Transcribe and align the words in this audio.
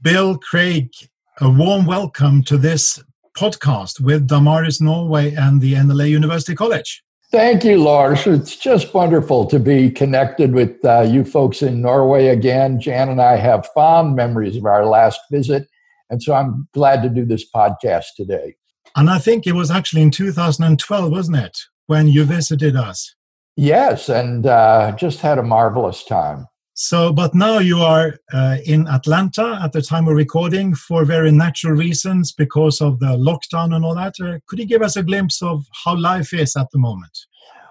Bill 0.00 0.38
Craig, 0.38 0.92
a 1.40 1.50
warm 1.50 1.84
welcome 1.84 2.44
to 2.44 2.56
this 2.56 3.02
podcast 3.36 4.00
with 4.00 4.28
Damaris 4.28 4.80
Norway 4.80 5.34
and 5.34 5.60
the 5.60 5.74
NLA 5.74 6.10
University 6.10 6.54
College. 6.54 7.02
Thank 7.32 7.64
you, 7.64 7.82
Lars. 7.82 8.24
It's 8.24 8.56
just 8.56 8.94
wonderful 8.94 9.44
to 9.46 9.58
be 9.58 9.90
connected 9.90 10.52
with 10.52 10.84
uh, 10.84 11.00
you 11.00 11.24
folks 11.24 11.62
in 11.62 11.82
Norway 11.82 12.28
again. 12.28 12.80
Jan 12.80 13.08
and 13.08 13.20
I 13.20 13.38
have 13.38 13.68
fond 13.74 14.14
memories 14.14 14.56
of 14.56 14.66
our 14.66 14.86
last 14.86 15.18
visit, 15.32 15.66
and 16.10 16.22
so 16.22 16.32
I'm 16.32 16.68
glad 16.72 17.02
to 17.02 17.08
do 17.08 17.24
this 17.24 17.44
podcast 17.50 18.04
today. 18.16 18.54
And 18.94 19.10
I 19.10 19.18
think 19.18 19.48
it 19.48 19.52
was 19.52 19.68
actually 19.68 20.02
in 20.02 20.12
2012, 20.12 21.10
wasn't 21.10 21.38
it, 21.38 21.58
when 21.88 22.06
you 22.06 22.22
visited 22.22 22.76
us? 22.76 23.16
Yes, 23.56 24.08
and 24.08 24.46
uh, 24.46 24.92
just 24.92 25.20
had 25.20 25.38
a 25.38 25.42
marvelous 25.42 26.04
time. 26.04 26.46
So, 26.80 27.12
but 27.12 27.34
now 27.34 27.58
you 27.58 27.80
are 27.80 28.20
uh, 28.32 28.58
in 28.64 28.86
Atlanta 28.86 29.58
at 29.64 29.72
the 29.72 29.82
time 29.82 30.06
of 30.06 30.14
recording 30.14 30.76
for 30.76 31.04
very 31.04 31.32
natural 31.32 31.72
reasons 31.72 32.30
because 32.30 32.80
of 32.80 33.00
the 33.00 33.16
lockdown 33.16 33.74
and 33.74 33.84
all 33.84 33.96
that. 33.96 34.14
Uh, 34.22 34.38
could 34.46 34.60
you 34.60 34.64
give 34.64 34.80
us 34.80 34.94
a 34.94 35.02
glimpse 35.02 35.42
of 35.42 35.66
how 35.84 35.96
life 35.96 36.32
is 36.32 36.54
at 36.54 36.70
the 36.70 36.78
moment? 36.78 37.26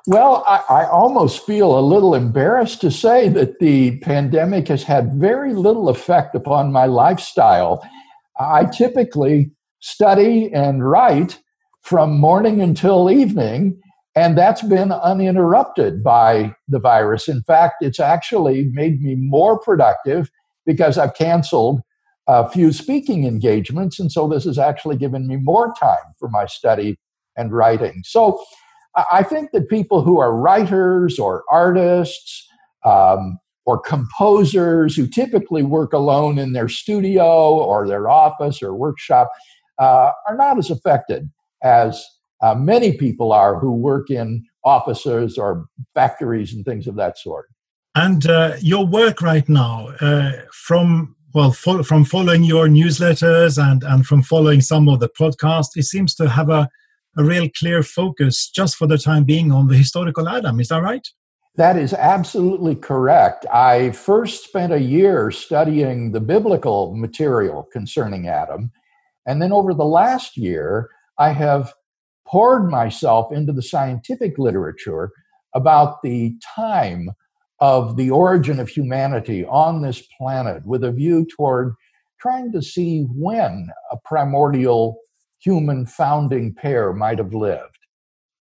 Well, 0.07 0.43
I, 0.45 0.61
I, 0.69 0.89
almost 0.89 1.45
feel 1.45 1.79
a 1.79 1.87
little 1.93 2.15
embarrassed 2.15 2.81
to 2.81 2.91
say 2.91 3.29
that 3.29 3.59
the 3.59 3.97
pandemic 3.99 4.67
has 4.67 4.83
had 4.83 5.13
very 5.13 5.53
little 5.53 5.87
effect 5.87 6.35
upon 6.35 6.73
my 6.73 6.85
lifestyle. 6.85 7.81
I 8.37 8.65
typically 8.65 9.51
study 9.79 10.53
and 10.53 10.85
write 10.85 11.39
from 11.81 12.19
morning 12.19 12.61
until 12.61 13.09
evening 13.09 13.81
and 14.17 14.35
that's 14.35 14.63
been 14.63 14.91
uninterrupted 14.91 16.03
by 16.03 16.55
the 16.67 16.79
virus. 16.79 17.27
In 17.27 17.43
fact, 17.43 17.75
it's 17.81 17.99
actually 17.99 18.63
made 18.73 18.99
me 18.99 19.13
more 19.13 19.59
productive 19.59 20.31
because 20.65 20.97
I've 20.97 21.13
canceled 21.13 21.81
a 22.27 22.49
few 22.49 22.73
speaking 22.73 23.25
engagements. 23.25 23.99
And 23.99 24.11
so 24.11 24.27
this 24.27 24.45
has 24.45 24.57
actually 24.57 24.97
given 24.97 25.27
me 25.27 25.35
more 25.35 25.71
time 25.79 26.15
for 26.17 26.29
my 26.29 26.47
study 26.47 26.97
and 27.35 27.51
writing. 27.51 28.01
So 28.05 28.43
I 29.11 29.21
think 29.21 29.51
that 29.51 29.69
people 29.69 30.01
who 30.01 30.19
are 30.19 30.35
writers 30.35 31.19
or 31.19 31.43
artists 31.51 32.43
um, 32.83 33.37
or 33.67 33.79
composers 33.79 34.95
who 34.95 35.05
typically 35.05 35.61
work 35.61 35.93
alone 35.93 36.39
in 36.39 36.53
their 36.53 36.69
studio 36.69 37.55
or 37.55 37.87
their 37.87 38.09
office 38.09 38.63
or 38.63 38.73
workshop 38.73 39.29
uh, 39.77 40.09
are 40.27 40.35
not 40.35 40.57
as 40.57 40.71
affected 40.71 41.29
as 41.61 42.03
uh, 42.41 42.55
many 42.55 42.93
people 42.93 43.31
are 43.31 43.59
who 43.59 43.71
work 43.71 44.09
in 44.09 44.45
offices 44.63 45.37
or 45.37 45.65
factories 45.93 46.53
and 46.53 46.65
things 46.65 46.87
of 46.87 46.95
that 46.95 47.17
sort. 47.17 47.47
And 47.95 48.27
uh, 48.27 48.55
your 48.59 48.85
work 48.85 49.21
right 49.21 49.47
now, 49.49 49.89
uh, 50.01 50.31
from 50.51 51.15
well, 51.33 51.51
fo- 51.51 51.83
from 51.83 52.05
following 52.05 52.43
your 52.43 52.67
newsletters 52.67 53.61
and 53.61 53.83
and 53.83 54.05
from 54.05 54.23
following 54.23 54.61
some 54.61 54.87
of 54.87 54.99
the 54.99 55.09
podcasts, 55.09 55.75
it 55.75 55.83
seems 55.83 56.15
to 56.15 56.29
have 56.29 56.49
a 56.49 56.69
a 57.17 57.23
real 57.23 57.49
clear 57.57 57.81
focus, 57.81 58.49
just 58.49 58.75
for 58.75 58.87
the 58.87 58.97
time 58.97 59.23
being, 59.23 59.51
on 59.51 59.67
the 59.67 59.75
historical 59.75 60.29
Adam. 60.29 60.59
Is 60.59 60.67
that 60.67 60.83
right? 60.83 61.07
That 61.55 61.75
is 61.75 61.93
absolutely 61.93 62.75
correct. 62.75 63.47
I 63.51 63.89
first 63.89 64.43
spent 64.43 64.71
a 64.71 64.79
year 64.79 65.31
studying 65.31 66.11
the 66.11 66.19
biblical 66.19 66.95
material 66.95 67.67
concerning 67.73 68.27
Adam. 68.27 68.71
And 69.25 69.41
then 69.41 69.51
over 69.51 69.73
the 69.73 69.83
last 69.83 70.37
year, 70.37 70.89
I 71.17 71.31
have 71.31 71.73
poured 72.27 72.69
myself 72.69 73.31
into 73.31 73.53
the 73.53 73.61
scientific 73.61 74.37
literature 74.37 75.11
about 75.55 76.01
the 76.03 76.35
time 76.55 77.09
of 77.59 77.97
the 77.97 78.11
origin 78.11 78.59
of 78.59 78.69
humanity 78.69 79.45
on 79.45 79.81
this 79.81 80.03
planet 80.17 80.63
with 80.65 80.83
a 80.83 80.91
view 80.91 81.25
toward 81.35 81.73
trying 82.19 82.51
to 82.51 82.61
see 82.61 83.03
when 83.03 83.69
a 83.91 83.97
primordial 84.05 84.97
human 85.39 85.85
founding 85.85 86.53
pair 86.53 86.93
might 86.93 87.17
have 87.17 87.33
lived. 87.33 87.77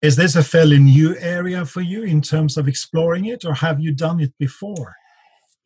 Is 0.01 0.15
this 0.15 0.35
a 0.35 0.43
fairly 0.43 0.79
new 0.79 1.17
area 1.17 1.66
for 1.66 1.81
you 1.81 2.03
in 2.03 2.21
terms 2.21 2.57
of 2.57 2.67
exploring 2.67 3.25
it, 3.25 3.44
or 3.44 3.53
have 3.55 3.79
you 3.79 3.91
done 3.91 4.19
it 4.19 4.33
before? 4.38 4.95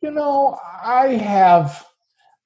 You 0.00 0.10
know, 0.10 0.58
I 0.82 1.08
have 1.08 1.84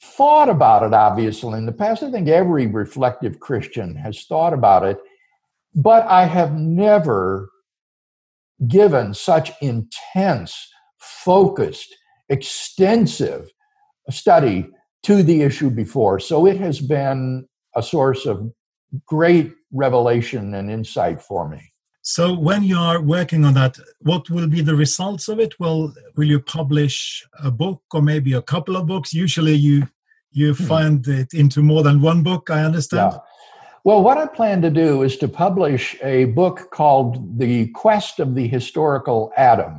thought 0.03 0.49
about 0.49 0.83
it 0.83 0.93
obviously 0.93 1.57
in 1.57 1.67
the 1.67 1.73
past. 1.73 2.03
I 2.03 2.11
think 2.11 2.29
every 2.29 2.67
reflective 2.67 3.41
Christian 3.41 3.95
has 3.97 4.25
thought 4.25 4.53
about 4.53 4.85
it 4.85 4.99
but 5.75 6.07
I 6.07 6.27
have 6.27 6.55
never 6.55 7.51
given 8.69 9.15
such 9.15 9.53
intense, 9.61 10.69
focused, 10.99 11.95
extensive 12.29 13.51
study 14.11 14.69
to 15.03 15.23
the 15.23 15.43
issue 15.43 15.71
before. 15.71 16.19
So 16.21 16.47
it 16.47 16.59
has 16.59 16.81
been 16.81 17.47
a 17.75 17.83
source 17.83 18.27
of 18.27 18.53
great 19.07 19.53
revelation 19.73 20.55
and 20.55 20.71
insight 20.71 21.21
for 21.21 21.49
me. 21.49 21.73
So 22.03 22.39
when 22.39 22.63
you 22.63 22.77
are 22.77 23.01
working 23.01 23.45
on 23.45 23.55
that, 23.55 23.79
what 24.01 24.29
will 24.29 24.47
be 24.47 24.61
the 24.61 24.75
results 24.75 25.27
of 25.29 25.41
it? 25.41 25.59
Will 25.59 25.95
will 26.17 26.29
you 26.29 26.39
publish 26.39 27.25
a 27.43 27.51
book 27.51 27.83
or 27.95 28.03
maybe 28.03 28.35
a 28.35 28.43
couple 28.43 28.77
of 28.77 28.87
books? 28.87 29.15
Usually 29.15 29.55
you 29.55 29.89
you 30.31 30.53
hmm. 30.53 30.65
find 30.65 31.09
it 31.09 31.33
into 31.33 31.63
more 31.63 31.83
than 31.83 32.03
one 32.03 32.23
book, 32.23 32.51
I 32.51 32.63
understand. 32.63 33.13
Yeah. 33.13 33.19
Well, 33.85 34.03
what 34.03 34.17
I 34.17 34.25
plan 34.25 34.63
to 34.63 34.71
do 34.71 35.03
is 35.03 35.19
to 35.19 35.29
publish 35.29 35.95
a 36.03 36.25
book 36.25 36.71
called 36.71 37.39
The 37.39 37.69
Quest 37.73 38.19
of 38.19 38.35
the 38.35 38.49
Historical 38.49 39.31
Adam. 39.37 39.79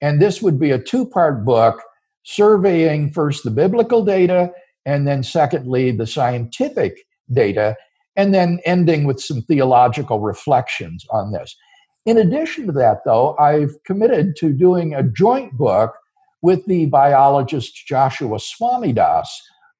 And 0.00 0.22
this 0.22 0.40
would 0.40 0.60
be 0.60 0.70
a 0.70 0.78
two 0.78 1.06
part 1.06 1.44
book 1.44 1.82
surveying 2.22 3.12
first 3.12 3.42
the 3.42 3.50
biblical 3.50 4.04
data 4.04 4.52
and 4.84 5.08
then, 5.08 5.24
secondly, 5.24 5.90
the 5.90 6.06
scientific 6.06 6.98
data, 7.32 7.74
and 8.14 8.32
then 8.32 8.60
ending 8.64 9.02
with 9.02 9.20
some 9.20 9.42
theological 9.42 10.20
reflections 10.20 11.04
on 11.10 11.32
this. 11.32 11.56
In 12.04 12.18
addition 12.18 12.66
to 12.66 12.72
that, 12.74 12.98
though, 13.04 13.36
I've 13.38 13.74
committed 13.84 14.36
to 14.36 14.52
doing 14.52 14.94
a 14.94 15.02
joint 15.02 15.54
book 15.54 15.96
with 16.42 16.64
the 16.66 16.86
biologist 16.86 17.74
Joshua 17.88 18.38
Swamidass, 18.38 19.26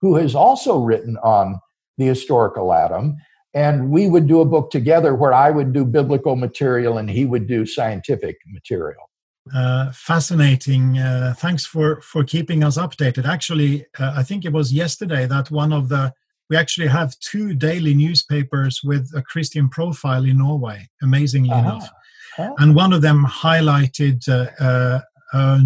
who 0.00 0.16
has 0.16 0.34
also 0.34 0.80
written 0.80 1.16
on 1.22 1.60
the 1.96 2.06
historical 2.06 2.74
Adam 2.74 3.16
and 3.56 3.88
we 3.88 4.06
would 4.06 4.26
do 4.26 4.42
a 4.42 4.44
book 4.44 4.70
together 4.70 5.14
where 5.14 5.32
I 5.32 5.50
would 5.50 5.72
do 5.72 5.84
biblical 5.86 6.36
material 6.36 6.98
and 6.98 7.08
he 7.08 7.24
would 7.24 7.46
do 7.48 7.64
scientific 7.64 8.36
material. 8.46 9.10
Uh, 9.54 9.90
fascinating. 9.92 10.98
Uh, 10.98 11.32
thanks 11.38 11.64
for 11.64 12.00
for 12.02 12.22
keeping 12.22 12.62
us 12.62 12.76
updated. 12.76 13.24
Actually, 13.24 13.86
uh, 13.98 14.12
I 14.14 14.22
think 14.24 14.44
it 14.44 14.52
was 14.52 14.72
yesterday 14.72 15.24
that 15.26 15.50
one 15.50 15.72
of 15.72 15.88
the 15.88 16.12
we 16.50 16.56
actually 16.56 16.88
have 16.88 17.18
two 17.20 17.54
daily 17.54 17.94
newspapers 17.94 18.80
with 18.84 19.10
a 19.16 19.22
Christian 19.22 19.68
profile 19.68 20.24
in 20.24 20.38
Norway. 20.38 20.88
Amazingly 21.02 21.50
uh-huh. 21.50 21.70
enough, 21.70 21.88
huh? 22.36 22.54
and 22.58 22.74
one 22.74 22.92
of 22.92 23.00
them 23.02 23.24
highlighted 23.24 24.18
uh, 24.28 24.50
uh, 24.62 25.00
a 25.32 25.60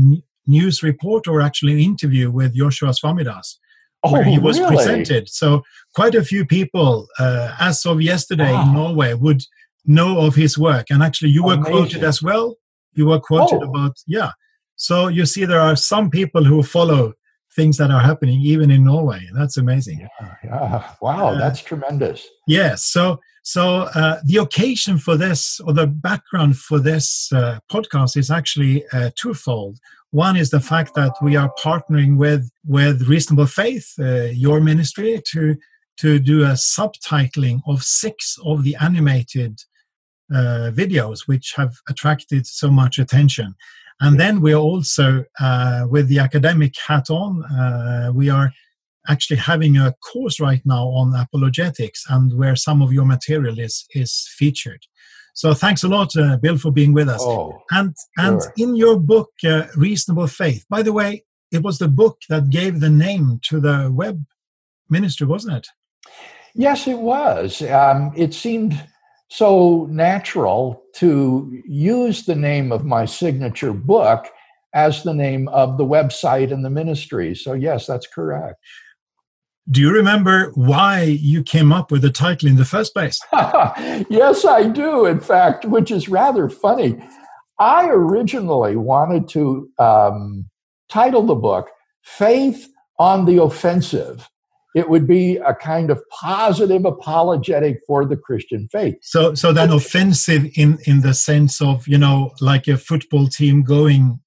news 0.46 0.82
report 0.82 1.26
or 1.26 1.40
actually 1.40 1.72
an 1.72 1.80
interview 1.80 2.30
with 2.30 2.54
Joshua 2.54 2.90
Swamidass 2.90 3.56
oh, 4.04 4.12
where 4.12 4.24
he 4.24 4.38
was 4.38 4.58
really? 4.58 4.76
presented. 4.76 5.28
So 5.28 5.62
quite 5.94 6.14
a 6.14 6.24
few 6.24 6.44
people, 6.44 7.06
uh, 7.18 7.54
as 7.60 7.84
of 7.86 8.00
yesterday 8.00 8.52
wow. 8.52 8.62
in 8.62 8.74
Norway, 8.74 9.14
would 9.14 9.42
know 9.86 10.20
of 10.20 10.34
his 10.34 10.58
work. 10.58 10.86
And 10.90 11.02
actually, 11.02 11.30
you 11.30 11.44
were 11.44 11.58
quoted 11.58 12.04
as 12.04 12.22
well. 12.22 12.56
You 12.92 13.06
were 13.06 13.20
quoted 13.20 13.60
oh. 13.62 13.70
about 13.70 13.96
yeah. 14.06 14.32
So 14.76 15.08
you 15.08 15.26
see, 15.26 15.44
there 15.44 15.60
are 15.60 15.76
some 15.76 16.10
people 16.10 16.44
who 16.44 16.62
follow 16.62 17.14
things 17.54 17.76
that 17.78 17.90
are 17.90 18.00
happening 18.00 18.40
even 18.40 18.70
in 18.70 18.84
Norway. 18.84 19.28
That's 19.34 19.56
amazing. 19.56 20.00
Yeah, 20.00 20.34
yeah. 20.44 20.92
Wow, 21.02 21.28
uh, 21.28 21.38
that's 21.38 21.60
tremendous. 21.60 22.26
Yes. 22.46 22.84
So 22.84 23.20
so 23.42 23.88
uh, 23.94 24.20
the 24.24 24.36
occasion 24.36 24.98
for 24.98 25.16
this, 25.16 25.60
or 25.60 25.72
the 25.72 25.86
background 25.86 26.56
for 26.58 26.78
this 26.78 27.32
uh, 27.32 27.58
podcast, 27.70 28.16
is 28.16 28.30
actually 28.30 28.84
uh, 28.92 29.10
twofold. 29.16 29.78
One 30.12 30.36
is 30.36 30.50
the 30.50 30.60
fact 30.60 30.94
that 30.94 31.14
we 31.22 31.36
are 31.36 31.52
partnering 31.62 32.16
with 32.16 32.50
with 32.66 33.08
Reasonable 33.08 33.46
Faith, 33.46 33.94
uh, 33.98 34.24
your 34.32 34.60
ministry, 34.60 35.22
to 35.32 35.56
to 35.98 36.18
do 36.18 36.42
a 36.42 36.54
subtitling 36.54 37.60
of 37.66 37.84
six 37.84 38.36
of 38.44 38.64
the 38.64 38.74
animated 38.80 39.60
uh, 40.34 40.70
videos, 40.72 41.28
which 41.28 41.54
have 41.56 41.74
attracted 41.88 42.46
so 42.46 42.70
much 42.70 42.98
attention. 42.98 43.54
And 44.00 44.18
then 44.18 44.40
we 44.40 44.54
are 44.54 44.60
also, 44.60 45.24
uh, 45.38 45.86
with 45.90 46.08
the 46.08 46.20
academic 46.20 46.74
hat 46.86 47.10
on, 47.10 47.44
uh, 47.44 48.10
we 48.14 48.30
are 48.30 48.50
actually 49.08 49.36
having 49.36 49.76
a 49.76 49.94
course 50.12 50.40
right 50.40 50.62
now 50.64 50.86
on 50.88 51.14
apologetics 51.14 52.04
and 52.08 52.36
where 52.36 52.56
some 52.56 52.82
of 52.82 52.92
your 52.92 53.04
material 53.04 53.58
is 53.58 53.86
is 53.94 54.28
featured. 54.38 54.86
So 55.34 55.54
thanks 55.54 55.82
a 55.82 55.88
lot, 55.88 56.16
uh, 56.16 56.36
Bill, 56.36 56.58
for 56.58 56.72
being 56.72 56.92
with 56.92 57.08
us. 57.08 57.22
Oh, 57.22 57.62
and 57.70 57.94
and 58.18 58.42
sure. 58.42 58.52
in 58.56 58.76
your 58.76 58.98
book, 58.98 59.30
uh, 59.44 59.64
Reasonable 59.76 60.26
Faith. 60.26 60.64
By 60.68 60.82
the 60.82 60.92
way, 60.92 61.24
it 61.52 61.62
was 61.62 61.78
the 61.78 61.88
book 61.88 62.18
that 62.28 62.50
gave 62.50 62.80
the 62.80 62.90
name 62.90 63.40
to 63.44 63.60
the 63.60 63.90
web 63.92 64.24
ministry, 64.88 65.26
wasn't 65.26 65.56
it? 65.56 65.66
Yes, 66.54 66.86
it 66.86 66.98
was. 66.98 67.62
Um, 67.62 68.12
it 68.16 68.34
seemed 68.34 68.80
so 69.28 69.86
natural 69.90 70.82
to 70.96 71.62
use 71.64 72.26
the 72.26 72.34
name 72.34 72.72
of 72.72 72.84
my 72.84 73.04
signature 73.04 73.72
book 73.72 74.26
as 74.74 75.02
the 75.02 75.14
name 75.14 75.48
of 75.48 75.78
the 75.78 75.84
website 75.84 76.52
and 76.52 76.64
the 76.64 76.70
ministry. 76.70 77.34
So 77.34 77.52
yes, 77.52 77.86
that's 77.86 78.06
correct. 78.06 78.58
Do 79.70 79.80
you 79.80 79.92
remember 79.92 80.50
why 80.54 81.02
you 81.02 81.42
came 81.42 81.72
up 81.72 81.90
with 81.90 82.02
the 82.02 82.10
title 82.10 82.48
in 82.48 82.56
the 82.56 82.64
first 82.64 82.92
place? 82.92 83.20
yes, 83.32 84.44
I 84.44 84.64
do, 84.64 85.06
in 85.06 85.20
fact, 85.20 85.64
which 85.64 85.90
is 85.90 86.08
rather 86.08 86.48
funny. 86.48 87.00
I 87.58 87.88
originally 87.88 88.76
wanted 88.76 89.28
to 89.30 89.70
um, 89.78 90.48
title 90.88 91.22
the 91.22 91.34
book 91.34 91.68
Faith 92.02 92.68
on 92.98 93.26
the 93.26 93.42
Offensive. 93.42 94.28
It 94.74 94.88
would 94.88 95.06
be 95.06 95.36
a 95.36 95.54
kind 95.54 95.90
of 95.90 96.00
positive 96.10 96.84
apologetic 96.84 97.80
for 97.86 98.04
the 98.04 98.16
Christian 98.16 98.68
faith. 98.70 98.94
So, 99.02 99.34
so 99.34 99.52
then 99.52 99.70
offensive 99.70 100.48
in 100.54 100.78
in 100.86 101.00
the 101.00 101.12
sense 101.12 101.60
of 101.60 101.88
you 101.88 101.98
know, 101.98 102.30
like 102.40 102.68
a 102.68 102.76
football 102.76 103.26
team 103.26 103.62
going. 103.62 104.20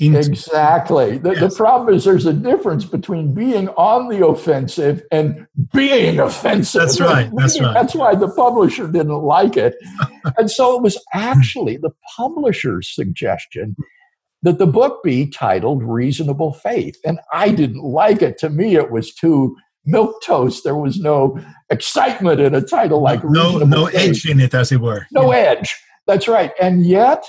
Exactly. 0.00 1.18
The, 1.18 1.32
yes. 1.32 1.40
the 1.40 1.56
problem 1.56 1.94
is 1.94 2.04
there's 2.04 2.26
a 2.26 2.32
difference 2.32 2.84
between 2.84 3.34
being 3.34 3.68
on 3.70 4.08
the 4.08 4.26
offensive 4.26 5.02
and 5.10 5.46
being 5.72 6.20
offensive. 6.20 6.82
That's 6.82 7.00
right. 7.00 7.30
That's 7.34 7.60
right. 7.60 7.74
That's 7.74 7.94
why 7.94 8.14
the 8.14 8.28
publisher 8.28 8.86
didn't 8.86 9.22
like 9.22 9.56
it. 9.56 9.74
and 10.36 10.50
so 10.50 10.76
it 10.76 10.82
was 10.82 11.02
actually 11.14 11.76
the 11.76 11.90
publisher's 12.16 12.94
suggestion 12.94 13.76
that 14.42 14.58
the 14.58 14.66
book 14.66 15.02
be 15.02 15.28
titled 15.28 15.82
Reasonable 15.82 16.52
Faith. 16.52 16.96
And 17.04 17.18
I 17.32 17.50
didn't 17.50 17.82
like 17.82 18.22
it. 18.22 18.38
To 18.38 18.50
me, 18.50 18.76
it 18.76 18.90
was 18.90 19.12
too 19.12 19.56
milk 19.84 20.22
toast. 20.22 20.62
There 20.62 20.76
was 20.76 21.00
no 21.00 21.40
excitement 21.70 22.40
in 22.40 22.54
a 22.54 22.62
title 22.62 23.02
like 23.02 23.22
Reasonable 23.24 23.58
Faith. 23.60 23.68
no, 23.68 23.84
no 23.84 23.86
edge 23.86 24.28
in 24.28 24.38
it, 24.38 24.54
as 24.54 24.70
it 24.70 24.80
were. 24.80 25.06
No 25.10 25.32
yeah. 25.32 25.38
edge. 25.38 25.76
That's 26.06 26.28
right. 26.28 26.52
And 26.60 26.86
yet 26.86 27.24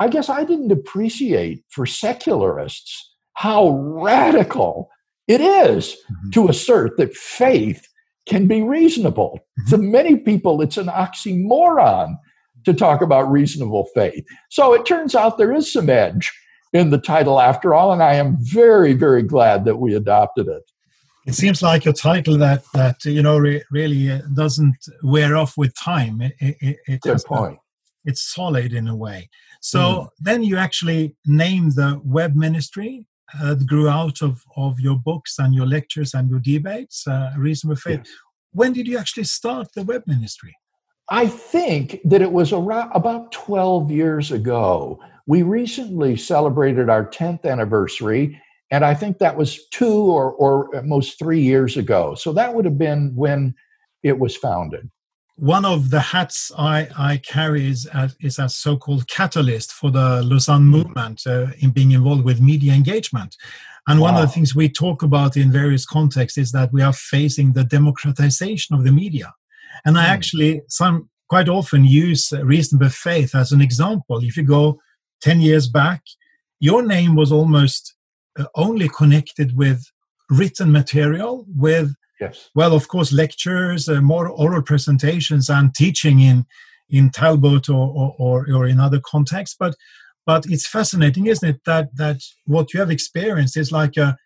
I 0.00 0.08
guess 0.08 0.28
I 0.30 0.44
didn't 0.44 0.72
appreciate 0.72 1.62
for 1.68 1.84
secularists 1.86 3.14
how 3.34 3.68
radical 3.68 4.90
it 5.28 5.40
is 5.40 5.92
mm-hmm. 5.92 6.30
to 6.30 6.48
assert 6.48 6.96
that 6.96 7.14
faith 7.14 7.86
can 8.26 8.46
be 8.48 8.62
reasonable. 8.62 9.38
Mm-hmm. 9.60 9.70
To 9.70 9.78
many 9.78 10.16
people, 10.16 10.62
it's 10.62 10.78
an 10.78 10.86
oxymoron 10.86 12.16
to 12.64 12.72
talk 12.74 13.02
about 13.02 13.30
reasonable 13.30 13.88
faith. 13.94 14.24
So 14.48 14.72
it 14.72 14.86
turns 14.86 15.14
out 15.14 15.38
there 15.38 15.52
is 15.52 15.70
some 15.70 15.90
edge 15.90 16.32
in 16.72 16.90
the 16.90 16.98
title 16.98 17.40
after 17.40 17.74
all, 17.74 17.92
and 17.92 18.02
I 18.02 18.14
am 18.14 18.36
very, 18.40 18.94
very 18.94 19.22
glad 19.22 19.64
that 19.66 19.76
we 19.76 19.94
adopted 19.94 20.48
it. 20.48 20.62
It 21.26 21.34
seems 21.34 21.62
like 21.62 21.84
a 21.84 21.92
title 21.92 22.38
that 22.38 22.64
that 22.72 23.04
you 23.04 23.22
know 23.22 23.36
re- 23.36 23.62
really 23.70 24.10
uh, 24.10 24.22
doesn't 24.34 24.76
wear 25.02 25.36
off 25.36 25.56
with 25.58 25.74
time. 25.74 26.22
It, 26.22 26.34
it, 26.38 26.78
it 26.86 27.00
Good 27.02 27.22
point. 27.24 27.58
It's 28.04 28.22
solid 28.22 28.72
in 28.72 28.88
a 28.88 28.96
way. 28.96 29.28
So 29.60 29.78
mm. 29.80 30.08
then 30.18 30.42
you 30.42 30.56
actually 30.56 31.16
name 31.26 31.70
the 31.70 32.00
web 32.04 32.34
ministry 32.34 33.06
uh, 33.38 33.54
that 33.54 33.66
grew 33.66 33.88
out 33.88 34.22
of, 34.22 34.42
of 34.56 34.80
your 34.80 34.96
books 34.96 35.38
and 35.38 35.54
your 35.54 35.66
lectures 35.66 36.14
and 36.14 36.28
your 36.28 36.40
debates, 36.40 37.06
uh, 37.06 37.32
Reasonable 37.36 37.76
Faith. 37.76 38.08
When 38.52 38.72
did 38.72 38.88
you 38.88 38.98
actually 38.98 39.24
start 39.24 39.68
the 39.74 39.84
web 39.84 40.02
ministry? 40.06 40.56
I 41.10 41.26
think 41.26 42.00
that 42.04 42.22
it 42.22 42.32
was 42.32 42.52
around 42.52 42.90
about 42.94 43.32
12 43.32 43.90
years 43.90 44.30
ago. 44.30 45.00
We 45.26 45.42
recently 45.42 46.16
celebrated 46.16 46.88
our 46.88 47.04
10th 47.04 47.44
anniversary, 47.44 48.40
and 48.70 48.84
I 48.84 48.94
think 48.94 49.18
that 49.18 49.36
was 49.36 49.66
two 49.68 50.02
or, 50.02 50.32
or 50.32 50.74
at 50.74 50.86
most 50.86 51.18
three 51.18 51.40
years 51.40 51.76
ago. 51.76 52.14
So 52.14 52.32
that 52.32 52.54
would 52.54 52.64
have 52.64 52.78
been 52.78 53.12
when 53.14 53.54
it 54.02 54.18
was 54.18 54.36
founded 54.36 54.90
one 55.40 55.64
of 55.64 55.88
the 55.88 56.00
hats 56.00 56.52
I, 56.58 56.86
I 56.98 57.16
carry 57.16 57.66
is 57.66 57.86
as, 57.86 58.14
is 58.20 58.38
a 58.38 58.46
so-called 58.46 59.08
catalyst 59.08 59.72
for 59.72 59.90
the 59.90 60.22
Lausanne 60.22 60.64
movement 60.64 61.22
uh, 61.26 61.46
in 61.60 61.70
being 61.70 61.92
involved 61.92 62.24
with 62.24 62.42
media 62.42 62.74
engagement. 62.74 63.36
And 63.88 64.00
wow. 64.00 64.12
one 64.12 64.16
of 64.16 64.20
the 64.20 64.34
things 64.34 64.54
we 64.54 64.68
talk 64.68 65.02
about 65.02 65.38
in 65.38 65.50
various 65.50 65.86
contexts 65.86 66.36
is 66.36 66.52
that 66.52 66.74
we 66.74 66.82
are 66.82 66.92
facing 66.92 67.54
the 67.54 67.64
democratization 67.64 68.76
of 68.76 68.84
the 68.84 68.92
media. 68.92 69.32
And 69.86 69.96
I 69.96 70.04
hmm. 70.04 70.12
actually 70.12 70.62
some 70.68 71.08
quite 71.30 71.48
often 71.48 71.84
use 71.84 72.32
reasonable 72.42 72.90
faith 72.90 73.34
as 73.34 73.50
an 73.50 73.62
example. 73.62 74.22
If 74.22 74.36
you 74.36 74.42
go 74.42 74.78
10 75.22 75.40
years 75.40 75.68
back, 75.68 76.02
your 76.58 76.82
name 76.82 77.16
was 77.16 77.32
almost 77.32 77.94
uh, 78.38 78.44
only 78.56 78.90
connected 78.90 79.56
with 79.56 79.90
written 80.28 80.70
material, 80.70 81.46
with 81.56 81.94
Yes. 82.20 82.50
Well, 82.54 82.74
of 82.74 82.88
course, 82.88 83.12
lectures, 83.12 83.88
uh, 83.88 84.00
more 84.00 84.28
oral 84.28 84.62
presentations, 84.62 85.48
and 85.48 85.74
teaching 85.74 86.20
in 86.20 86.46
in 86.88 87.10
Talbot 87.10 87.68
or, 87.68 88.14
or, 88.18 88.46
or 88.52 88.66
in 88.66 88.80
other 88.80 89.00
contexts. 89.00 89.56
But 89.58 89.74
but 90.26 90.44
it's 90.46 90.66
fascinating, 90.66 91.26
isn't 91.26 91.48
it, 91.48 91.60
that 91.64 91.96
that 91.96 92.20
what 92.46 92.74
you 92.74 92.80
have 92.80 92.90
experienced 92.90 93.56
is 93.56 93.72
like 93.72 93.96
a 93.96 94.16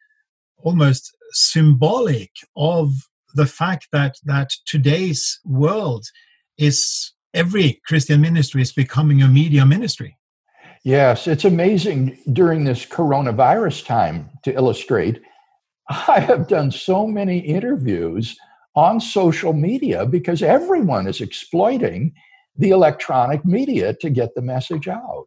almost 0.59 1.15
symbolic 1.31 2.31
of 2.57 2.93
the 3.35 3.47
fact 3.47 3.89
that 3.93 4.17
that 4.25 4.51
today's 4.67 5.41
world 5.45 6.07
is 6.59 7.13
every 7.33 7.81
Christian 7.87 8.21
ministry 8.21 8.63
is 8.63 8.73
becoming 8.73 9.23
a 9.23 9.29
media 9.29 9.67
ministry. 9.67 10.17
Yes, 10.85 11.27
it's 11.27 11.45
amazing 11.45 12.19
during 12.33 12.65
this 12.65 12.85
coronavirus 12.85 13.87
time 13.87 14.31
to 14.43 14.53
illustrate 14.53 15.21
I 15.89 16.21
have 16.21 16.49
done 16.49 16.71
so 16.71 17.07
many 17.07 17.39
interviews 17.39 18.37
on 18.75 19.01
social 19.01 19.53
media 19.53 20.07
because 20.07 20.43
everyone 20.43 21.07
is 21.07 21.21
exploiting 21.21 22.13
the 22.57 22.71
electronic 22.71 23.45
media 23.45 23.95
to 23.95 24.11
get 24.11 24.35
the 24.35 24.43
message 24.43 24.89
out. 24.89 25.27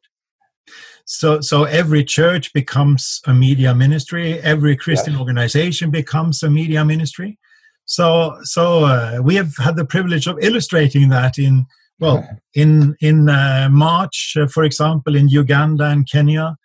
So, 1.05 1.39
so 1.39 1.63
every 1.63 2.03
church 2.03 2.51
becomes 2.53 3.21
a 3.25 3.33
media 3.33 3.73
ministry. 3.73 4.39
Every 4.41 4.75
Christian 4.75 5.13
yes. 5.13 5.19
organization 5.21 5.89
becomes 5.89 6.43
a 6.43 6.49
media 6.49 6.83
ministry. 6.83 7.39
So, 7.85 8.37
so 8.43 8.83
uh, 8.83 9.19
we 9.23 9.35
have 9.35 9.55
had 9.57 9.77
the 9.77 9.85
privilege 9.85 10.27
of 10.27 10.37
illustrating 10.41 11.07
that 11.09 11.37
in 11.37 11.65
well, 11.99 12.27
in 12.53 12.95
in 12.99 13.29
uh, 13.29 13.69
March, 13.71 14.35
uh, 14.39 14.47
for 14.47 14.63
example, 14.63 15.15
in 15.15 15.29
Uganda 15.29 15.85
and 15.85 16.09
Kenya, 16.09 16.57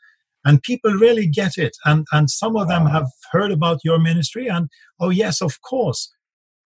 and 0.44 0.62
people 0.62 0.92
really 0.92 1.26
get 1.26 1.58
it. 1.58 1.76
And 1.84 2.06
and 2.12 2.30
some 2.30 2.56
of 2.56 2.68
them 2.68 2.86
have 2.86 3.08
heard 3.30 3.52
about 3.52 3.80
your 3.84 3.98
ministry 3.98 4.48
and 4.48 4.68
oh 5.00 5.10
yes 5.10 5.40
of 5.40 5.60
course. 5.62 6.12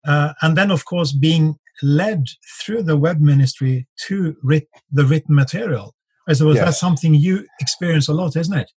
Uh, 0.06 0.34
and 0.42 0.58
then 0.58 0.72
of 0.72 0.86
course 0.86 1.12
being 1.12 1.56
led 1.82 2.26
through 2.62 2.84
the 2.84 2.98
web 2.98 3.20
ministry 3.20 3.88
to 4.08 4.36
writ- 4.44 4.70
the 4.92 5.06
written 5.06 5.36
material. 5.36 5.96
I 6.28 6.34
suppose 6.34 6.56
yes. 6.56 6.66
that's 6.66 6.80
something 6.80 7.14
you 7.14 7.46
experience 7.60 8.08
a 8.08 8.14
lot 8.14 8.36
isn't 8.36 8.58
it? 8.58 8.72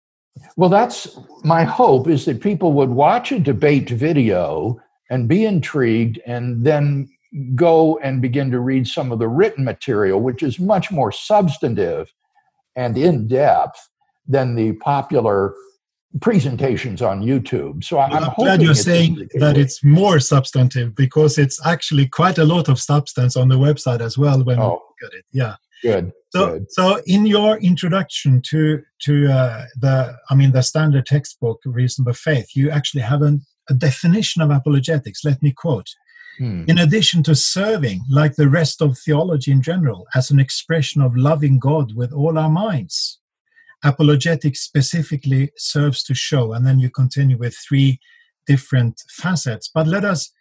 Well 0.58 0.70
that's 0.70 1.18
my 1.44 1.64
hope 1.64 2.08
is 2.08 2.26
that 2.26 2.42
people 2.42 2.74
would 2.74 2.90
watch 2.90 3.32
a 3.32 3.40
debate 3.40 3.90
video 3.90 4.80
and 5.10 5.28
be 5.28 5.46
intrigued 5.46 6.20
and 6.26 6.66
then 6.66 7.10
go 7.54 7.98
and 8.00 8.22
begin 8.22 8.50
to 8.50 8.60
read 8.60 8.88
some 8.88 9.12
of 9.12 9.20
the 9.20 9.28
written 9.28 9.66
material 9.66 10.22
which 10.22 10.42
is 10.42 10.58
much 10.58 10.90
more 10.90 11.12
substantive 11.12 12.12
and 12.78 12.98
in 12.98 13.28
depth 13.28 13.90
than 14.28 14.56
the 14.56 14.74
popular 14.74 15.54
presentations 16.22 17.02
on 17.02 17.22
YouTube. 17.22 17.84
So 17.84 18.00
I'm, 18.00 18.14
I'm 18.14 18.34
glad 18.36 18.62
you're 18.62 18.74
saying 18.74 19.28
that 19.36 19.58
it's 19.58 19.84
more 19.84 20.20
substantive 20.20 20.96
because 20.96 21.38
it's 21.38 21.64
actually 21.66 22.08
quite 22.08 22.38
a 22.38 22.46
lot 22.46 22.70
of 22.70 22.80
substance 22.80 23.36
on 23.36 23.50
the 23.50 23.56
website 23.56 24.02
as 24.02 24.18
well 24.18 24.44
when 24.44 24.60
oh, 24.60 24.72
look 24.72 25.12
at 25.12 25.18
it. 25.18 25.26
Yeah. 25.32 25.56
Good. 25.82 26.14
So, 26.30 26.52
good. 26.52 26.72
so 26.72 27.02
in 27.06 27.26
your 27.26 27.58
introduction 27.58 28.42
to 28.48 28.82
to 29.02 29.32
uh, 29.32 29.66
the, 29.80 30.16
I 30.30 30.36
mean, 30.36 30.52
the 30.52 30.64
standard 30.64 31.06
textbook, 31.06 31.62
Reasonable 31.66 32.14
Faith, 32.14 32.56
you 32.56 32.72
actually 32.72 33.02
have 33.02 33.22
an, 33.22 33.42
a 33.70 33.74
definition 33.74 34.42
of 34.42 34.52
apologetics. 34.52 35.24
Let 35.24 35.44
me 35.44 35.52
quote: 35.52 35.90
hmm. 36.40 36.64
In 36.68 36.78
addition 36.78 37.24
to 37.24 37.36
serving, 37.36 38.02
like 38.10 38.36
the 38.36 38.50
rest 38.50 38.82
of 38.82 38.98
theology 38.98 39.52
in 39.52 39.62
general, 39.62 40.08
as 40.16 40.32
an 40.32 40.40
expression 40.40 41.02
of 41.02 41.16
loving 41.16 41.60
God 41.60 41.94
with 41.94 42.14
all 42.14 42.40
our 42.40 42.50
minds, 42.50 43.20
apologetics 43.84 44.62
specifically 44.62 45.52
serves 45.58 46.04
to 46.04 46.14
show, 46.14 46.54
and 46.54 46.66
then 46.66 46.80
you 46.80 46.90
continue 46.90 47.38
with 47.38 47.56
three 47.56 48.00
different 48.48 49.02
facets. 49.10 49.70
But 49.74 49.88
let 49.88 50.06
us 50.06 50.32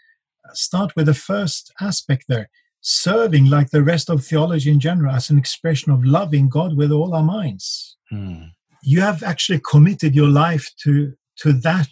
start 0.53 0.95
with 0.97 1.07
the 1.07 1.15
first 1.15 1.73
aspect 1.81 2.25
there 2.29 2.51
serving, 2.87 3.47
like 3.47 3.71
the 3.71 3.83
rest 3.83 4.11
of 4.11 4.25
theology 4.25 4.71
in 4.71 4.79
general, 4.79 5.15
as 5.15 5.31
an 5.31 5.39
expression 5.39 5.91
of 5.91 6.05
loving 6.05 6.51
God 6.51 6.77
with 6.77 6.93
all 6.93 7.15
our 7.15 7.23
minds. 7.23 7.97
Hmm. 8.11 8.43
You 8.83 9.01
have 9.01 9.23
actually 9.23 9.61
committed 9.61 10.15
your 10.15 10.29
life 10.29 10.71
to, 10.83 11.15
to 11.39 11.53
that 11.55 11.89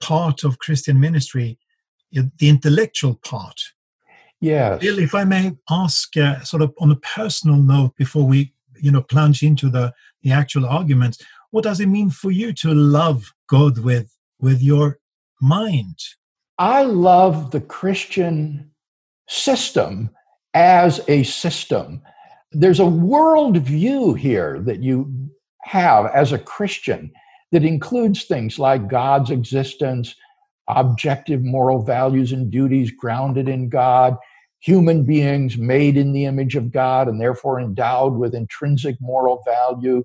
part 0.00 0.44
of 0.44 0.58
Christian 0.58 1.00
ministry, 1.00 1.58
the 2.12 2.48
intellectual 2.48 3.18
part. 3.24 3.58
Yes. 4.42 4.80
Bill, 4.80 4.98
if 4.98 5.14
I 5.14 5.24
may 5.24 5.52
ask, 5.70 6.14
uh, 6.16 6.40
sort 6.40 6.62
of 6.62 6.74
on 6.78 6.90
a 6.90 6.96
personal 6.96 7.56
note, 7.56 7.96
before 7.96 8.26
we 8.26 8.52
you 8.82 8.90
know 8.90 9.02
plunge 9.02 9.42
into 9.42 9.70
the 9.70 9.92
the 10.22 10.30
actual 10.30 10.66
arguments 10.66 11.18
what 11.50 11.64
does 11.64 11.80
it 11.80 11.86
mean 11.86 12.10
for 12.10 12.30
you 12.30 12.52
to 12.52 12.74
love 12.74 13.32
god 13.48 13.78
with 13.78 14.14
with 14.40 14.60
your 14.62 14.98
mind? 15.40 15.98
I 16.58 16.82
love 16.82 17.50
the 17.50 17.60
christian 17.60 18.70
system 19.28 20.10
as 20.54 21.00
a 21.08 21.22
system. 21.22 22.02
There's 22.50 22.80
a 22.80 22.86
world 22.86 23.56
view 23.56 24.12
here 24.14 24.60
that 24.60 24.82
you 24.82 25.30
have 25.62 26.06
as 26.06 26.32
a 26.32 26.38
christian 26.38 27.12
that 27.52 27.64
includes 27.64 28.24
things 28.24 28.58
like 28.58 28.88
god's 28.88 29.30
existence 29.30 30.14
objective 30.68 31.42
moral 31.42 31.82
values 31.82 32.32
and 32.32 32.50
duties 32.50 32.90
grounded 32.90 33.48
in 33.48 33.68
God, 33.68 34.16
human 34.62 35.04
beings 35.04 35.58
made 35.58 35.96
in 35.96 36.12
the 36.12 36.24
image 36.24 36.54
of 36.54 36.70
God 36.70 37.08
and 37.08 37.20
therefore 37.20 37.60
endowed 37.60 38.16
with 38.16 38.34
intrinsic 38.34 38.96
moral 39.00 39.42
value, 39.44 40.04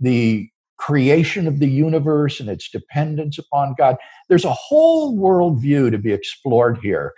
the 0.00 0.48
creation 0.78 1.46
of 1.46 1.58
the 1.58 1.68
universe 1.68 2.40
and 2.40 2.48
its 2.48 2.70
dependence 2.70 3.38
upon 3.38 3.74
God. 3.76 3.96
There's 4.28 4.46
a 4.46 4.52
whole 4.52 5.16
worldview 5.16 5.90
to 5.90 5.98
be 5.98 6.12
explored 6.12 6.78
here. 6.78 7.12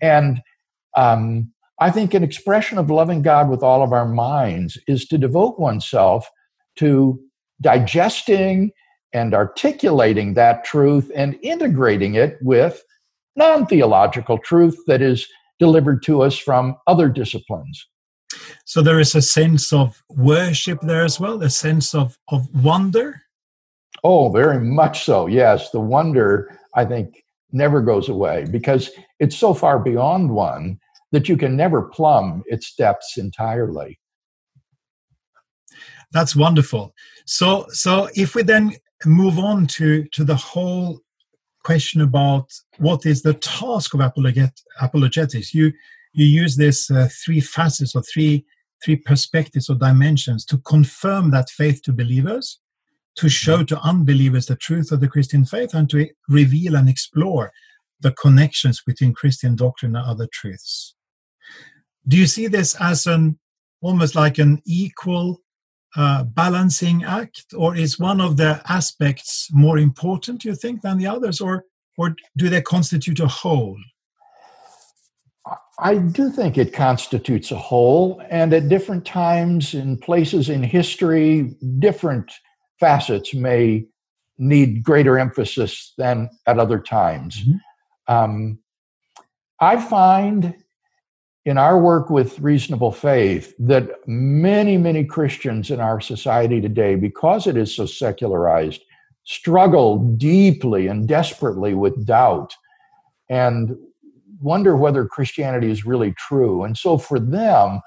And 0.00 0.40
um, 0.96 1.52
I 1.78 1.90
think 1.90 2.14
an 2.14 2.24
expression 2.24 2.78
of 2.78 2.90
loving 2.90 3.20
God 3.20 3.50
with 3.50 3.62
all 3.62 3.82
of 3.82 3.92
our 3.92 4.08
minds 4.08 4.78
is 4.88 5.06
to 5.08 5.18
devote 5.18 5.60
oneself 5.60 6.30
to 6.76 7.20
digesting 7.60 8.72
and 9.12 9.34
articulating 9.34 10.32
that 10.34 10.64
truth 10.64 11.10
and 11.14 11.38
integrating 11.42 12.14
it 12.14 12.38
with 12.40 12.82
non 13.36 13.66
theological 13.66 14.38
truth 14.38 14.78
that 14.86 15.02
is 15.02 15.28
delivered 15.62 16.02
to 16.02 16.22
us 16.22 16.36
from 16.36 16.76
other 16.88 17.08
disciplines. 17.08 17.86
So 18.64 18.82
there 18.82 18.98
is 18.98 19.14
a 19.14 19.22
sense 19.22 19.72
of 19.72 20.02
worship 20.10 20.80
there 20.82 21.04
as 21.04 21.20
well, 21.20 21.40
a 21.40 21.50
sense 21.50 21.94
of, 21.94 22.18
of 22.30 22.48
wonder. 22.52 23.22
Oh, 24.02 24.28
very 24.28 24.58
much 24.58 25.04
so. 25.04 25.28
Yes. 25.28 25.70
The 25.70 25.78
wonder, 25.78 26.58
I 26.74 26.84
think, 26.84 27.22
never 27.52 27.80
goes 27.80 28.08
away 28.08 28.46
because 28.50 28.90
it's 29.20 29.36
so 29.36 29.54
far 29.54 29.78
beyond 29.78 30.30
one 30.30 30.80
that 31.12 31.28
you 31.28 31.36
can 31.36 31.54
never 31.56 31.82
plumb 31.82 32.42
its 32.46 32.74
depths 32.74 33.16
entirely. 33.16 34.00
That's 36.10 36.34
wonderful. 36.34 36.92
So, 37.24 37.66
so 37.68 38.08
if 38.16 38.34
we 38.34 38.42
then 38.42 38.72
move 39.04 39.38
on 39.38 39.66
to 39.66 40.04
to 40.14 40.24
the 40.24 40.40
whole 40.50 41.00
question 41.64 42.00
about 42.00 42.50
what 42.78 43.06
is 43.06 43.22
the 43.22 43.34
task 43.34 43.94
of 43.94 44.00
apologet, 44.00 44.52
apologetics, 44.80 45.54
you 45.54 45.72
you 46.12 46.26
use 46.26 46.56
this 46.56 46.90
uh, 46.90 47.08
three 47.24 47.40
facets 47.40 47.94
or 47.94 48.02
three 48.02 48.44
three 48.84 48.96
perspectives 48.96 49.70
or 49.70 49.76
dimensions 49.76 50.44
to 50.44 50.58
confirm 50.58 51.30
that 51.30 51.48
faith 51.48 51.82
to 51.82 51.92
believers, 51.92 52.58
to 53.14 53.28
show 53.28 53.62
to 53.62 53.78
unbelievers 53.80 54.46
the 54.46 54.56
truth 54.56 54.90
of 54.90 55.00
the 55.00 55.08
Christian 55.08 55.44
faith, 55.44 55.74
and 55.74 55.88
to 55.90 56.08
reveal 56.28 56.74
and 56.76 56.88
explore 56.88 57.52
the 58.00 58.12
connections 58.12 58.82
between 58.84 59.14
Christian 59.14 59.54
doctrine 59.54 59.94
and 59.94 60.04
other 60.04 60.28
truths. 60.32 60.94
Do 62.06 62.16
you 62.16 62.26
see 62.26 62.48
this 62.48 62.74
as 62.80 63.06
an 63.06 63.38
almost 63.80 64.14
like 64.14 64.38
an 64.38 64.60
equal 64.64 65.40
uh, 65.96 66.24
balancing 66.24 67.04
act, 67.04 67.46
or 67.56 67.76
is 67.76 67.98
one 67.98 68.20
of 68.20 68.36
the 68.36 68.62
aspects 68.68 69.48
more 69.52 69.78
important, 69.78 70.44
you 70.44 70.54
think, 70.54 70.82
than 70.82 70.98
the 70.98 71.06
others, 71.06 71.40
or 71.40 71.64
or 71.98 72.16
do 72.36 72.48
they 72.48 72.62
constitute 72.62 73.20
a 73.20 73.28
whole? 73.28 73.76
I 75.78 75.96
do 75.96 76.30
think 76.30 76.56
it 76.56 76.72
constitutes 76.72 77.50
a 77.50 77.56
whole, 77.56 78.22
and 78.30 78.54
at 78.54 78.68
different 78.68 79.04
times 79.04 79.74
in 79.74 79.98
places 79.98 80.48
in 80.48 80.62
history, 80.62 81.54
different 81.78 82.30
facets 82.78 83.34
may 83.34 83.86
need 84.38 84.82
greater 84.82 85.18
emphasis 85.18 85.92
than 85.98 86.30
at 86.46 86.58
other 86.58 86.80
times. 86.80 87.36
Mm-hmm. 87.36 88.14
Um, 88.14 88.58
I 89.60 89.80
find 89.80 90.54
in 91.44 91.58
our 91.58 91.78
work 91.80 92.08
with 92.08 92.38
reasonable 92.38 92.92
faith 92.92 93.54
that 93.58 93.90
many, 94.06 94.76
many 94.76 95.04
Christians 95.04 95.70
in 95.70 95.80
our 95.80 96.00
society 96.00 96.60
today, 96.60 96.94
because 96.94 97.46
it 97.46 97.56
is 97.56 97.74
so 97.74 97.84
secularized, 97.84 98.82
struggle 99.24 99.98
deeply 100.16 100.86
and 100.86 101.08
desperately 101.08 101.74
with 101.74 102.06
doubt 102.06 102.54
and 103.28 103.76
wonder 104.40 104.76
whether 104.76 105.06
Christianity 105.06 105.70
is 105.70 105.84
really 105.84 106.12
true. 106.12 106.64
And 106.64 106.76
so 106.76 106.98
for 106.98 107.18
them, 107.18 107.80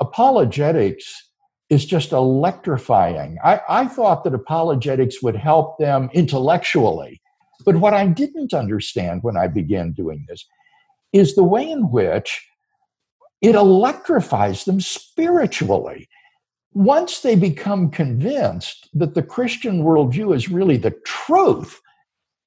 apologetics 0.00 1.28
is 1.70 1.84
just 1.86 2.12
electrifying. 2.12 3.38
I, 3.44 3.60
I 3.68 3.86
thought 3.86 4.24
that 4.24 4.34
apologetics 4.34 5.22
would 5.22 5.36
help 5.36 5.78
them 5.78 6.10
intellectually. 6.12 7.20
But 7.64 7.76
what 7.76 7.94
I 7.94 8.06
didn't 8.06 8.52
understand 8.52 9.22
when 9.22 9.36
I 9.36 9.46
began 9.46 9.92
doing 9.92 10.24
this 10.28 10.44
is 11.12 11.34
the 11.34 11.44
way 11.44 11.70
in 11.70 11.90
which 11.90 12.44
it 13.42 13.54
electrifies 13.56 14.64
them 14.64 14.80
spiritually. 14.80 16.08
Once 16.72 17.20
they 17.20 17.34
become 17.34 17.90
convinced 17.90 18.88
that 18.94 19.14
the 19.14 19.22
Christian 19.22 19.82
worldview 19.82 20.34
is 20.34 20.48
really 20.48 20.78
the 20.78 20.94
truth, 21.04 21.80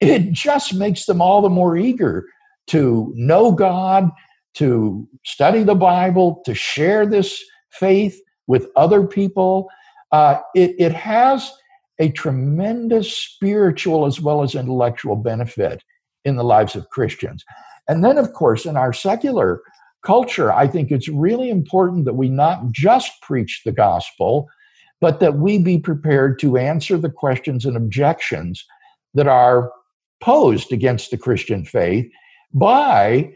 it 0.00 0.32
just 0.32 0.74
makes 0.74 1.04
them 1.06 1.22
all 1.22 1.42
the 1.42 1.48
more 1.48 1.76
eager 1.76 2.26
to 2.68 3.12
know 3.14 3.52
God, 3.52 4.10
to 4.54 5.06
study 5.24 5.62
the 5.62 5.74
Bible, 5.74 6.42
to 6.44 6.54
share 6.54 7.06
this 7.06 7.44
faith 7.70 8.20
with 8.46 8.68
other 8.74 9.06
people. 9.06 9.68
Uh, 10.10 10.38
it, 10.54 10.74
it 10.78 10.92
has 10.92 11.52
a 11.98 12.10
tremendous 12.10 13.16
spiritual 13.16 14.06
as 14.06 14.20
well 14.20 14.42
as 14.42 14.54
intellectual 14.54 15.16
benefit 15.16 15.84
in 16.24 16.36
the 16.36 16.44
lives 16.44 16.74
of 16.74 16.88
Christians. 16.90 17.44
And 17.88 18.04
then, 18.04 18.18
of 18.18 18.32
course, 18.32 18.66
in 18.66 18.76
our 18.76 18.92
secular 18.92 19.62
culture, 20.06 20.52
I 20.52 20.68
think 20.68 20.92
it's 20.92 21.08
really 21.08 21.50
important 21.50 22.04
that 22.04 22.14
we 22.14 22.28
not 22.28 22.70
just 22.70 23.10
preach 23.22 23.62
the 23.64 23.72
gospel, 23.72 24.46
but 25.00 25.18
that 25.18 25.38
we 25.38 25.58
be 25.58 25.78
prepared 25.78 26.38
to 26.38 26.56
answer 26.56 26.96
the 26.96 27.10
questions 27.10 27.66
and 27.66 27.76
objections 27.76 28.64
that 29.14 29.26
are 29.26 29.72
posed 30.20 30.72
against 30.72 31.10
the 31.10 31.18
Christian 31.18 31.64
faith 31.64 32.06
by 32.54 33.32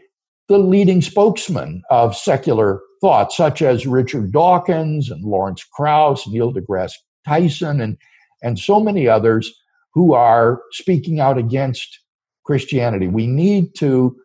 the 0.47 0.57
leading 0.57 1.01
spokesmen 1.01 1.81
of 1.89 2.15
secular 2.15 2.79
thought, 3.01 3.33
such 3.33 3.61
as 3.61 3.85
Richard 3.85 4.31
Dawkins 4.31 5.11
and 5.11 5.23
Lawrence 5.25 5.65
Krauss, 5.73 6.25
Neil 6.27 6.53
deGrasse 6.53 6.93
Tyson, 7.27 7.81
and, 7.81 7.97
and 8.41 8.57
so 8.57 8.79
many 8.79 9.07
others 9.09 9.53
who 9.93 10.13
are 10.13 10.61
speaking 10.71 11.19
out 11.19 11.37
against 11.37 11.99
Christianity. 12.45 13.07
We 13.07 13.27
need 13.27 13.75
to 13.75 14.15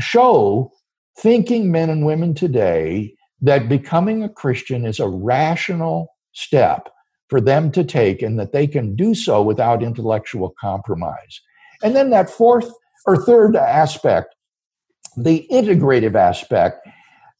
show 0.00 0.72
thinking 1.18 1.70
men 1.70 1.90
and 1.90 2.06
women 2.06 2.34
today 2.34 3.14
that 3.40 3.68
becoming 3.68 4.22
a 4.22 4.28
Christian 4.28 4.86
is 4.86 5.00
a 5.00 5.08
rational 5.08 6.14
step 6.32 6.88
for 7.28 7.40
them 7.40 7.70
to 7.72 7.84
take 7.84 8.22
and 8.22 8.38
that 8.38 8.52
they 8.52 8.66
can 8.66 8.96
do 8.96 9.14
so 9.14 9.42
without 9.42 9.82
intellectual 9.82 10.54
compromise. 10.60 11.40
And 11.82 11.94
then 11.94 12.10
that 12.10 12.30
fourth 12.30 12.70
or 13.06 13.16
third 13.16 13.56
aspect, 13.56 14.34
the 15.16 15.46
integrative 15.50 16.14
aspect, 16.14 16.86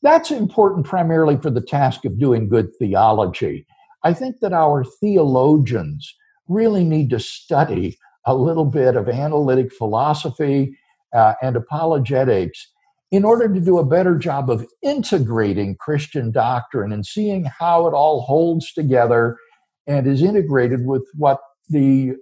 that's 0.02 0.30
important 0.30 0.86
primarily 0.86 1.36
for 1.36 1.50
the 1.50 1.60
task 1.60 2.04
of 2.04 2.18
doing 2.18 2.48
good 2.48 2.74
theology. 2.76 3.66
I 4.04 4.12
think 4.12 4.40
that 4.40 4.52
our 4.52 4.84
theologians 4.84 6.14
really 6.46 6.84
need 6.84 7.10
to 7.10 7.18
study 7.18 7.98
a 8.24 8.34
little 8.34 8.64
bit 8.64 8.96
of 8.96 9.08
analytic 9.08 9.72
philosophy 9.72 10.76
uh, 11.12 11.34
and 11.42 11.56
apologetics 11.56 12.68
in 13.10 13.24
order 13.24 13.52
to 13.52 13.60
do 13.60 13.78
a 13.78 13.86
better 13.86 14.18
job 14.18 14.50
of 14.50 14.66
integrating 14.82 15.76
Christian 15.76 16.30
doctrine 16.30 16.92
and 16.92 17.06
seeing 17.06 17.44
how 17.44 17.86
it 17.86 17.94
all 17.94 18.20
holds 18.20 18.72
together 18.72 19.38
and 19.86 20.06
is 20.06 20.22
integrated 20.22 20.86
with 20.86 21.06
what 21.14 21.40
the 21.70 22.14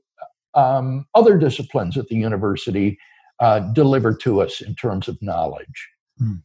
um, 0.55 1.07
other 1.15 1.37
disciplines 1.37 1.97
at 1.97 2.07
the 2.09 2.17
university 2.17 2.99
uh, 3.41 3.61
deliver 3.73 4.15
to 4.15 4.41
us 4.41 4.61
in 4.61 4.75
terms 4.75 5.09
of 5.09 5.21
knowledge. 5.21 5.89
Mm. 6.21 6.43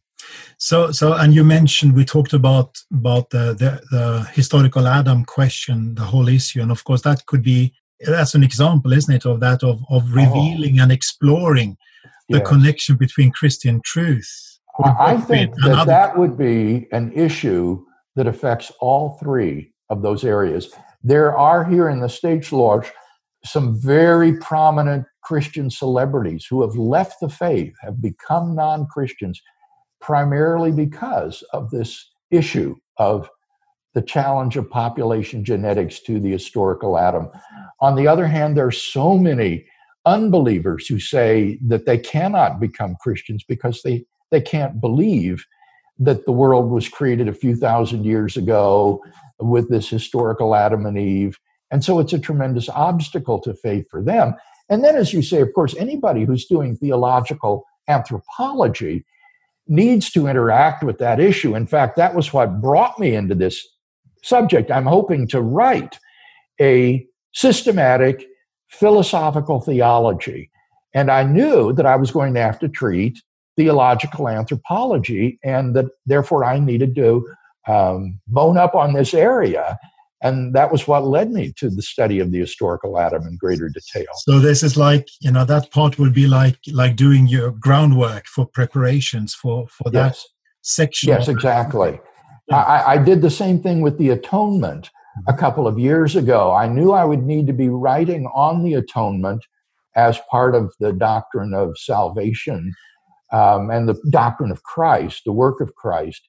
So, 0.58 0.92
so, 0.92 1.14
and 1.14 1.34
you 1.34 1.42
mentioned 1.44 1.94
we 1.94 2.04
talked 2.04 2.32
about 2.32 2.78
about 2.92 3.30
the, 3.30 3.54
the, 3.54 3.80
the 3.90 4.28
historical 4.32 4.86
Adam 4.86 5.24
question, 5.24 5.94
the 5.94 6.02
whole 6.02 6.28
issue, 6.28 6.60
and 6.60 6.70
of 6.70 6.84
course 6.84 7.02
that 7.02 7.26
could 7.26 7.42
be 7.42 7.74
that's 8.04 8.34
an 8.34 8.42
example, 8.42 8.92
isn't 8.92 9.14
it, 9.14 9.26
of 9.26 9.40
that 9.40 9.62
of 9.62 9.80
of 9.90 10.04
oh. 10.04 10.14
revealing 10.14 10.78
oh. 10.78 10.82
and 10.82 10.92
exploring 10.92 11.76
the 12.32 12.40
connection 12.40 12.96
between 12.96 13.30
Christian 13.30 13.80
truth. 13.84 14.58
I 14.84 15.18
think 15.18 15.54
that 15.64 15.86
that 15.86 16.18
would 16.18 16.36
be 16.36 16.88
an 16.92 17.12
issue 17.12 17.84
that 18.16 18.26
affects 18.26 18.72
all 18.80 19.18
three 19.20 19.72
of 19.90 20.02
those 20.02 20.24
areas. 20.24 20.72
There 21.02 21.36
are 21.36 21.64
here 21.64 21.88
in 21.88 22.00
the 22.00 22.08
State 22.08 22.50
Lodge 22.52 22.90
some 23.44 23.78
very 23.80 24.38
prominent 24.38 25.04
Christian 25.22 25.68
celebrities 25.70 26.46
who 26.48 26.62
have 26.62 26.76
left 26.76 27.20
the 27.20 27.28
faith, 27.28 27.74
have 27.80 28.00
become 28.00 28.54
non 28.54 28.86
Christians, 28.86 29.40
primarily 30.00 30.72
because 30.72 31.42
of 31.52 31.70
this 31.70 32.10
issue 32.30 32.76
of 32.98 33.28
the 33.94 34.02
challenge 34.02 34.56
of 34.56 34.70
population 34.70 35.44
genetics 35.44 36.00
to 36.00 36.18
the 36.18 36.30
historical 36.30 36.98
Adam. 36.98 37.28
On 37.80 37.94
the 37.94 38.06
other 38.06 38.26
hand, 38.26 38.56
there 38.56 38.66
are 38.66 38.72
so 38.72 39.18
many 39.18 39.66
unbelievers 40.04 40.86
who 40.86 40.98
say 40.98 41.58
that 41.66 41.86
they 41.86 41.98
cannot 41.98 42.60
become 42.60 42.96
Christians 43.00 43.44
because 43.46 43.82
they, 43.82 44.04
they 44.30 44.40
can't 44.40 44.80
believe 44.80 45.44
that 45.98 46.24
the 46.24 46.32
world 46.32 46.70
was 46.70 46.88
created 46.88 47.28
a 47.28 47.34
few 47.34 47.54
thousand 47.54 48.04
years 48.04 48.36
ago 48.36 49.02
with 49.38 49.68
this 49.68 49.88
historical 49.88 50.54
Adam 50.54 50.86
and 50.86 50.98
Eve. 50.98 51.38
And 51.70 51.84
so 51.84 52.00
it's 52.00 52.12
a 52.12 52.18
tremendous 52.18 52.68
obstacle 52.68 53.40
to 53.40 53.54
faith 53.54 53.86
for 53.90 54.02
them. 54.02 54.34
And 54.68 54.82
then, 54.84 54.96
as 54.96 55.12
you 55.12 55.22
say, 55.22 55.40
of 55.40 55.52
course, 55.52 55.74
anybody 55.76 56.24
who's 56.24 56.46
doing 56.46 56.76
theological 56.76 57.64
anthropology 57.88 59.04
needs 59.68 60.10
to 60.10 60.26
interact 60.26 60.82
with 60.82 60.98
that 60.98 61.20
issue. 61.20 61.54
In 61.54 61.66
fact, 61.66 61.96
that 61.96 62.14
was 62.14 62.32
what 62.32 62.60
brought 62.60 62.98
me 62.98 63.14
into 63.14 63.34
this 63.34 63.66
subject. 64.22 64.70
I'm 64.70 64.86
hoping 64.86 65.26
to 65.28 65.40
write 65.40 65.98
a 66.60 67.06
systematic 67.32 68.26
philosophical 68.72 69.60
theology. 69.60 70.50
And 70.94 71.10
I 71.10 71.22
knew 71.22 71.72
that 71.74 71.86
I 71.86 71.96
was 71.96 72.10
going 72.10 72.34
to 72.34 72.40
have 72.40 72.58
to 72.60 72.68
treat 72.68 73.20
theological 73.56 74.28
anthropology 74.28 75.38
and 75.44 75.76
that 75.76 75.86
therefore 76.06 76.44
I 76.44 76.58
needed 76.58 76.94
to 76.96 77.26
um, 77.68 78.18
bone 78.26 78.56
up 78.56 78.74
on 78.74 78.92
this 78.92 79.14
area. 79.14 79.78
And 80.22 80.54
that 80.54 80.70
was 80.70 80.86
what 80.86 81.04
led 81.04 81.32
me 81.32 81.52
to 81.56 81.68
the 81.68 81.82
study 81.82 82.20
of 82.20 82.30
the 82.30 82.38
historical 82.38 82.98
Adam 82.98 83.26
in 83.26 83.36
greater 83.36 83.68
detail. 83.68 84.06
So 84.18 84.38
this 84.38 84.62
is 84.62 84.76
like, 84.76 85.08
you 85.20 85.32
know, 85.32 85.44
that 85.44 85.70
part 85.72 85.98
will 85.98 86.10
be 86.10 86.28
like 86.28 86.58
like 86.72 86.94
doing 86.94 87.26
your 87.26 87.50
groundwork 87.50 88.26
for 88.26 88.46
preparations 88.46 89.34
for 89.34 89.66
for 89.68 89.90
that 89.90 90.16
section. 90.62 91.08
Yes, 91.08 91.26
exactly. 91.26 91.98
Yeah. 92.48 92.56
I, 92.56 92.92
I 92.92 92.98
did 92.98 93.20
the 93.20 93.30
same 93.30 93.60
thing 93.60 93.80
with 93.80 93.98
the 93.98 94.10
atonement 94.10 94.90
a 95.26 95.34
couple 95.34 95.66
of 95.66 95.78
years 95.78 96.16
ago. 96.16 96.52
I 96.52 96.68
knew 96.68 96.92
I 96.92 97.04
would 97.04 97.22
need 97.22 97.46
to 97.46 97.52
be 97.52 97.68
writing 97.68 98.26
on 98.34 98.62
the 98.62 98.74
atonement 98.74 99.44
as 99.94 100.18
part 100.30 100.54
of 100.54 100.72
the 100.80 100.92
doctrine 100.92 101.54
of 101.54 101.76
salvation 101.78 102.72
um, 103.32 103.70
and 103.70 103.88
the 103.88 104.00
doctrine 104.10 104.50
of 104.50 104.62
Christ, 104.62 105.22
the 105.24 105.32
work 105.32 105.60
of 105.60 105.74
Christ. 105.74 106.28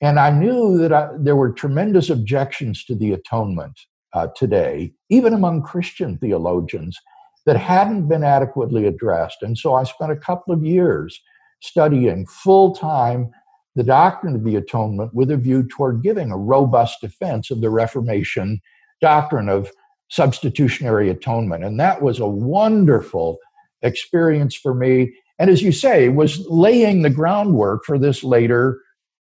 And 0.00 0.18
I 0.18 0.30
knew 0.30 0.78
that 0.78 0.92
I, 0.92 1.08
there 1.18 1.36
were 1.36 1.52
tremendous 1.52 2.08
objections 2.08 2.84
to 2.84 2.94
the 2.94 3.12
atonement 3.12 3.78
uh, 4.12 4.28
today, 4.36 4.92
even 5.08 5.34
among 5.34 5.62
Christian 5.62 6.18
theologians, 6.18 6.98
that 7.46 7.56
hadn't 7.56 8.08
been 8.08 8.24
adequately 8.24 8.86
addressed. 8.86 9.38
And 9.42 9.56
so 9.56 9.74
I 9.74 9.84
spent 9.84 10.12
a 10.12 10.16
couple 10.16 10.52
of 10.52 10.64
years 10.64 11.20
studying 11.60 12.26
full 12.26 12.74
time 12.74 13.30
the 13.76 13.84
doctrine 13.84 14.34
of 14.34 14.44
the 14.44 14.56
atonement 14.56 15.14
with 15.14 15.30
a 15.30 15.36
view 15.36 15.62
toward 15.62 16.02
giving 16.02 16.30
a 16.30 16.36
robust 16.36 17.00
defense 17.00 17.50
of 17.50 17.60
the 17.60 17.70
Reformation 17.70 18.60
doctrine 19.00 19.48
of 19.48 19.70
substitutionary 20.08 21.08
atonement. 21.08 21.64
And 21.64 21.78
that 21.80 22.02
was 22.02 22.18
a 22.18 22.26
wonderful 22.26 23.38
experience 23.82 24.54
for 24.54 24.74
me. 24.74 25.14
And 25.38 25.48
as 25.48 25.62
you 25.62 25.72
say, 25.72 26.08
was 26.08 26.44
laying 26.48 27.02
the 27.02 27.10
groundwork 27.10 27.84
for 27.84 27.98
this 27.98 28.22
later 28.22 28.80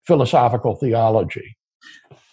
philosophical 0.06 0.75
theology. 0.75 1.58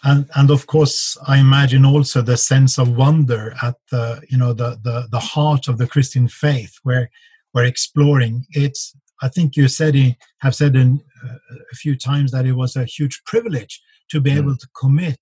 And, 0.03 0.29
and 0.35 0.51
of 0.51 0.67
course, 0.67 1.17
I 1.27 1.37
imagine 1.39 1.85
also 1.85 2.21
the 2.21 2.37
sense 2.37 2.77
of 2.77 2.95
wonder 2.95 3.55
at 3.61 3.75
the 3.89 4.21
you 4.29 4.37
know 4.37 4.51
the 4.51 4.77
the, 4.83 5.07
the 5.09 5.19
heart 5.19 5.69
of 5.69 5.77
the 5.77 5.87
Christian 5.87 6.27
faith, 6.27 6.77
where 6.83 7.09
we're 7.53 7.63
exploring. 7.63 8.45
It's 8.51 8.93
I 9.21 9.29
think 9.29 9.55
you 9.55 9.67
said 9.67 9.95
have 10.39 10.55
said 10.55 10.75
in, 10.75 11.01
uh, 11.23 11.35
a 11.71 11.75
few 11.75 11.95
times 11.95 12.31
that 12.31 12.45
it 12.45 12.53
was 12.53 12.75
a 12.75 12.85
huge 12.85 13.21
privilege 13.25 13.81
to 14.09 14.19
be 14.19 14.31
mm. 14.31 14.37
able 14.37 14.57
to 14.57 14.67
commit 14.79 15.19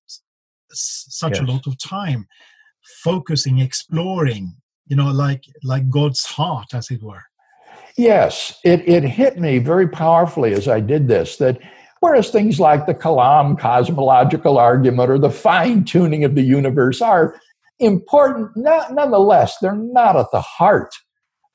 such 0.74 1.36
yes. 1.36 1.42
a 1.42 1.52
lot 1.52 1.68
of 1.68 1.78
time 1.78 2.28
focusing 3.04 3.60
exploring 3.60 4.56
you 4.88 4.96
know 4.96 5.12
like 5.12 5.44
like 5.64 5.90
god's 5.90 6.26
heart 6.26 6.74
as 6.74 6.90
it 6.90 7.02
were 7.04 7.24
yes 7.98 8.60
it, 8.64 8.88
it 8.88 9.04
hit 9.04 9.40
me 9.40 9.60
very 9.60 9.88
powerfully 9.88 10.54
as 10.54 10.68
i 10.68 10.80
did 10.80 11.08
this 11.08 11.38
that 11.38 11.60
whereas 12.00 12.30
things 12.30 12.60
like 12.60 12.86
the 12.86 12.94
kalam 12.94 13.58
cosmological 13.60 14.58
argument 14.58 15.12
or 15.12 15.20
the 15.20 15.30
fine 15.30 15.84
tuning 15.84 16.24
of 16.24 16.36
the 16.36 16.42
universe 16.42 17.02
are 17.02 17.40
important 17.80 18.50
not, 18.56 18.94
nonetheless 18.94 19.58
they're 19.62 19.76
not 19.76 20.16
at 20.16 20.32
the 20.32 20.42
heart 20.42 20.94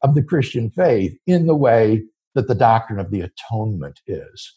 of 0.02 0.14
the 0.14 0.22
christian 0.22 0.70
faith 0.70 1.16
in 1.26 1.46
the 1.46 1.56
way 1.56 2.02
that 2.36 2.46
the 2.46 2.54
doctrine 2.54 3.00
of 3.00 3.10
the 3.10 3.22
atonement 3.22 4.00
is. 4.06 4.54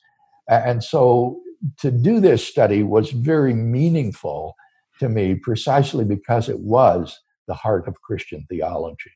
And 0.48 0.84
so 0.84 1.40
to 1.80 1.90
do 1.90 2.20
this 2.20 2.46
study 2.46 2.84
was 2.84 3.12
very 3.12 3.54
meaningful 3.54 4.56
to 5.00 5.10
me 5.10 5.36
precisely 5.36 6.06
because 6.06 6.50
it 6.50 6.60
was 6.60 7.18
the 7.48 7.54
heart 7.54 7.88
of 7.88 8.02
Christian 8.02 8.46
theology. 8.50 9.12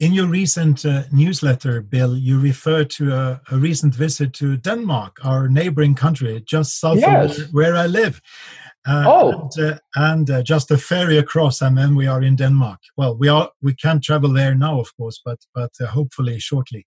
In 0.00 0.12
your 0.12 0.26
recent 0.26 0.84
uh, 0.86 1.02
newsletter, 1.12 1.82
Bill, 1.82 2.16
you 2.16 2.40
refer 2.40 2.84
to 2.84 3.14
a, 3.14 3.40
a, 3.50 3.56
recent 3.58 3.94
visit 3.94 4.32
to 4.34 4.56
Denmark, 4.56 5.18
our 5.22 5.46
neighboring 5.46 5.94
country, 5.94 6.42
just 6.46 6.80
south 6.80 6.98
yes. 6.98 7.38
of 7.38 7.52
where, 7.52 7.72
where, 7.72 7.76
I 7.76 7.86
live. 7.86 8.22
Uh, 8.88 9.04
oh, 9.06 9.50
and, 9.58 9.72
uh, 9.72 9.78
and 9.96 10.30
uh, 10.30 10.42
just 10.42 10.70
a 10.70 10.78
ferry 10.78 11.18
across, 11.18 11.60
and 11.60 11.76
then 11.76 11.94
we 11.94 12.06
are 12.06 12.22
in 12.22 12.34
Denmark. 12.34 12.80
Well, 12.96 13.14
we 13.14 13.28
are 13.28 13.50
we 13.60 13.74
can't 13.74 14.02
travel 14.02 14.32
there 14.32 14.54
now, 14.54 14.80
of 14.80 14.96
course, 14.96 15.20
but 15.22 15.40
but 15.54 15.72
uh, 15.82 15.86
hopefully 15.88 16.38
shortly. 16.38 16.86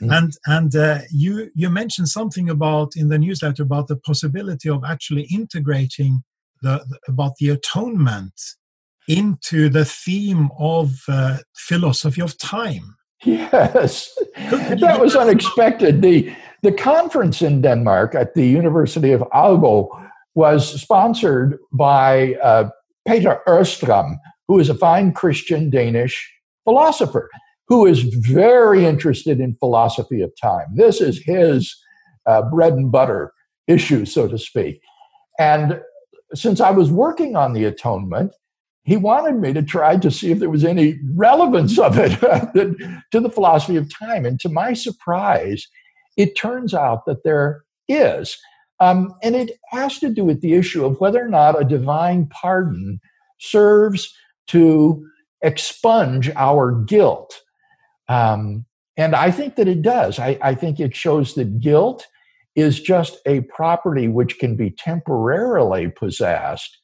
Mm. 0.00 0.16
And 0.16 0.32
and 0.46 0.76
uh, 0.76 0.98
you 1.10 1.50
you 1.54 1.70
mentioned 1.70 2.08
something 2.08 2.50
about 2.50 2.96
in 2.96 3.08
the 3.08 3.18
newsletter 3.18 3.62
about 3.62 3.88
the 3.88 3.96
possibility 3.96 4.68
of 4.68 4.84
actually 4.84 5.22
integrating 5.22 6.22
the, 6.62 6.84
the 6.88 6.98
about 7.08 7.36
the 7.36 7.50
atonement 7.50 8.34
into 9.08 9.68
the 9.68 9.84
theme 9.84 10.50
of 10.58 11.02
uh, 11.08 11.38
philosophy 11.54 12.20
of 12.20 12.36
time. 12.38 12.96
Yes, 13.24 14.14
that 14.36 15.00
was 15.00 15.16
unexpected. 15.16 16.02
the 16.02 16.34
The 16.62 16.72
conference 16.72 17.42
in 17.42 17.62
Denmark 17.62 18.14
at 18.14 18.34
the 18.34 18.46
University 18.46 19.12
of 19.12 19.22
Aalborg 19.32 19.88
was 20.34 20.80
sponsored 20.80 21.58
by 21.72 22.34
uh, 22.42 22.68
Peter 23.06 23.40
Øhrstrøm, 23.46 24.16
who 24.48 24.58
is 24.58 24.68
a 24.68 24.74
fine 24.74 25.12
Christian 25.12 25.70
Danish 25.70 26.16
philosopher 26.64 27.30
who 27.68 27.86
is 27.86 28.02
very 28.02 28.84
interested 28.84 29.40
in 29.40 29.56
philosophy 29.56 30.20
of 30.22 30.32
time. 30.40 30.66
This 30.74 31.00
is 31.00 31.22
his 31.24 31.76
uh, 32.26 32.42
bread 32.42 32.74
and 32.74 32.92
butter 32.92 33.32
issue, 33.66 34.04
so 34.04 34.28
to 34.28 34.38
speak. 34.38 34.80
And 35.38 35.80
since 36.34 36.60
I 36.60 36.70
was 36.70 36.90
working 36.90 37.36
on 37.36 37.52
the 37.52 37.64
atonement, 37.64 38.32
he 38.84 38.96
wanted 38.96 39.40
me 39.40 39.52
to 39.52 39.62
try 39.62 39.96
to 39.96 40.10
see 40.10 40.30
if 40.30 40.38
there 40.38 40.50
was 40.50 40.64
any 40.64 40.98
relevance 41.14 41.78
of 41.78 41.98
it 41.98 42.20
to 43.10 43.20
the 43.20 43.30
philosophy 43.30 43.76
of 43.76 43.92
time. 43.92 44.24
And 44.24 44.38
to 44.40 44.48
my 44.48 44.74
surprise, 44.74 45.66
it 46.16 46.36
turns 46.36 46.72
out 46.72 47.04
that 47.06 47.24
there 47.24 47.64
is. 47.88 48.38
Um, 48.78 49.14
and 49.22 49.34
it 49.34 49.52
has 49.70 49.98
to 49.98 50.10
do 50.10 50.24
with 50.24 50.40
the 50.40 50.54
issue 50.54 50.84
of 50.84 51.00
whether 51.00 51.24
or 51.24 51.28
not 51.28 51.60
a 51.60 51.64
divine 51.64 52.26
pardon 52.26 53.00
serves 53.40 54.14
to 54.48 55.04
expunge 55.42 56.30
our 56.36 56.72
guilt. 56.72 57.40
Um, 58.08 58.64
and 58.96 59.14
I 59.14 59.30
think 59.30 59.56
that 59.56 59.68
it 59.68 59.82
does. 59.82 60.18
I, 60.18 60.38
I 60.42 60.54
think 60.54 60.80
it 60.80 60.96
shows 60.96 61.34
that 61.34 61.60
guilt 61.60 62.06
is 62.54 62.80
just 62.80 63.18
a 63.26 63.42
property 63.42 64.08
which 64.08 64.38
can 64.38 64.56
be 64.56 64.70
temporarily 64.70 65.88
possessed, 65.90 66.78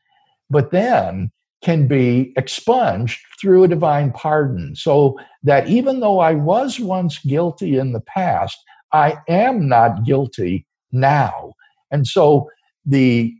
but 0.50 0.70
then 0.70 1.30
can 1.62 1.86
be 1.86 2.32
expunged 2.36 3.20
through 3.40 3.64
a 3.64 3.68
divine 3.68 4.12
pardon. 4.12 4.74
So 4.76 5.18
that 5.44 5.68
even 5.68 6.00
though 6.00 6.18
I 6.18 6.34
was 6.34 6.78
once 6.78 7.18
guilty 7.20 7.78
in 7.78 7.92
the 7.92 8.00
past, 8.00 8.58
I 8.92 9.18
am 9.28 9.68
not 9.68 10.04
guilty 10.04 10.66
now. 10.90 11.54
And 11.90 12.06
so 12.06 12.50
the 12.84 13.34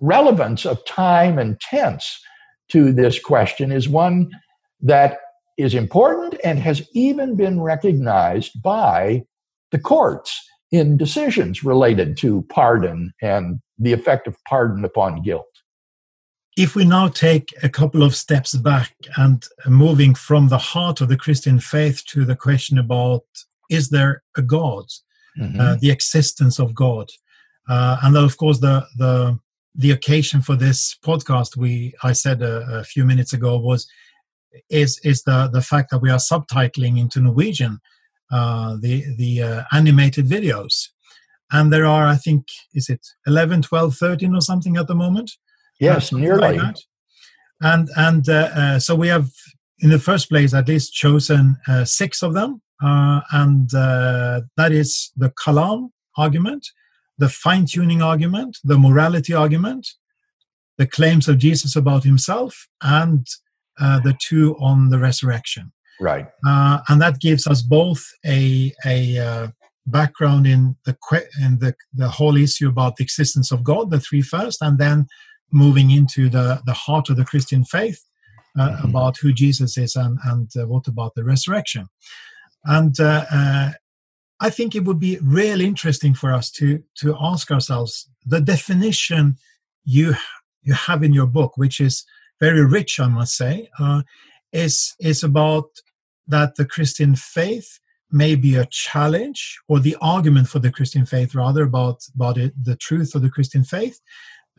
relevance 0.00 0.66
of 0.66 0.84
time 0.84 1.38
and 1.38 1.58
tense 1.60 2.20
to 2.68 2.92
this 2.92 3.18
question 3.18 3.70
is 3.70 3.88
one 3.88 4.30
that 4.80 5.18
is 5.58 5.74
important 5.74 6.34
and 6.44 6.58
has 6.58 6.82
even 6.94 7.36
been 7.36 7.60
recognized 7.60 8.62
by 8.62 9.22
the 9.70 9.78
courts 9.78 10.38
in 10.70 10.96
decisions 10.96 11.62
related 11.62 12.16
to 12.16 12.44
pardon 12.48 13.12
and 13.20 13.60
the 13.78 13.92
effect 13.92 14.26
of 14.26 14.36
pardon 14.48 14.84
upon 14.84 15.22
guilt. 15.22 15.46
If 16.56 16.74
we 16.74 16.84
now 16.84 17.08
take 17.08 17.48
a 17.62 17.68
couple 17.68 18.02
of 18.02 18.14
steps 18.14 18.54
back 18.54 18.94
and 19.16 19.42
moving 19.66 20.14
from 20.14 20.48
the 20.48 20.58
heart 20.58 21.00
of 21.00 21.08
the 21.08 21.16
Christian 21.16 21.60
faith 21.60 22.04
to 22.08 22.24
the 22.24 22.36
question 22.36 22.78
about 22.78 23.22
is 23.70 23.88
there 23.88 24.22
a 24.36 24.42
God, 24.42 24.84
mm-hmm. 25.38 25.58
uh, 25.58 25.76
the 25.80 25.90
existence 25.90 26.58
of 26.58 26.74
God, 26.74 27.08
uh, 27.68 27.98
and 28.02 28.14
then 28.14 28.24
of 28.24 28.36
course 28.36 28.58
the 28.58 28.86
the 28.98 29.38
the 29.74 29.90
occasion 29.90 30.42
for 30.42 30.54
this 30.54 30.94
podcast 31.02 31.56
we 31.56 31.94
I 32.02 32.12
said 32.12 32.42
a, 32.42 32.80
a 32.80 32.84
few 32.84 33.04
minutes 33.06 33.32
ago 33.32 33.58
was 33.58 33.86
is 34.68 35.00
is 35.04 35.22
the 35.22 35.48
the 35.52 35.62
fact 35.62 35.90
that 35.90 35.98
we 35.98 36.10
are 36.10 36.18
subtitling 36.18 36.98
into 36.98 37.20
Norwegian 37.20 37.80
uh, 38.32 38.76
the 38.80 39.04
the 39.16 39.42
uh, 39.42 39.62
animated 39.72 40.26
videos, 40.26 40.88
and 41.50 41.70
there 41.70 41.84
are 41.84 42.06
I 42.06 42.16
think 42.16 42.46
is 42.74 42.88
it 42.88 43.06
11, 43.26 43.62
12, 43.62 43.94
13 43.94 44.34
or 44.34 44.40
something 44.40 44.78
at 44.78 44.86
the 44.86 44.94
moment. 44.94 45.32
Yes, 45.78 46.12
uh, 46.12 46.16
nearly. 46.16 46.58
Like 46.58 46.76
and 47.60 47.90
and 47.94 48.28
uh, 48.28 48.50
uh, 48.54 48.78
so 48.78 48.94
we 48.94 49.08
have 49.08 49.28
in 49.80 49.90
the 49.90 49.98
first 49.98 50.30
place 50.30 50.54
at 50.54 50.66
least 50.66 50.94
chosen 50.94 51.58
uh, 51.68 51.84
six 51.84 52.22
of 52.22 52.32
them, 52.32 52.62
and 52.80 53.68
that 53.70 54.70
is 54.70 55.12
the 55.14 55.30
Kalam 55.30 55.90
argument, 56.16 56.66
the 57.18 57.28
fine 57.28 57.66
tuning 57.66 58.00
argument, 58.00 58.58
the 58.64 58.78
morality 58.78 59.34
argument, 59.34 59.88
the 60.78 60.86
claims 60.86 61.28
of 61.28 61.36
Jesus 61.36 61.76
about 61.76 62.04
himself, 62.04 62.66
and 62.80 63.26
uh, 63.80 64.00
the 64.00 64.16
two 64.26 64.56
on 64.60 64.90
the 64.90 64.98
resurrection. 64.98 65.72
Right. 66.00 66.26
Uh, 66.46 66.80
and 66.88 67.00
that 67.00 67.20
gives 67.20 67.46
us 67.46 67.62
both 67.62 68.04
a, 68.26 68.72
a 68.84 69.18
uh, 69.18 69.48
background 69.86 70.46
in 70.46 70.76
the 70.84 70.96
in 71.40 71.58
the, 71.58 71.74
the 71.94 72.08
whole 72.08 72.36
issue 72.36 72.68
about 72.68 72.96
the 72.96 73.04
existence 73.04 73.52
of 73.52 73.64
God, 73.64 73.90
the 73.90 74.00
three 74.00 74.22
first, 74.22 74.62
and 74.62 74.78
then 74.78 75.06
moving 75.52 75.90
into 75.90 76.28
the, 76.28 76.60
the 76.66 76.72
heart 76.72 77.10
of 77.10 77.16
the 77.16 77.24
Christian 77.24 77.64
faith 77.64 78.00
uh, 78.58 78.70
mm-hmm. 78.70 78.88
about 78.88 79.16
who 79.18 79.32
Jesus 79.32 79.76
is 79.76 79.94
and, 79.96 80.18
and 80.24 80.50
uh, 80.56 80.66
what 80.66 80.88
about 80.88 81.14
the 81.14 81.24
resurrection. 81.24 81.86
And 82.64 82.98
uh, 82.98 83.24
uh, 83.30 83.70
I 84.40 84.50
think 84.50 84.74
it 84.74 84.84
would 84.84 84.98
be 84.98 85.18
really 85.22 85.66
interesting 85.66 86.14
for 86.14 86.32
us 86.32 86.50
to, 86.52 86.82
to 86.96 87.16
ask 87.20 87.50
ourselves 87.50 88.08
the 88.24 88.40
definition 88.40 89.36
you, 89.84 90.14
you 90.62 90.74
have 90.74 91.02
in 91.02 91.12
your 91.12 91.26
book, 91.26 91.56
which 91.56 91.80
is 91.80 92.04
very 92.42 92.64
rich, 92.64 92.98
I 92.98 93.06
must 93.06 93.36
say, 93.36 93.70
uh, 93.78 94.02
is, 94.52 94.94
is 94.98 95.22
about 95.22 95.68
that 96.26 96.56
the 96.56 96.66
Christian 96.66 97.14
faith 97.14 97.78
may 98.10 98.34
be 98.34 98.56
a 98.56 98.66
challenge 98.66 99.60
or 99.68 99.78
the 99.78 99.96
argument 100.00 100.48
for 100.48 100.58
the 100.58 100.72
Christian 100.72 101.06
faith, 101.06 101.36
rather, 101.36 101.62
about, 101.62 101.98
about 102.16 102.36
it, 102.38 102.52
the 102.70 102.74
truth 102.74 103.14
of 103.14 103.22
the 103.22 103.30
Christian 103.30 103.62
faith, 103.62 104.00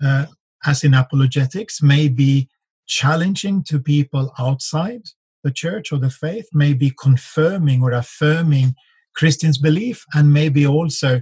uh, 0.01 0.27
as 0.65 0.85
in 0.85 0.93
apologetics, 0.93 1.83
may 1.83 2.07
be 2.07 2.47
challenging 2.87 3.63
to 3.65 3.79
people 3.79 4.33
outside 4.39 5.03
the 5.43 5.51
church 5.51 5.91
or 5.91 5.99
the 5.99 6.09
faith, 6.09 6.47
may 6.53 6.73
be 6.73 6.89
confirming 7.07 7.83
or 7.83 7.91
affirming 7.91 8.75
Christians' 9.13 9.57
belief, 9.57 10.05
and 10.13 10.31
maybe 10.31 10.65
also 10.65 11.21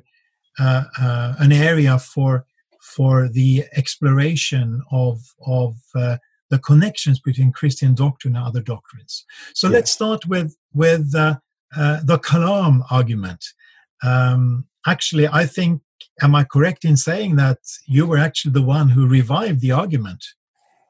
uh, 0.59 0.83
uh, 0.99 1.33
an 1.39 1.51
area 1.51 1.97
for 1.97 2.45
for 2.95 3.29
the 3.29 3.63
exploration 3.81 4.81
of 4.91 5.17
of 5.45 5.77
uh, 5.95 6.17
the 6.51 6.59
connections 6.59 7.19
between 7.19 7.51
Christian 7.51 7.95
doctrine 7.95 8.35
and 8.35 8.45
other 8.45 8.61
doctrines. 8.61 9.25
So 9.55 9.67
yeah. 9.67 9.75
let's 9.75 9.91
start 9.91 10.27
with 10.27 10.55
with 10.73 11.15
uh, 11.15 11.37
uh, 11.75 12.01
the 12.03 12.19
Kalam 12.19 12.83
argument. 12.91 13.43
Um, 14.03 14.65
actually, 14.85 15.27
I 15.27 15.45
think, 15.45 15.81
am 16.21 16.35
I 16.35 16.43
correct 16.43 16.85
in 16.85 16.97
saying 16.97 17.37
that 17.37 17.59
you 17.87 18.05
were 18.05 18.17
actually 18.17 18.51
the 18.51 18.61
one 18.61 18.89
who 18.89 19.07
revived 19.07 19.61
the 19.61 19.71
argument? 19.71 20.23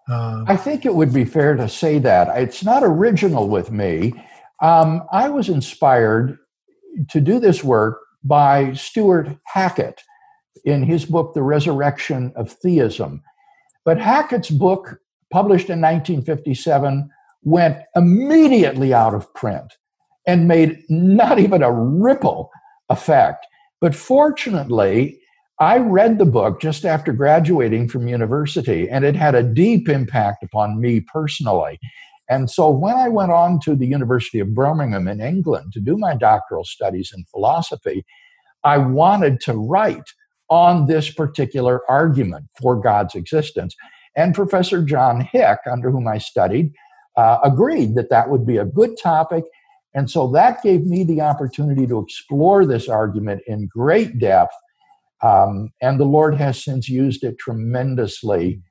Uh, 0.10 0.44
I 0.48 0.58
think 0.58 0.86
it 0.86 0.94
would 0.94 1.14
be 1.14 1.24
fair 1.24 1.56
to 1.56 1.70
say 1.70 2.00
that. 2.00 2.36
It's 2.38 2.64
not 2.64 2.84
original 2.84 3.48
with 3.48 3.72
me. 3.72 4.14
Um, 4.62 5.04
I 5.12 5.30
was 5.30 5.48
inspired 5.48 6.38
to 7.10 7.22
do 7.22 7.40
this 7.40 7.64
work 7.64 8.00
by 8.24 8.74
Stuart 8.74 9.38
Hackett 9.46 10.02
in 10.66 10.84
his 10.84 11.06
book, 11.06 11.34
The 11.34 11.44
Resurrection 11.44 12.34
of 12.36 12.52
Theism. 12.52 13.24
But 13.86 14.00
Hackett's 14.00 14.50
book, 14.50 15.00
published 15.32 15.70
in 15.70 15.82
1957, 15.82 17.10
went 17.44 17.78
immediately 17.96 18.94
out 18.94 19.14
of 19.14 19.34
print 19.34 19.74
and 20.28 20.48
made 20.48 20.80
not 20.90 21.40
even 21.40 21.64
a 21.64 21.72
ripple 21.72 22.50
effect. 22.90 23.46
But 23.80 23.96
fortunately, 23.96 25.20
I 25.60 25.78
read 25.78 26.18
the 26.18 26.26
book 26.26 26.62
just 26.62 26.86
after 26.86 27.14
graduating 27.14 27.88
from 27.88 28.08
university, 28.08 28.90
and 28.90 29.06
it 29.06 29.16
had 29.16 29.36
a 29.36 29.44
deep 29.44 29.90
impact 29.90 30.44
upon 30.44 30.80
me 30.80 31.02
personally. 31.02 31.80
And 32.30 32.50
so 32.50 32.70
when 32.70 32.96
I 32.96 33.10
went 33.10 33.32
on 33.32 33.60
to 33.62 33.76
the 33.76 33.86
University 33.86 34.40
of 34.40 34.56
Birmingham 34.56 35.08
in 35.08 35.20
England 35.20 35.74
to 35.74 35.80
do 35.80 35.98
my 35.98 36.16
doctoral 36.16 36.64
studies 36.64 37.12
in 37.16 37.26
philosophy, 37.26 38.06
I 38.64 38.78
wanted 38.78 39.42
to 39.42 39.54
write 39.54 40.14
on 40.50 40.88
this 40.88 41.12
particular 41.12 41.82
argument 41.90 42.46
for 42.62 42.80
God's 42.80 43.16
existence. 43.16 43.76
And 44.16 44.36
Professor 44.36 44.84
John 44.84 45.22
Hick, 45.22 45.60
under 45.72 45.92
whom 45.92 46.08
I 46.08 46.18
studied, 46.18 46.74
uh, 47.16 47.40
agreed 47.44 47.96
that 47.96 48.10
that 48.10 48.30
would 48.30 48.46
be 48.46 48.58
a 48.58 48.66
good 48.66 48.98
topic 49.02 49.44
and 49.94 50.10
so 50.10 50.32
that 50.32 50.64
gave 50.64 50.86
me 50.86 51.04
the 51.04 51.22
opportunity 51.22 51.86
to 51.88 52.00
explore 52.00 52.66
this 52.66 52.88
argument 52.88 53.42
in 53.48 53.68
great 53.68 54.20
depth. 54.20 54.54
Um, 55.22 55.72
and 55.82 56.00
the 56.00 56.06
Lord 56.06 56.36
has 56.36 56.64
since 56.64 56.88
used 56.90 57.24
it 57.24 57.38
tremendously 57.38 58.62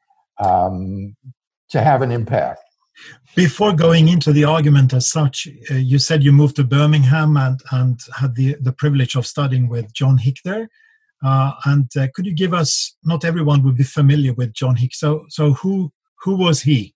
um, 0.42 1.14
to 1.70 1.82
have 1.82 2.02
an 2.02 2.10
impact. 2.10 2.60
Before 3.34 3.72
going 3.72 4.08
into 4.08 4.32
the 4.32 4.44
argument 4.44 4.92
as 4.92 5.08
such, 5.08 5.46
uh, 5.70 5.74
you 5.74 5.98
said 5.98 6.22
you 6.22 6.32
moved 6.32 6.56
to 6.56 6.64
Birmingham 6.64 7.36
and, 7.36 7.60
and 7.70 8.00
had 8.16 8.34
the, 8.34 8.56
the 8.60 8.72
privilege 8.72 9.14
of 9.14 9.26
studying 9.26 9.68
with 9.68 9.92
John 9.92 10.18
Hick 10.18 10.38
there. 10.44 10.68
Uh, 11.22 11.52
and 11.66 11.90
uh, 11.96 12.06
could 12.14 12.26
you 12.26 12.34
give 12.34 12.54
us, 12.54 12.96
not 13.04 13.24
everyone 13.24 13.62
would 13.62 13.76
be 13.76 13.84
familiar 13.84 14.32
with 14.32 14.52
John 14.52 14.76
Hick, 14.76 14.94
so, 14.94 15.26
so 15.28 15.52
who, 15.52 15.92
who 16.22 16.36
was 16.36 16.62
he? 16.62 16.94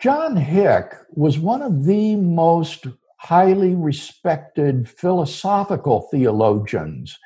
John 0.00 0.36
Hick 0.36 0.94
was 1.10 1.38
one 1.38 1.62
of 1.62 1.84
the 1.84 2.16
most 2.16 2.86
highly 3.18 3.74
respected 3.74 4.88
philosophical 4.88 6.08
theologians 6.10 7.16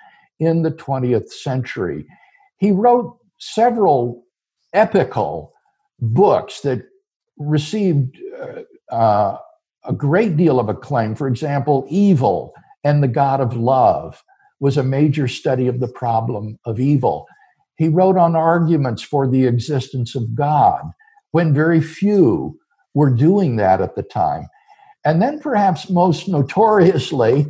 in 0.41 0.63
the 0.63 0.73
20th 0.73 1.31
century. 1.31 2.07
He 2.59 2.71
wrote 2.71 3.19
several 3.39 4.25
epical 4.75 5.55
books 6.01 6.61
that 6.61 6.83
received 7.39 8.19
uh, 8.39 8.95
uh, 8.95 9.39
a 9.85 9.93
great 9.93 10.37
deal 10.37 10.61
of 10.61 10.69
acclaim. 10.69 11.15
For 11.15 11.29
example, 11.29 11.87
Evil 11.89 12.53
and 12.85 13.03
the 13.03 13.09
God 13.09 13.41
of 13.41 13.57
Love 13.57 14.23
was 14.61 14.77
a 14.77 14.83
major 14.83 15.29
study 15.29 15.67
of 15.67 15.81
the 15.81 15.89
problem 15.89 16.59
of 16.65 16.81
evil. 16.81 17.27
He 17.77 17.89
wrote 17.89 18.17
on 18.17 18.35
arguments 18.35 19.03
for 19.03 19.29
the 19.29 19.47
existence 19.47 20.15
of 20.15 20.35
God 20.35 20.83
when 21.33 21.53
very 21.53 21.81
few 21.81 22.59
were 22.95 23.11
doing 23.11 23.57
that 23.57 23.81
at 23.81 23.95
the 23.95 24.03
time. 24.03 24.49
And 25.05 25.21
then, 25.21 25.39
perhaps 25.39 25.91
most 25.91 26.29
notoriously, 26.29 27.47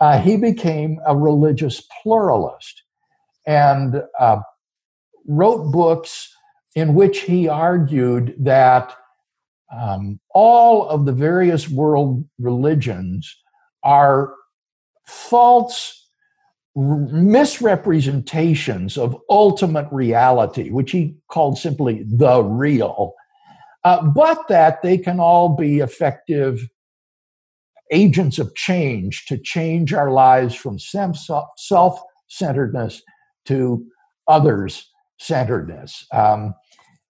uh, 0.00 0.20
he 0.20 0.36
became 0.36 0.98
a 1.06 1.16
religious 1.16 1.82
pluralist 2.02 2.82
and 3.46 4.02
uh, 4.18 4.40
wrote 5.26 5.70
books 5.72 6.34
in 6.74 6.94
which 6.94 7.20
he 7.20 7.48
argued 7.48 8.34
that 8.38 8.94
um, 9.72 10.18
all 10.30 10.88
of 10.88 11.06
the 11.06 11.12
various 11.12 11.68
world 11.68 12.24
religions 12.38 13.34
are 13.84 14.34
false 15.06 16.08
misrepresentations 16.76 18.96
of 18.96 19.16
ultimate 19.28 19.88
reality, 19.90 20.70
which 20.70 20.92
he 20.92 21.16
called 21.28 21.58
simply 21.58 22.04
the 22.06 22.42
real, 22.42 23.14
uh, 23.84 24.02
but 24.02 24.46
that 24.48 24.80
they 24.82 24.96
can 24.96 25.18
all 25.18 25.56
be 25.56 25.80
effective 25.80 26.68
agents 27.92 28.38
of 28.38 28.54
change 28.54 29.26
to 29.26 29.36
change 29.36 29.92
our 29.92 30.12
lives 30.12 30.54
from 30.54 30.78
self 30.78 32.00
centeredness 32.28 33.02
to 33.46 33.84
others 34.28 34.88
centeredness. 35.18 36.06
Um, 36.12 36.54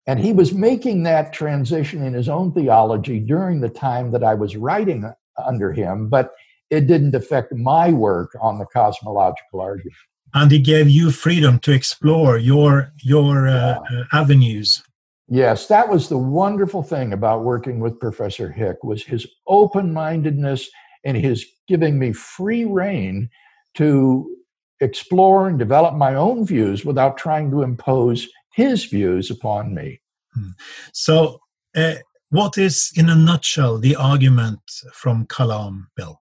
and 0.07 0.19
he 0.19 0.33
was 0.33 0.53
making 0.53 1.05
that 1.05 1.33
transition 1.33 2.03
in 2.03 2.15
his 2.15 2.29
own 2.29 2.53
theology 2.53 3.21
during 3.21 3.61
the 3.61 3.69
time 3.69 4.11
that 4.13 4.25
I 4.25 4.35
was 4.35 4.57
writing 4.57 5.11
under 5.47 5.73
him, 5.73 6.09
but 6.09 6.33
it 6.71 6.87
didn't 6.87 7.15
affect 7.15 7.55
my 7.55 7.93
work 7.93 8.37
on 8.41 8.59
the 8.59 8.67
cosmological 8.67 9.61
argument. 9.61 9.97
And 10.33 10.53
it 10.53 10.61
gave 10.61 10.89
you 10.89 11.11
freedom 11.11 11.59
to 11.61 11.73
explore 11.73 12.39
your 12.39 12.93
your 13.03 13.49
uh, 13.49 13.81
uh, 13.81 14.05
avenues. 14.13 14.83
Yes, 15.29 15.67
that 15.69 15.89
was 15.89 16.09
the 16.09 16.19
wonderful 16.19 16.83
thing 16.83 17.13
about 17.13 17.45
working 17.45 17.79
with 17.79 18.01
Professor 18.01 18.51
Hick 18.51 18.83
was 18.83 19.05
his 19.05 19.27
open-mindedness 19.47 20.69
and 21.05 21.17
his 21.17 21.47
giving 21.69 21.99
me 21.99 22.13
free 22.13 22.65
rein 22.65 23.31
to 23.75 24.37
explore 24.81 25.47
and 25.49 25.59
develop 25.59 25.95
my 25.95 26.15
own 26.15 26.45
views 26.45 26.85
without 26.85 27.17
trying 27.17 27.51
to 27.51 27.63
impose 27.63 28.29
his 28.55 28.87
views 28.87 29.31
upon 29.31 29.75
me. 29.75 30.01
Hmm. 30.35 30.51
So, 30.93 31.41
uh, 31.77 31.95
what 32.31 32.59
is, 32.59 32.93
in 32.97 33.09
a 33.09 33.15
nutshell, 33.17 33.79
the 33.79 33.97
argument 33.97 34.61
from 34.93 35.27
Kalam, 35.27 35.87
Bill? 35.97 36.21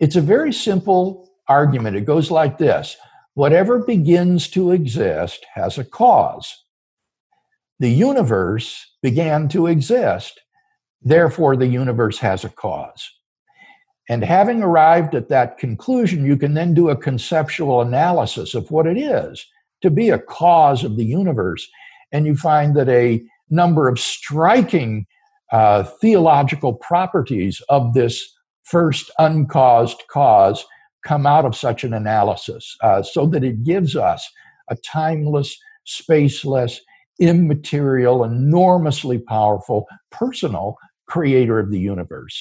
It's 0.00 0.16
a 0.16 0.20
very 0.20 0.52
simple 0.52 1.30
argument. 1.48 1.96
It 1.96 2.04
goes 2.04 2.30
like 2.30 2.58
this 2.58 2.96
Whatever 3.34 3.80
begins 3.80 4.48
to 4.48 4.72
exist 4.72 5.44
has 5.54 5.78
a 5.78 5.84
cause 5.84 6.64
the 7.78 7.90
universe 7.90 8.86
began 9.02 9.48
to 9.48 9.66
exist. 9.66 10.40
Therefore, 11.02 11.56
the 11.56 11.66
universe 11.66 12.18
has 12.18 12.44
a 12.44 12.48
cause. 12.48 13.10
And 14.08 14.24
having 14.24 14.62
arrived 14.62 15.14
at 15.14 15.28
that 15.28 15.58
conclusion, 15.58 16.24
you 16.24 16.36
can 16.36 16.54
then 16.54 16.74
do 16.74 16.88
a 16.88 16.96
conceptual 16.96 17.80
analysis 17.80 18.54
of 18.54 18.70
what 18.70 18.86
it 18.86 18.96
is 18.96 19.44
to 19.82 19.90
be 19.90 20.10
a 20.10 20.18
cause 20.18 20.84
of 20.84 20.96
the 20.96 21.04
universe. 21.04 21.68
And 22.12 22.24
you 22.24 22.36
find 22.36 22.74
that 22.76 22.88
a 22.88 23.22
number 23.50 23.88
of 23.88 23.98
striking 23.98 25.06
uh, 25.52 25.82
theological 26.00 26.74
properties 26.74 27.60
of 27.68 27.94
this 27.94 28.35
first 28.70 29.10
uncaused 29.18 30.02
cause 30.10 30.64
come 31.04 31.26
out 31.26 31.44
of 31.44 31.54
such 31.54 31.84
an 31.84 31.94
analysis, 31.94 32.76
uh, 32.82 33.02
so 33.02 33.26
that 33.26 33.44
it 33.44 33.62
gives 33.62 33.94
us 33.94 34.28
a 34.68 34.76
timeless, 34.76 35.56
spaceless, 35.86 36.78
immaterial, 37.20 38.24
enormously 38.24 39.18
powerful, 39.18 39.86
personal 40.10 40.76
creator 41.06 41.58
of 41.60 41.70
the 41.70 41.78
universe. 41.78 42.36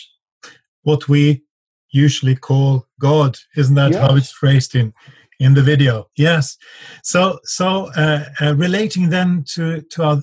what 0.86 1.10
we 1.10 1.44
usually 1.92 2.36
call 2.36 2.88
God. 3.00 3.38
Isn't 3.58 3.76
that 3.76 3.92
yes. 3.92 4.02
how 4.02 4.16
it's 4.16 4.32
phrased 4.32 4.76
in 4.76 4.94
in 5.40 5.54
the 5.54 5.62
video? 5.62 6.10
Yes. 6.16 6.58
So 7.04 7.40
so 7.44 7.90
uh, 7.98 8.26
uh, 8.42 8.56
relating 8.56 9.10
then 9.10 9.44
to 9.54 9.82
to 9.82 10.04
our, 10.04 10.22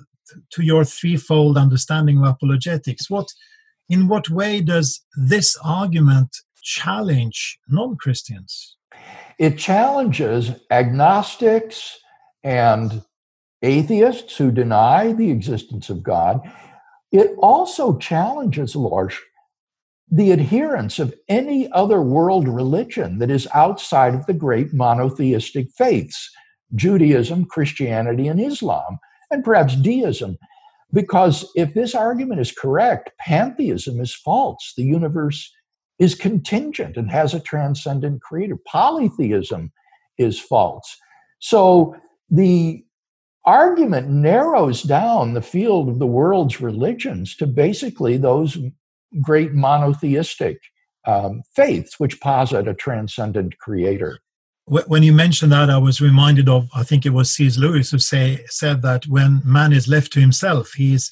to 0.52 0.62
your 0.62 0.84
threefold 0.84 1.58
understanding 1.58 2.18
of 2.18 2.24
apologetics, 2.24 3.10
what 3.10 3.28
in 3.92 4.08
what 4.08 4.30
way 4.30 4.62
does 4.62 5.04
this 5.16 5.54
argument 5.62 6.34
challenge 6.62 7.58
non-Christians? 7.68 8.78
It 9.38 9.58
challenges 9.58 10.52
agnostics 10.70 11.98
and 12.42 13.02
atheists 13.60 14.34
who 14.38 14.50
deny 14.50 15.12
the 15.12 15.30
existence 15.30 15.90
of 15.90 16.02
God. 16.02 16.40
It 17.12 17.32
also 17.38 17.98
challenges, 17.98 18.74
Lars, 18.74 19.14
the 20.10 20.32
adherents 20.32 20.98
of 20.98 21.14
any 21.28 21.70
other 21.72 22.00
world 22.00 22.48
religion 22.48 23.18
that 23.18 23.30
is 23.30 23.46
outside 23.52 24.14
of 24.14 24.24
the 24.24 24.32
great 24.32 24.72
monotheistic 24.72 25.68
faiths 25.76 26.30
Judaism, 26.74 27.44
Christianity, 27.44 28.28
and 28.28 28.40
Islam, 28.40 28.98
and 29.30 29.44
perhaps 29.44 29.76
deism. 29.76 30.38
Because 30.92 31.50
if 31.54 31.74
this 31.74 31.94
argument 31.94 32.40
is 32.40 32.52
correct, 32.52 33.10
pantheism 33.18 34.00
is 34.00 34.14
false. 34.14 34.74
The 34.76 34.84
universe 34.84 35.50
is 35.98 36.14
contingent 36.14 36.96
and 36.96 37.10
has 37.10 37.32
a 37.32 37.40
transcendent 37.40 38.20
creator. 38.20 38.58
Polytheism 38.66 39.72
is 40.18 40.38
false. 40.38 40.96
So 41.38 41.96
the 42.30 42.84
argument 43.44 44.08
narrows 44.08 44.82
down 44.82 45.34
the 45.34 45.42
field 45.42 45.88
of 45.88 45.98
the 45.98 46.06
world's 46.06 46.60
religions 46.60 47.34
to 47.36 47.46
basically 47.46 48.16
those 48.16 48.58
great 49.20 49.52
monotheistic 49.52 50.58
um, 51.06 51.42
faiths 51.54 51.98
which 51.98 52.20
posit 52.20 52.68
a 52.68 52.74
transcendent 52.74 53.58
creator. 53.58 54.18
When 54.66 55.02
you 55.02 55.12
mentioned 55.12 55.50
that, 55.52 55.70
I 55.70 55.78
was 55.78 56.00
reminded 56.00 56.48
of 56.48 56.68
I 56.74 56.84
think 56.84 57.04
it 57.04 57.10
was 57.12 57.30
C.S. 57.30 57.58
Lewis 57.58 57.90
who 57.90 57.98
say 57.98 58.44
said 58.46 58.80
that 58.82 59.06
when 59.06 59.42
man 59.44 59.72
is 59.72 59.88
left 59.88 60.12
to 60.12 60.20
himself, 60.20 60.72
he 60.72 60.94
is 60.94 61.10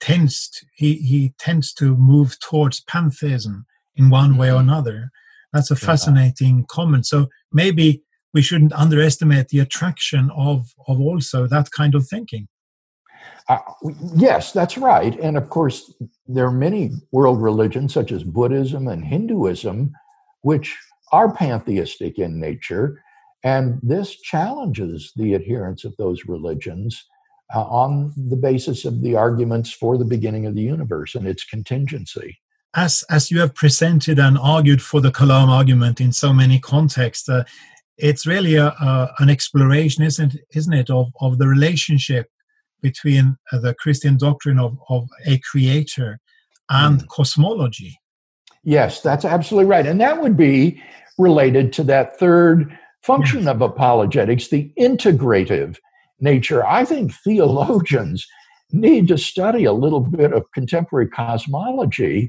tends 0.00 0.48
to, 0.50 0.66
he 0.74 0.94
he 0.94 1.32
tends 1.38 1.72
to 1.74 1.96
move 1.96 2.38
towards 2.40 2.80
pantheism 2.80 3.66
in 3.96 4.10
one 4.10 4.36
way 4.36 4.48
or 4.48 4.60
mm-hmm. 4.60 4.70
another. 4.70 5.10
That's 5.52 5.70
a 5.70 5.76
fascinating 5.76 6.58
yeah. 6.58 6.64
comment. 6.68 7.06
So 7.06 7.28
maybe 7.52 8.02
we 8.34 8.42
shouldn't 8.42 8.72
underestimate 8.72 9.48
the 9.48 9.60
attraction 9.60 10.30
of 10.34 10.72
of 10.88 11.00
also 11.00 11.46
that 11.46 11.70
kind 11.70 11.94
of 11.94 12.06
thinking. 12.08 12.48
Uh, 13.48 13.58
yes, 14.16 14.52
that's 14.52 14.76
right. 14.76 15.18
And 15.20 15.36
of 15.36 15.48
course, 15.50 15.94
there 16.26 16.46
are 16.46 16.52
many 16.52 16.90
world 17.12 17.40
religions, 17.40 17.94
such 17.94 18.10
as 18.10 18.24
Buddhism 18.24 18.88
and 18.88 19.04
Hinduism, 19.04 19.92
which 20.42 20.76
are 21.12 21.32
pantheistic 21.32 22.18
in 22.18 22.40
nature. 22.40 23.02
And 23.44 23.78
this 23.82 24.20
challenges 24.20 25.12
the 25.16 25.34
adherents 25.34 25.84
of 25.84 25.96
those 25.96 26.24
religions 26.26 27.04
uh, 27.54 27.62
on 27.62 28.12
the 28.16 28.36
basis 28.36 28.84
of 28.84 29.02
the 29.02 29.14
arguments 29.14 29.72
for 29.72 29.96
the 29.96 30.04
beginning 30.04 30.46
of 30.46 30.54
the 30.54 30.62
universe 30.62 31.14
and 31.14 31.26
its 31.26 31.44
contingency. 31.44 32.38
As, 32.74 33.04
as 33.08 33.30
you 33.30 33.40
have 33.40 33.54
presented 33.54 34.18
and 34.18 34.36
argued 34.36 34.82
for 34.82 35.00
the 35.00 35.12
Kalam 35.12 35.48
argument 35.48 36.00
in 36.00 36.12
so 36.12 36.32
many 36.32 36.58
contexts, 36.58 37.28
uh, 37.28 37.44
it's 37.96 38.26
really 38.26 38.56
a, 38.56 38.66
a, 38.66 39.14
an 39.20 39.30
exploration, 39.30 40.02
isn't, 40.02 40.36
isn't 40.54 40.72
it, 40.72 40.90
of, 40.90 41.12
of 41.20 41.38
the 41.38 41.46
relationship 41.46 42.28
between 42.82 43.36
uh, 43.52 43.58
the 43.58 43.74
Christian 43.74 44.16
doctrine 44.16 44.58
of, 44.58 44.78
of 44.88 45.08
a 45.24 45.38
creator 45.38 46.20
and 46.68 47.00
mm. 47.00 47.08
cosmology. 47.08 47.98
Yes, 48.66 49.00
that's 49.00 49.24
absolutely 49.24 49.70
right. 49.70 49.86
And 49.86 50.00
that 50.00 50.20
would 50.20 50.36
be 50.36 50.82
related 51.18 51.72
to 51.74 51.84
that 51.84 52.18
third 52.18 52.76
function 53.00 53.44
yes. 53.44 53.48
of 53.48 53.62
apologetics, 53.62 54.48
the 54.48 54.72
integrative 54.76 55.76
nature. 56.18 56.66
I 56.66 56.84
think 56.84 57.14
theologians 57.14 58.26
need 58.72 59.06
to 59.06 59.16
study 59.16 59.64
a 59.64 59.72
little 59.72 60.00
bit 60.00 60.32
of 60.32 60.50
contemporary 60.52 61.08
cosmology 61.08 62.28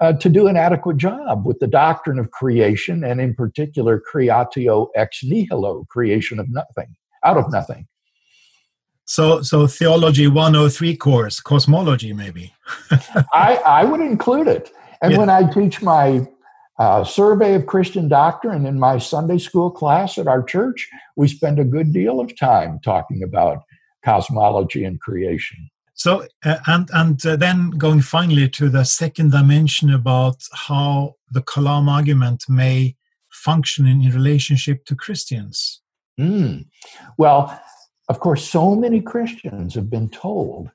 uh, 0.00 0.14
to 0.14 0.28
do 0.28 0.48
an 0.48 0.56
adequate 0.56 0.96
job 0.96 1.46
with 1.46 1.60
the 1.60 1.68
doctrine 1.68 2.18
of 2.18 2.32
creation, 2.32 3.04
and 3.04 3.20
in 3.20 3.32
particular, 3.32 4.02
creatio 4.12 4.88
ex 4.96 5.22
nihilo, 5.22 5.86
creation 5.88 6.40
of 6.40 6.50
nothing, 6.50 6.96
out 7.24 7.36
of 7.36 7.50
nothing. 7.52 7.86
So, 9.04 9.40
so 9.40 9.68
theology 9.68 10.26
103 10.26 10.96
course, 10.96 11.38
cosmology, 11.38 12.12
maybe. 12.12 12.52
I, 13.32 13.62
I 13.64 13.84
would 13.84 14.00
include 14.00 14.48
it. 14.48 14.72
And 15.02 15.12
yeah. 15.12 15.18
when 15.18 15.30
I 15.30 15.50
teach 15.50 15.82
my 15.82 16.26
uh, 16.78 17.04
survey 17.04 17.54
of 17.54 17.66
Christian 17.66 18.08
doctrine 18.08 18.66
in 18.66 18.78
my 18.78 18.98
Sunday 18.98 19.38
school 19.38 19.70
class 19.70 20.18
at 20.18 20.26
our 20.26 20.42
church, 20.42 20.88
we 21.16 21.28
spend 21.28 21.58
a 21.58 21.64
good 21.64 21.92
deal 21.92 22.20
of 22.20 22.36
time 22.36 22.80
talking 22.84 23.22
about 23.22 23.62
cosmology 24.04 24.84
and 24.84 25.00
creation. 25.00 25.70
So, 25.94 26.26
uh, 26.44 26.58
and 26.66 26.90
and 26.92 27.24
uh, 27.24 27.36
then 27.36 27.70
going 27.70 28.02
finally 28.02 28.48
to 28.50 28.68
the 28.68 28.84
second 28.84 29.32
dimension 29.32 29.92
about 29.92 30.36
how 30.52 31.14
the 31.30 31.40
Kalam 31.40 31.88
argument 31.88 32.44
may 32.48 32.96
function 33.30 33.86
in, 33.86 34.02
in 34.02 34.12
relationship 34.12 34.84
to 34.86 34.94
Christians. 34.94 35.80
Mm. 36.20 36.66
Well, 37.16 37.58
of 38.08 38.20
course, 38.20 38.48
so 38.48 38.74
many 38.74 39.00
Christians 39.00 39.74
have 39.74 39.88
been 39.88 40.10
told 40.10 40.70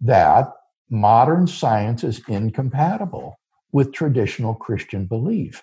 that 0.00 0.52
modern 0.90 1.46
science 1.46 2.02
is 2.04 2.20
incompatible 2.28 3.38
with 3.76 3.92
traditional 3.92 4.54
Christian 4.54 5.04
belief. 5.04 5.62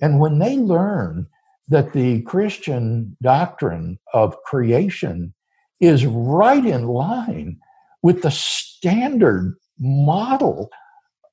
And 0.00 0.20
when 0.20 0.38
they 0.38 0.58
learn 0.58 1.26
that 1.66 1.92
the 1.92 2.22
Christian 2.22 3.16
doctrine 3.20 3.98
of 4.14 4.40
creation 4.44 5.34
is 5.80 6.06
right 6.06 6.64
in 6.64 6.86
line 6.86 7.58
with 8.00 8.22
the 8.22 8.30
standard 8.30 9.56
model 9.76 10.70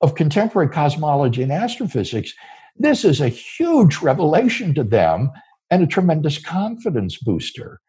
of 0.02 0.16
contemporary 0.16 0.68
cosmology 0.68 1.44
and 1.44 1.52
astrophysics, 1.52 2.34
this 2.76 3.06
is 3.06 3.22
a 3.22 3.30
huge 3.30 4.00
revelation 4.02 4.74
to 4.74 4.84
them 4.84 5.30
and 5.70 5.84
a 5.84 5.88
tremendous 5.88 6.40
confidence 6.40 7.20
booster. 7.20 7.80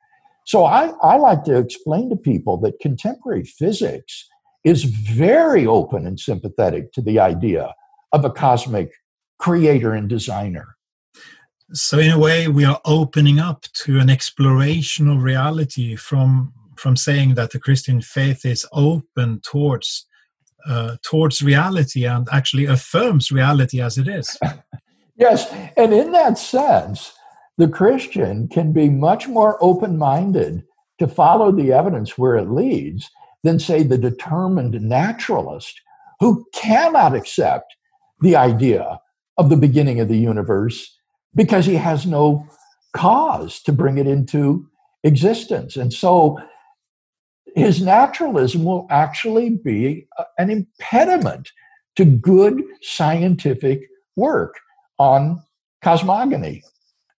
So 0.44 0.66
I, 0.66 0.92
I 1.02 1.16
like 1.16 1.44
to 1.44 1.56
explain 1.56 2.10
to 2.10 2.16
people 2.16 2.58
that 2.58 2.80
contemporary 2.80 3.44
physics 3.44 4.28
is 4.62 4.84
very 4.84 5.66
open 5.66 6.06
and 6.06 6.20
sympathetic 6.20 6.92
to 6.92 7.00
the 7.00 7.18
idea 7.18 7.72
of 8.16 8.24
a 8.24 8.30
cosmic 8.30 8.90
creator 9.38 9.92
and 9.92 10.08
designer. 10.08 10.76
So 11.72 11.98
in 11.98 12.12
a 12.12 12.18
way, 12.18 12.48
we 12.48 12.64
are 12.64 12.80
opening 12.84 13.38
up 13.38 13.66
to 13.84 13.98
an 13.98 14.08
exploration 14.08 15.08
of 15.08 15.22
reality 15.22 15.96
from 15.96 16.52
from 16.76 16.96
saying 16.96 17.34
that 17.34 17.50
the 17.52 17.58
Christian 17.58 18.00
faith 18.02 18.44
is 18.44 18.66
open 18.72 19.40
towards 19.40 20.06
uh, 20.68 20.96
towards 21.02 21.42
reality 21.42 22.06
and 22.06 22.28
actually 22.32 22.66
affirms 22.66 23.30
reality 23.30 23.80
as 23.80 23.98
it 23.98 24.08
is. 24.08 24.38
yes, 25.16 25.52
and 25.76 25.92
in 25.92 26.12
that 26.12 26.38
sense, 26.38 27.12
the 27.58 27.68
Christian 27.68 28.48
can 28.48 28.72
be 28.72 28.88
much 28.88 29.28
more 29.28 29.58
open 29.60 29.98
minded 29.98 30.62
to 30.98 31.06
follow 31.06 31.52
the 31.52 31.72
evidence 31.72 32.16
where 32.16 32.36
it 32.36 32.50
leads 32.50 33.10
than, 33.42 33.58
say, 33.58 33.82
the 33.82 33.98
determined 33.98 34.80
naturalist 34.80 35.80
who 36.20 36.46
cannot 36.54 37.14
accept 37.14 37.75
the 38.20 38.36
idea 38.36 39.00
of 39.36 39.50
the 39.50 39.56
beginning 39.56 40.00
of 40.00 40.08
the 40.08 40.16
universe 40.16 40.98
because 41.34 41.66
he 41.66 41.74
has 41.74 42.06
no 42.06 42.46
cause 42.94 43.60
to 43.62 43.72
bring 43.72 43.98
it 43.98 44.06
into 44.06 44.66
existence. 45.04 45.76
And 45.76 45.92
so 45.92 46.38
his 47.54 47.82
naturalism 47.82 48.64
will 48.64 48.86
actually 48.90 49.50
be 49.50 50.06
an 50.38 50.50
impediment 50.50 51.50
to 51.96 52.04
good 52.04 52.62
scientific 52.82 53.82
work 54.16 54.54
on 54.98 55.42
cosmogony. 55.82 56.62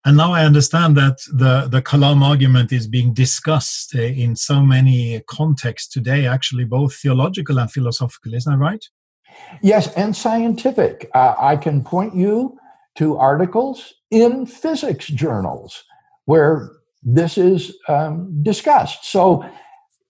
And 0.05 0.15
now 0.15 0.31
I 0.31 0.45
understand 0.45 0.95
that 0.95 1.17
the, 1.33 1.67
the 1.69 1.81
Kalam 1.81 2.21
argument 2.21 2.71
is 2.71 2.87
being 2.87 3.13
discussed 3.13 3.93
uh, 3.93 4.01
in 4.01 4.35
so 4.35 4.61
many 4.61 5.21
contexts 5.27 5.91
today, 5.91 6.25
actually, 6.25 6.63
both 6.63 6.95
theological 6.95 7.59
and 7.59 7.69
philosophical. 7.69 8.33
Isn't 8.33 8.53
that 8.53 8.57
right? 8.57 8.85
Yes, 9.61 9.93
and 9.95 10.15
scientific. 10.15 11.09
Uh, 11.13 11.35
I 11.37 11.55
can 11.55 11.83
point 11.83 12.15
you 12.15 12.57
to 12.95 13.17
articles 13.17 13.93
in 14.11 14.45
physics 14.45 15.07
journals 15.07 15.83
where 16.25 16.71
this 17.03 17.37
is 17.37 17.75
um, 17.87 18.43
discussed. 18.43 19.05
So, 19.05 19.45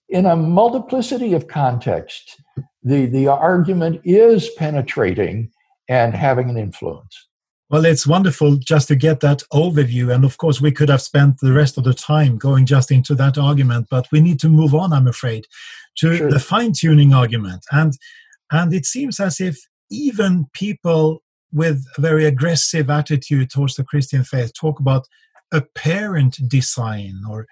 in 0.08 0.24
a 0.24 0.36
multiplicity 0.36 1.34
of 1.34 1.48
contexts, 1.48 2.36
the, 2.82 3.06
the 3.06 3.28
argument 3.28 4.00
is 4.04 4.48
penetrating 4.56 5.50
and 5.88 6.14
having 6.14 6.48
an 6.48 6.56
influence. 6.56 7.28
Well, 7.70 7.84
it's 7.84 8.06
wonderful 8.06 8.56
just 8.56 8.88
to 8.88 8.96
get 8.96 9.20
that 9.20 9.42
overview. 9.52 10.12
And 10.14 10.24
of 10.24 10.38
course, 10.38 10.60
we 10.60 10.72
could 10.72 10.88
have 10.88 11.02
spent 11.02 11.40
the 11.40 11.52
rest 11.52 11.76
of 11.76 11.84
the 11.84 11.92
time 11.92 12.38
going 12.38 12.64
just 12.64 12.90
into 12.90 13.14
that 13.16 13.36
argument, 13.36 13.88
but 13.90 14.08
we 14.10 14.20
need 14.22 14.40
to 14.40 14.48
move 14.48 14.74
on, 14.74 14.94
I'm 14.94 15.06
afraid, 15.06 15.46
to 15.98 16.16
sure. 16.16 16.30
the 16.30 16.40
fine 16.40 16.72
tuning 16.72 17.12
argument. 17.12 17.66
And, 17.70 17.92
and 18.50 18.72
it 18.72 18.86
seems 18.86 19.20
as 19.20 19.40
if 19.40 19.58
even 19.90 20.46
people 20.52 21.22
with 21.52 21.84
a 21.96 22.00
very 22.00 22.26
aggressive 22.26 22.90
attitude 22.90 23.50
towards 23.50 23.76
the 23.76 23.84
Christian 23.84 24.24
faith 24.24 24.52
talk 24.58 24.80
about 24.80 25.06
apparent 25.52 26.36
design 26.48 27.14
or 27.28 27.46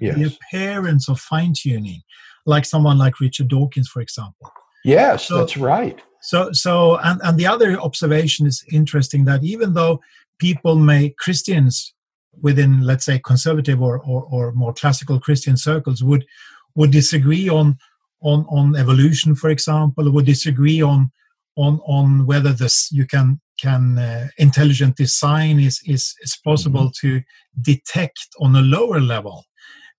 yes. 0.00 0.16
the 0.16 0.24
appearance 0.24 1.08
of 1.08 1.20
fine 1.20 1.52
tuning, 1.56 2.02
like 2.46 2.64
someone 2.64 2.98
like 2.98 3.20
Richard 3.20 3.48
Dawkins, 3.48 3.88
for 3.88 4.00
example. 4.00 4.50
Yes, 4.84 5.26
so, 5.26 5.38
that's 5.38 5.56
right. 5.56 6.00
So, 6.20 6.50
so, 6.52 6.98
and, 6.98 7.20
and 7.22 7.38
the 7.38 7.46
other 7.46 7.78
observation 7.80 8.46
is 8.46 8.64
interesting 8.72 9.24
that 9.26 9.44
even 9.44 9.74
though 9.74 10.00
people 10.38 10.76
may 10.76 11.10
Christians 11.10 11.94
within, 12.40 12.82
let's 12.82 13.04
say, 13.04 13.20
conservative 13.20 13.80
or, 13.80 14.00
or, 14.00 14.24
or 14.30 14.52
more 14.52 14.72
classical 14.72 15.20
Christian 15.20 15.56
circles 15.56 16.02
would 16.02 16.24
would 16.74 16.90
disagree 16.90 17.50
on 17.50 17.76
on 18.22 18.46
on 18.48 18.76
evolution, 18.76 19.34
for 19.34 19.50
example, 19.50 20.10
would 20.10 20.26
disagree 20.26 20.82
on 20.82 21.10
on 21.56 21.80
on 21.86 22.26
whether 22.26 22.52
this 22.52 22.90
you 22.92 23.06
can 23.06 23.40
can 23.60 23.98
uh, 23.98 24.28
intelligent 24.38 24.96
design 24.96 25.60
is 25.60 25.80
is 25.86 26.14
is 26.20 26.38
possible 26.44 26.86
mm-hmm. 26.86 27.08
to 27.08 27.22
detect 27.60 28.28
on 28.40 28.56
a 28.56 28.60
lower 28.60 29.00
level. 29.00 29.44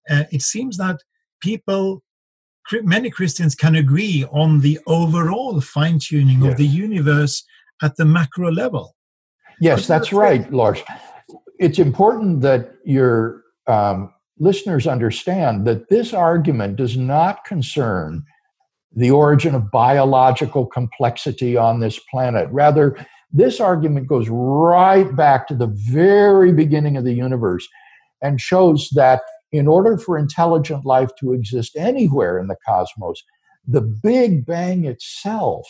Uh, 0.10 0.24
it 0.32 0.42
seems 0.42 0.78
that 0.78 0.98
people 1.42 2.04
many 2.82 3.10
Christians 3.10 3.56
can 3.56 3.76
agree 3.76 4.26
on 4.32 4.62
the 4.62 4.80
overall 4.88 5.60
fine 5.62 6.00
tuning 6.00 6.46
of 6.48 6.58
the 6.58 6.66
universe 6.66 7.44
at 7.82 7.96
the 7.98 8.06
macro 8.06 8.52
level. 8.52 8.96
Yes, 9.60 9.86
that's 9.86 10.14
right, 10.14 10.52
Lars. 10.52 10.82
It's 11.60 11.80
important 11.80 12.42
that 12.42 12.76
your 12.86 13.44
um, 13.68 14.13
listeners 14.40 14.88
understand 14.88 15.66
that 15.66 15.90
this 15.90 16.14
argument 16.14 16.76
does 16.76 16.98
not 16.98 17.46
concern 17.46 18.24
the 18.96 19.12
origin 19.12 19.56
of 19.56 19.72
biological 19.72 20.66
complexity 20.66 21.58
on 21.58 21.80
this 21.80 22.00
planet. 22.12 22.48
Rather, 22.52 22.96
this 23.32 23.60
argument 23.60 24.08
goes 24.08 24.30
right 24.30 25.16
back 25.16 25.48
to 25.48 25.56
the 25.56 25.68
very 25.68 26.52
beginning 26.52 26.98
of 26.98 27.04
the 27.04 27.14
universe 27.14 27.68
and 28.22 28.40
shows 28.40 28.90
that 28.94 29.22
in 29.52 29.68
order 29.68 29.98
for 29.98 30.18
intelligent 30.18 30.86
life 30.86 31.10
to 31.20 31.34
exist 31.34 31.76
anywhere 31.76 32.40
in 32.40 32.48
the 32.48 32.56
cosmos, 32.66 33.24
the 33.68 33.82
Big 33.82 34.46
Bang 34.46 34.86
itself, 34.86 35.66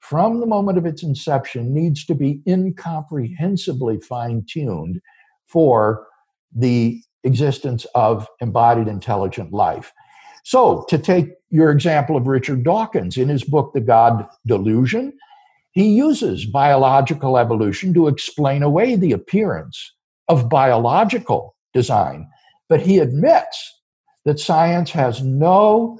from 0.00 0.40
the 0.40 0.46
moment 0.46 0.78
of 0.78 0.86
its 0.86 1.02
inception, 1.02 1.74
needs 1.74 2.04
to 2.06 2.14
be 2.14 2.40
incomprehensibly 2.46 4.00
fine 4.00 4.44
tuned 4.48 5.00
for 5.46 6.06
the 6.54 7.00
existence 7.24 7.86
of 7.94 8.26
embodied 8.40 8.88
intelligent 8.88 9.52
life. 9.52 9.92
So, 10.44 10.84
to 10.88 10.98
take 10.98 11.28
your 11.50 11.70
example 11.70 12.16
of 12.16 12.26
Richard 12.26 12.64
Dawkins 12.64 13.16
in 13.16 13.28
his 13.28 13.44
book, 13.44 13.72
The 13.72 13.80
God 13.80 14.26
Delusion, 14.46 15.12
he 15.72 15.88
uses 15.88 16.44
biological 16.44 17.38
evolution 17.38 17.94
to 17.94 18.08
explain 18.08 18.62
away 18.62 18.96
the 18.96 19.12
appearance 19.12 19.92
of 20.28 20.48
biological 20.48 21.54
design. 21.72 22.28
But 22.68 22.80
he 22.80 22.98
admits 22.98 23.80
that 24.24 24.40
science 24.40 24.90
has 24.90 25.22
no 25.22 25.98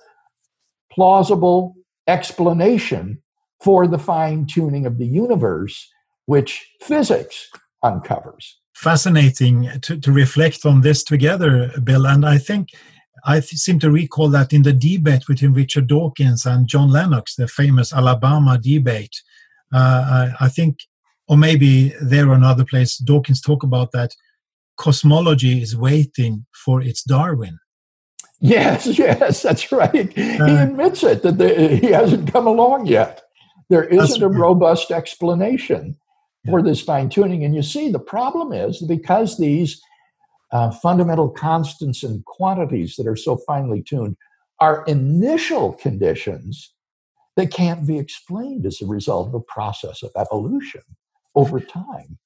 plausible 0.93 1.75
explanation 2.07 3.23
for 3.63 3.87
the 3.87 3.99
fine 3.99 4.47
tuning 4.47 4.87
of 4.87 4.99
the 4.99 5.07
universe, 5.07 5.89
which 6.27 6.69
physics 6.81 7.49
uncovers. 7.83 8.59
Fascinating 8.75 9.69
to, 9.83 9.99
to 9.99 10.13
reflect 10.13 10.65
on 10.65 10.81
this 10.81 11.05
together, 11.05 11.73
Bill. 11.85 12.07
And 12.07 12.25
I 12.25 12.39
think 12.39 12.71
I 13.25 13.41
seem 13.41 13.79
to 13.81 13.91
recall 13.91 14.29
that 14.31 14.53
in 14.53 14.63
the 14.63 14.73
debate 14.73 15.25
between 15.29 15.53
Richard 15.53 15.87
Dawkins 15.87 16.45
and 16.47 16.67
John 16.67 16.91
Lennox, 16.91 17.37
the 17.37 17.47
famous 17.47 17.93
Alabama 17.93 18.59
debate, 18.59 19.23
uh, 19.73 20.33
I, 20.41 20.47
I, 20.47 20.49
think, 20.49 20.79
or 21.29 21.37
maybe 21.37 21.95
there 22.01 22.29
or 22.29 22.35
another 22.35 22.65
place, 22.65 22.99
Dawkins 22.99 23.41
talk 23.41 23.63
about 23.63 23.93
that 23.93 24.15
cosmology 24.77 25.63
is 25.63 25.77
waiting 25.77 26.47
for 26.65 26.83
its 26.83 27.05
Darwin. 27.05 27.59
Yes, 28.41 28.87
yes, 28.99 29.43
that's 29.43 29.71
right. 29.71 30.09
Uh, 30.19 30.47
he 30.47 30.57
admits 30.57 31.05
it 31.05 31.23
that 31.23 31.39
the, 31.39 31.77
he 31.77 31.87
hasn't 31.93 32.33
come 32.33 32.49
along 32.49 32.87
yet. 32.87 33.23
There 33.69 33.85
isn't 33.85 34.23
a 34.23 34.29
robust 34.29 34.91
explanation. 34.91 35.97
For 36.49 36.63
this 36.63 36.81
fine 36.81 37.09
tuning. 37.09 37.45
And 37.45 37.55
you 37.55 37.63
see, 37.63 37.91
the 37.91 37.99
problem 37.99 38.53
is 38.53 38.83
because 38.83 39.39
these 39.39 39.81
uh, 40.51 40.71
fundamental 40.71 41.29
constants 41.29 42.03
and 42.03 42.25
quantities 42.25 42.97
that 42.97 43.07
are 43.07 43.17
so 43.17 43.37
finely 43.37 43.83
tuned 43.83 44.17
are 44.61 44.85
initial 44.87 45.73
conditions 45.73 46.73
that 47.37 47.51
can't 47.51 47.87
be 47.87 47.99
explained 47.99 48.67
as 48.67 48.81
a 48.83 48.87
result 48.87 49.29
of 49.29 49.35
a 49.35 49.41
process 49.41 50.03
of 50.03 50.11
evolution 50.17 50.83
over 51.35 51.59
time. 51.59 52.19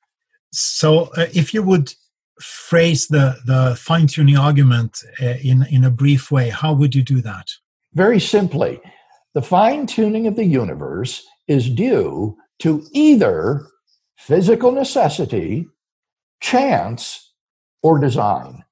So, 0.53 1.11
uh, 1.17 1.27
if 1.33 1.55
you 1.55 1.63
would 1.63 1.93
phrase 2.41 3.09
the, 3.09 3.37
the 3.47 3.77
fine 3.77 4.07
tuning 4.07 4.37
argument 4.37 5.03
uh, 5.23 5.35
in, 5.43 5.67
in 5.71 5.85
a 5.85 5.91
brief 5.91 6.31
way, 6.31 6.49
how 6.49 6.73
would 6.73 6.95
you 6.95 7.03
do 7.03 7.21
that? 7.23 7.49
Very 7.95 8.21
simply, 8.21 8.81
the 9.35 9.43
fine 9.43 9.87
tuning 9.87 10.27
of 10.27 10.37
the 10.37 10.45
universe 10.45 11.25
is 11.47 11.71
due 11.71 12.37
to 12.59 12.85
either 12.93 13.67
physical 14.17 14.73
necessity, 14.73 15.69
chance, 16.41 17.33
or 17.83 17.99
design. 17.99 18.65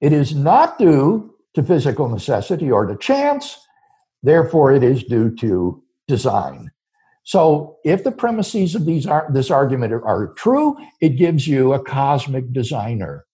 It 0.00 0.12
is 0.12 0.34
not 0.34 0.78
due 0.78 1.34
to 1.54 1.62
physical 1.62 2.08
necessity 2.08 2.70
or 2.70 2.86
to 2.86 2.96
chance, 2.96 3.56
therefore, 4.22 4.72
it 4.72 4.82
is 4.82 5.04
due 5.04 5.34
to 5.36 5.82
design. 6.08 6.70
So, 7.24 7.76
if 7.84 8.02
the 8.02 8.10
premises 8.10 8.74
of 8.74 8.84
these 8.84 9.06
are, 9.06 9.28
this 9.30 9.50
argument 9.50 9.92
are, 9.92 10.04
are 10.04 10.32
true, 10.34 10.76
it 11.00 11.10
gives 11.10 11.46
you 11.46 11.72
a 11.72 11.82
cosmic 11.82 12.52
designer. 12.52 13.26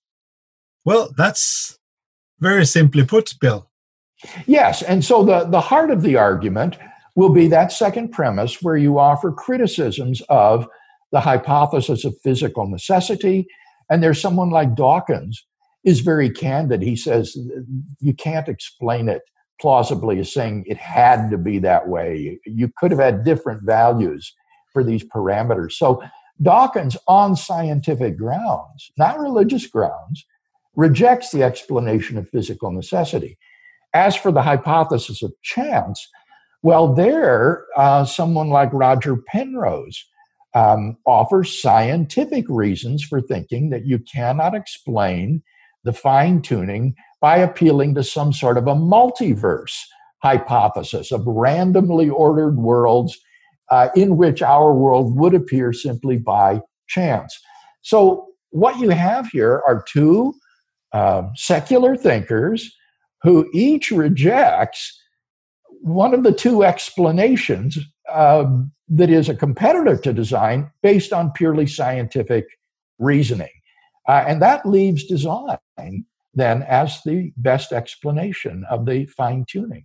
Well, 0.84 1.10
that's 1.16 1.78
very 2.38 2.66
simply 2.66 3.04
put, 3.04 3.34
Bill. 3.40 3.70
Yes, 4.46 4.82
and 4.82 5.04
so 5.04 5.24
the, 5.24 5.44
the 5.44 5.60
heart 5.60 5.90
of 5.90 6.02
the 6.02 6.16
argument 6.16 6.76
will 7.14 7.30
be 7.30 7.48
that 7.48 7.72
second 7.72 8.10
premise 8.10 8.60
where 8.62 8.76
you 8.76 8.98
offer 8.98 9.32
criticisms 9.32 10.20
of 10.28 10.68
the 11.12 11.20
hypothesis 11.20 12.04
of 12.04 12.14
physical 12.22 12.66
necessity 12.66 13.46
and 13.90 14.02
there's 14.02 14.20
someone 14.20 14.50
like 14.50 14.74
Dawkins 14.74 15.46
is 15.84 16.00
very 16.00 16.30
candid. 16.30 16.82
He 16.82 16.96
says 16.96 17.36
you 18.00 18.12
can't 18.14 18.48
explain 18.48 19.08
it 19.08 19.22
plausibly 19.60 20.18
as 20.20 20.32
saying 20.32 20.64
it 20.66 20.76
had 20.76 21.30
to 21.30 21.38
be 21.38 21.58
that 21.60 21.88
way. 21.88 22.38
You 22.44 22.70
could 22.76 22.90
have 22.90 23.00
had 23.00 23.24
different 23.24 23.62
values 23.62 24.34
for 24.72 24.84
these 24.84 25.04
parameters. 25.04 25.72
So 25.72 26.02
Dawkins, 26.40 26.96
on 27.08 27.34
scientific 27.34 28.16
grounds, 28.16 28.92
not 28.96 29.18
religious 29.18 29.66
grounds, 29.66 30.24
rejects 30.76 31.32
the 31.32 31.42
explanation 31.42 32.16
of 32.16 32.28
physical 32.28 32.70
necessity. 32.70 33.36
As 33.94 34.14
for 34.14 34.30
the 34.30 34.42
hypothesis 34.42 35.22
of 35.22 35.32
chance, 35.42 36.06
well, 36.62 36.94
there, 36.94 37.64
uh, 37.76 38.04
someone 38.04 38.50
like 38.50 38.70
Roger 38.72 39.16
Penrose 39.16 40.04
um, 40.54 40.96
offers 41.06 41.60
scientific 41.60 42.44
reasons 42.48 43.04
for 43.04 43.20
thinking 43.20 43.70
that 43.70 43.86
you 43.86 43.98
cannot 43.98 44.54
explain 44.54 45.42
the 45.84 45.92
fine 45.92 46.42
tuning 46.42 46.94
by 47.20 47.38
appealing 47.38 47.94
to 47.94 48.02
some 48.02 48.32
sort 48.32 48.58
of 48.58 48.66
a 48.66 48.74
multiverse 48.74 49.76
hypothesis 50.22 51.12
of 51.12 51.26
randomly 51.26 52.08
ordered 52.08 52.56
worlds 52.56 53.18
uh, 53.70 53.88
in 53.94 54.16
which 54.16 54.42
our 54.42 54.72
world 54.72 55.16
would 55.16 55.34
appear 55.34 55.72
simply 55.72 56.16
by 56.16 56.60
chance. 56.88 57.38
So, 57.82 58.26
what 58.50 58.78
you 58.78 58.88
have 58.90 59.28
here 59.28 59.62
are 59.66 59.84
two 59.86 60.34
uh, 60.92 61.24
secular 61.36 61.96
thinkers 61.96 62.74
who 63.22 63.48
each 63.52 63.90
rejects 63.90 64.98
one 65.82 66.14
of 66.14 66.22
the 66.22 66.32
two 66.32 66.64
explanations 66.64 67.78
um, 68.12 68.72
that 68.90 69.10
is 69.10 69.28
a 69.28 69.34
competitor 69.34 69.96
to 69.96 70.12
design 70.12 70.70
based 70.82 71.12
on 71.12 71.32
purely 71.32 71.66
scientific 71.66 72.46
reasoning. 72.98 73.50
Uh, 74.08 74.24
and 74.26 74.40
that 74.40 74.64
leaves 74.64 75.04
design 75.04 75.58
then 76.34 76.62
as 76.62 77.02
the 77.04 77.32
best 77.36 77.72
explanation 77.72 78.64
of 78.70 78.86
the 78.86 79.06
fine 79.06 79.44
tuning. 79.48 79.84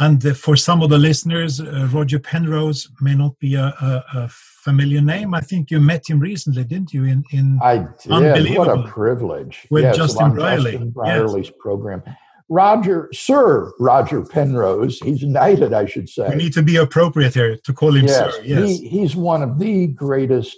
And 0.00 0.36
for 0.36 0.56
some 0.56 0.82
of 0.82 0.90
the 0.90 0.98
listeners, 0.98 1.60
uh, 1.60 1.88
Roger 1.92 2.18
Penrose 2.18 2.90
may 3.00 3.14
not 3.14 3.38
be 3.38 3.54
a, 3.54 3.66
a, 3.66 4.04
a, 4.14 4.28
familiar 4.28 5.00
name. 5.00 5.34
I 5.34 5.40
think 5.40 5.70
you 5.70 5.78
met 5.78 6.10
him 6.10 6.18
recently, 6.18 6.64
didn't 6.64 6.92
you? 6.92 7.04
In 7.04 7.22
in 7.30 7.60
I 7.62 7.86
did. 8.02 8.58
What 8.58 8.76
a 8.76 8.82
privilege! 8.88 9.68
With 9.70 9.84
yes, 9.84 9.96
Justin 9.96 10.32
Brierley. 10.32 10.72
Justin 10.72 10.90
Brierley's 10.90 11.46
yes. 11.46 11.56
program. 11.60 12.02
Roger, 12.48 13.08
Sir 13.12 13.72
Roger 13.78 14.22
Penrose, 14.24 14.98
he's 14.98 15.22
knighted, 15.22 15.72
I 15.72 15.86
should 15.86 16.08
say. 16.08 16.28
We 16.28 16.36
need 16.36 16.52
to 16.54 16.62
be 16.62 16.76
appropriate 16.76 17.34
here 17.34 17.56
to 17.56 17.72
call 17.72 17.94
him 17.94 18.06
yes, 18.06 18.34
Sir. 18.34 18.42
Yes. 18.42 18.68
He, 18.68 18.88
he's 18.88 19.16
one 19.16 19.42
of 19.42 19.58
the 19.58 19.86
greatest, 19.88 20.56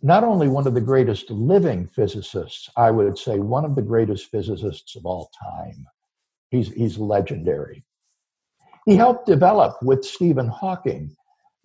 not 0.00 0.22
only 0.22 0.48
one 0.48 0.66
of 0.66 0.74
the 0.74 0.80
greatest 0.80 1.30
living 1.30 1.88
physicists, 1.88 2.70
I 2.76 2.90
would 2.90 3.18
say 3.18 3.38
one 3.38 3.64
of 3.64 3.74
the 3.74 3.82
greatest 3.82 4.30
physicists 4.30 4.94
of 4.94 5.04
all 5.04 5.30
time. 5.42 5.86
He's, 6.50 6.72
he's 6.72 6.98
legendary. 6.98 7.84
He 8.86 8.96
helped 8.96 9.26
develop 9.26 9.82
with 9.82 10.04
Stephen 10.04 10.48
Hawking 10.48 11.16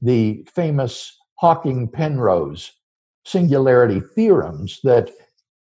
the 0.01 0.45
famous 0.53 1.17
Hawking 1.35 1.87
Penrose 1.87 2.71
singularity 3.25 3.99
theorems 4.15 4.79
that 4.83 5.11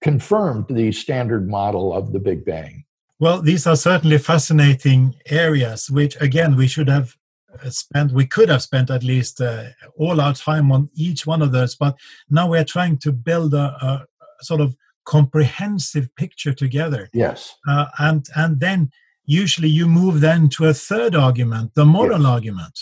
confirmed 0.02 0.66
the 0.68 0.92
standard 0.92 1.48
model 1.48 1.94
of 1.94 2.12
the 2.12 2.18
Big 2.18 2.44
Bang. 2.44 2.83
Well, 3.20 3.40
these 3.40 3.66
are 3.66 3.76
certainly 3.76 4.18
fascinating 4.18 5.14
areas, 5.26 5.90
which 5.90 6.20
again 6.20 6.56
we 6.56 6.66
should 6.66 6.88
have 6.88 7.16
uh, 7.62 7.70
spent, 7.70 8.12
we 8.12 8.26
could 8.26 8.48
have 8.48 8.62
spent 8.62 8.90
at 8.90 9.04
least 9.04 9.40
uh, 9.40 9.64
all 9.96 10.20
our 10.20 10.34
time 10.34 10.72
on 10.72 10.90
each 10.94 11.26
one 11.26 11.40
of 11.40 11.52
those, 11.52 11.76
but 11.76 11.96
now 12.28 12.48
we're 12.48 12.64
trying 12.64 12.98
to 12.98 13.12
build 13.12 13.54
a, 13.54 13.76
a 13.80 14.06
sort 14.42 14.60
of 14.60 14.74
comprehensive 15.04 16.08
picture 16.16 16.52
together. 16.52 17.08
Yes. 17.12 17.54
Uh, 17.68 17.86
and 17.98 18.26
and 18.34 18.60
then 18.60 18.90
usually 19.26 19.68
you 19.68 19.86
move 19.86 20.20
then 20.20 20.48
to 20.50 20.66
a 20.66 20.74
third 20.74 21.14
argument, 21.14 21.74
the 21.74 21.84
moral 21.84 22.20
yes. 22.20 22.28
argument. 22.28 22.78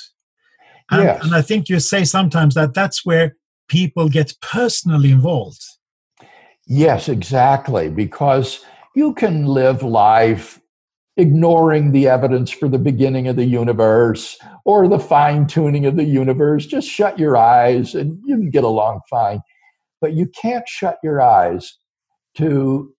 And, 0.91 1.03
yes. 1.05 1.25
and 1.25 1.35
I 1.35 1.43
think 1.43 1.69
you 1.69 1.81
say 1.81 2.05
sometimes 2.05 2.55
that 2.55 2.75
that's 2.75 3.05
where 3.05 3.37
people 3.69 4.09
get 4.09 4.35
personally 4.41 5.11
involved. 5.11 5.63
Yes, 6.67 7.09
exactly. 7.09 7.89
Because 7.89 8.65
you 8.95 9.15
can 9.15 9.47
live 9.47 9.83
life 9.83 10.61
ignoring 11.17 11.93
the 11.93 12.09
evidence 12.09 12.51
for 12.51 12.69
the 12.69 12.79
beginning 12.79 13.29
of 13.29 13.37
the 13.37 13.45
universe 13.45 14.39
or 14.65 14.89
the 14.89 14.99
fine 14.99 15.47
tuning 15.47 15.85
of 15.87 15.97
the 15.97 16.05
universe. 16.05 16.67
Just 16.67 16.89
shut 16.89 17.19
your 17.19 17.37
eyes 17.37 17.95
and 17.95 18.19
you 18.25 18.37
can 18.37 18.51
get 18.51 18.65
along 18.65 19.01
fine. 19.11 19.43
But 20.01 20.15
you 20.15 20.27
can't 20.27 20.67
shut 20.67 20.99
your 21.03 21.21
eyes 21.21 21.79
to 22.37 22.95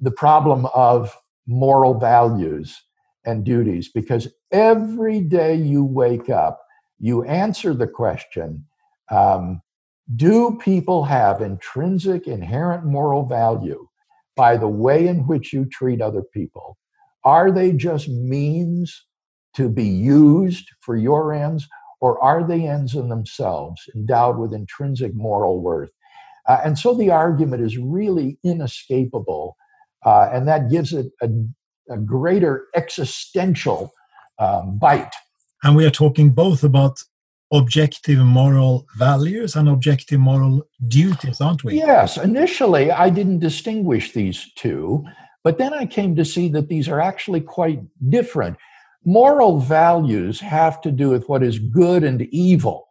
the 0.00 0.10
problem 0.10 0.66
of 0.74 1.16
moral 1.46 1.98
values 1.98 2.80
and 3.24 3.44
duties 3.44 3.88
because 3.88 4.28
every 4.52 5.20
day 5.20 5.54
you 5.54 5.84
wake 5.84 6.30
up, 6.30 6.60
you 6.98 7.24
answer 7.24 7.74
the 7.74 7.86
question 7.86 8.64
um, 9.10 9.60
Do 10.14 10.58
people 10.62 11.04
have 11.04 11.42
intrinsic, 11.42 12.26
inherent 12.28 12.84
moral 12.84 13.26
value 13.26 13.88
by 14.36 14.56
the 14.56 14.68
way 14.68 15.06
in 15.06 15.26
which 15.26 15.52
you 15.52 15.64
treat 15.64 16.00
other 16.00 16.22
people? 16.22 16.76
Are 17.24 17.50
they 17.50 17.72
just 17.72 18.08
means 18.08 19.04
to 19.54 19.68
be 19.68 19.84
used 19.84 20.68
for 20.80 20.96
your 20.96 21.32
ends, 21.32 21.68
or 22.00 22.22
are 22.22 22.46
they 22.46 22.66
ends 22.66 22.94
in 22.94 23.08
themselves, 23.08 23.82
endowed 23.94 24.38
with 24.38 24.52
intrinsic 24.52 25.14
moral 25.14 25.60
worth? 25.60 25.90
Uh, 26.48 26.58
and 26.64 26.78
so 26.78 26.94
the 26.94 27.10
argument 27.10 27.62
is 27.62 27.78
really 27.78 28.38
inescapable, 28.42 29.56
uh, 30.04 30.28
and 30.32 30.48
that 30.48 30.70
gives 30.70 30.92
it 30.92 31.06
a, 31.20 31.28
a 31.90 31.98
greater 31.98 32.66
existential 32.74 33.92
um, 34.38 34.78
bite. 34.78 35.14
And 35.62 35.76
we 35.76 35.86
are 35.86 35.90
talking 35.90 36.30
both 36.30 36.64
about 36.64 37.04
objective 37.52 38.18
moral 38.18 38.86
values 38.96 39.54
and 39.54 39.68
objective 39.68 40.18
moral 40.18 40.66
duties, 40.88 41.40
aren't 41.40 41.62
we? 41.62 41.76
Yes. 41.76 42.16
Initially, 42.16 42.90
I 42.90 43.10
didn't 43.10 43.40
distinguish 43.40 44.12
these 44.12 44.50
two, 44.56 45.04
but 45.44 45.58
then 45.58 45.74
I 45.74 45.84
came 45.84 46.16
to 46.16 46.24
see 46.24 46.48
that 46.48 46.68
these 46.68 46.88
are 46.88 47.00
actually 47.00 47.42
quite 47.42 47.80
different. 48.08 48.56
Moral 49.04 49.60
values 49.60 50.40
have 50.40 50.80
to 50.80 50.90
do 50.90 51.10
with 51.10 51.28
what 51.28 51.42
is 51.42 51.58
good 51.58 52.04
and 52.04 52.22
evil. 52.32 52.88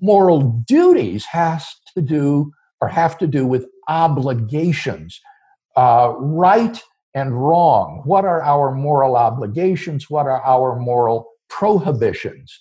Moral 0.00 0.62
duties 0.66 1.24
has 1.26 1.66
to 1.94 2.02
do 2.02 2.52
or 2.80 2.88
have 2.88 3.18
to 3.18 3.26
do 3.26 3.46
with 3.46 3.66
obligations, 3.88 5.20
uh, 5.76 6.12
right 6.18 6.80
and 7.14 7.34
wrong. 7.34 8.02
What 8.04 8.24
are 8.24 8.42
our 8.42 8.72
moral 8.72 9.16
obligations? 9.16 10.08
What 10.08 10.26
are 10.26 10.42
our 10.42 10.78
moral 10.78 11.26
prohibitions? 11.48 12.58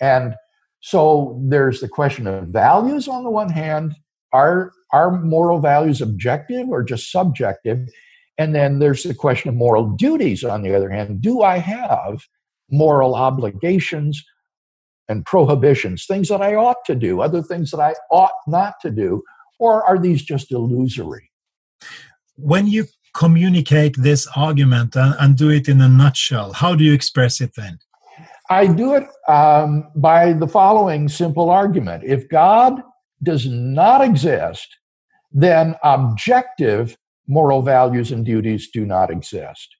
And 0.00 0.34
so 0.80 1.40
there's 1.44 1.80
the 1.80 1.88
question 1.88 2.26
of 2.26 2.48
values 2.48 3.08
on 3.08 3.24
the 3.24 3.30
one 3.30 3.50
hand. 3.50 3.94
Are, 4.32 4.72
are 4.92 5.18
moral 5.22 5.58
values 5.58 6.00
objective 6.00 6.68
or 6.68 6.82
just 6.82 7.10
subjective? 7.10 7.88
And 8.36 8.54
then 8.54 8.78
there's 8.78 9.02
the 9.02 9.14
question 9.14 9.48
of 9.48 9.56
moral 9.56 9.90
duties 9.96 10.44
on 10.44 10.62
the 10.62 10.74
other 10.74 10.90
hand. 10.90 11.20
Do 11.20 11.42
I 11.42 11.58
have 11.58 12.22
moral 12.70 13.14
obligations 13.14 14.22
and 15.08 15.24
prohibitions, 15.24 16.04
things 16.06 16.28
that 16.28 16.42
I 16.42 16.54
ought 16.54 16.84
to 16.86 16.94
do, 16.94 17.20
other 17.20 17.42
things 17.42 17.70
that 17.70 17.80
I 17.80 17.94
ought 18.10 18.30
not 18.46 18.74
to 18.82 18.90
do, 18.90 19.22
or 19.58 19.82
are 19.84 19.98
these 19.98 20.22
just 20.22 20.52
illusory? 20.52 21.30
When 22.36 22.66
you 22.66 22.86
communicate 23.14 23.96
this 23.98 24.28
argument 24.36 24.94
and, 24.94 25.14
and 25.18 25.36
do 25.36 25.50
it 25.50 25.68
in 25.68 25.80
a 25.80 25.88
nutshell, 25.88 26.52
how 26.52 26.74
do 26.74 26.84
you 26.84 26.92
express 26.92 27.40
it 27.40 27.54
then? 27.56 27.78
I 28.50 28.66
do 28.66 28.94
it 28.94 29.06
um, 29.28 29.88
by 29.94 30.32
the 30.32 30.48
following 30.48 31.08
simple 31.08 31.50
argument. 31.50 32.04
If 32.04 32.28
God 32.28 32.82
does 33.22 33.46
not 33.46 34.02
exist, 34.02 34.68
then 35.32 35.74
objective 35.82 36.96
moral 37.26 37.62
values 37.62 38.10
and 38.10 38.24
duties 38.24 38.70
do 38.70 38.86
not 38.86 39.10
exist. 39.10 39.76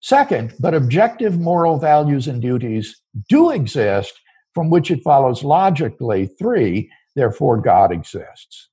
Second, 0.00 0.52
but 0.58 0.74
objective 0.74 1.38
moral 1.38 1.78
values 1.78 2.28
and 2.28 2.42
duties 2.42 3.00
do 3.28 3.50
exist, 3.50 4.12
from 4.52 4.68
which 4.68 4.90
it 4.90 5.02
follows 5.02 5.42
logically, 5.42 6.26
three, 6.38 6.90
therefore 7.14 7.58
God 7.58 7.92
exists. 7.92 8.68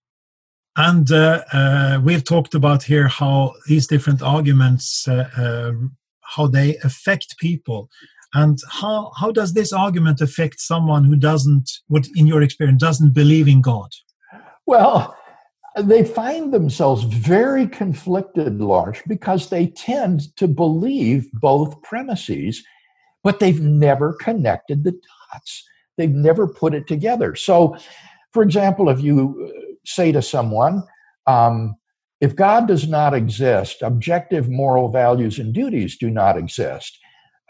And 0.76 1.12
uh, 1.12 1.44
uh, 1.54 2.02
we've 2.04 2.24
talked 2.24 2.56
about 2.56 2.84
here 2.84 3.08
how 3.08 3.54
these 3.68 3.88
different 3.88 4.22
arguments, 4.22 5.08
uh, 5.08 5.30
uh 5.38 5.72
how 6.22 6.48
they 6.48 6.78
affect 6.84 7.38
people. 7.38 7.90
And 8.34 8.60
how, 8.70 9.12
how 9.18 9.32
does 9.32 9.54
this 9.54 9.74
argument 9.74 10.22
affect 10.22 10.60
someone 10.60 11.04
who 11.04 11.16
doesn't, 11.16 11.70
what 11.88 12.08
in 12.16 12.28
your 12.28 12.42
experience, 12.42 12.82
doesn't 12.82 13.14
believe 13.14 13.48
in 13.48 13.62
God? 13.62 13.90
Well, 14.66 15.16
they 15.78 16.04
find 16.04 16.54
themselves 16.54 17.04
very 17.04 17.68
conflicted, 17.68 18.60
Lars, 18.60 19.00
because 19.08 19.50
they 19.50 19.68
tend 19.68 20.36
to 20.38 20.48
believe 20.48 21.30
both 21.34 21.82
premises, 21.82 22.64
but 23.24 23.40
they've 23.40 23.62
never 23.62 24.14
connected 24.14 24.84
the 24.84 24.92
dots. 24.92 25.64
They've 25.98 26.10
never 26.10 26.48
put 26.48 26.74
it 26.74 26.88
together. 26.88 27.36
So, 27.36 27.78
for 28.32 28.44
example, 28.44 28.90
if 28.90 29.02
you 29.02 29.52
uh, 29.52 29.74
say 29.86 30.12
to 30.12 30.22
someone, 30.22 30.84
um, 31.26 31.76
if 32.22 32.36
God 32.36 32.68
does 32.68 32.88
not 32.88 33.14
exist, 33.14 33.82
objective 33.82 34.50
moral 34.50 34.90
values 34.90 35.40
and 35.40 35.54
duties 35.54 35.98
do 35.98 36.10
not 36.10 36.38
exist. 36.38 37.00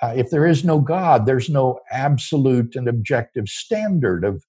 Uh, 0.02 0.14
if 0.16 0.30
there 0.30 0.46
is 0.46 0.64
no 0.64 0.80
God, 0.80 1.26
there's 1.26 1.50
no 1.50 1.80
absolute 1.92 2.76
and 2.76 2.88
objective 2.88 3.48
standard 3.48 4.24
of 4.24 4.44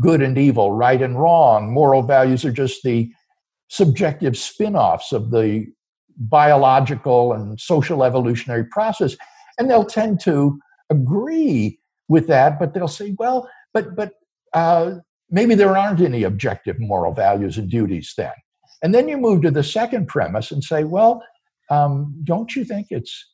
good 0.00 0.22
and 0.22 0.38
evil, 0.38 0.72
right 0.72 1.02
and 1.02 1.20
wrong. 1.20 1.72
Moral 1.72 2.02
values 2.02 2.44
are 2.44 2.52
just 2.52 2.82
the 2.82 3.10
subjective 3.68 4.36
spin 4.36 4.76
offs 4.76 5.12
of 5.12 5.30
the 5.30 5.66
biological 6.16 7.32
and 7.32 7.60
social 7.60 8.04
evolutionary 8.04 8.64
process. 8.64 9.16
And 9.58 9.70
they'll 9.70 9.84
tend 9.84 10.20
to 10.20 10.58
agree 10.90 11.78
with 12.08 12.26
that, 12.28 12.58
but 12.58 12.74
they'll 12.74 12.88
say, 12.88 13.14
well, 13.18 13.48
but, 13.72 13.96
but 13.96 14.12
uh, 14.52 14.96
maybe 15.30 15.54
there 15.54 15.76
aren't 15.76 16.00
any 16.00 16.22
objective 16.22 16.78
moral 16.78 17.12
values 17.12 17.58
and 17.58 17.70
duties 17.70 18.12
then. 18.16 18.32
And 18.82 18.94
then 18.94 19.08
you 19.08 19.16
move 19.16 19.42
to 19.42 19.50
the 19.50 19.62
second 19.62 20.06
premise 20.06 20.50
and 20.50 20.62
say, 20.62 20.84
well, 20.84 21.22
um, 21.70 22.14
don't 22.24 22.54
you 22.54 22.64
think 22.64 22.88
it's 22.90 23.26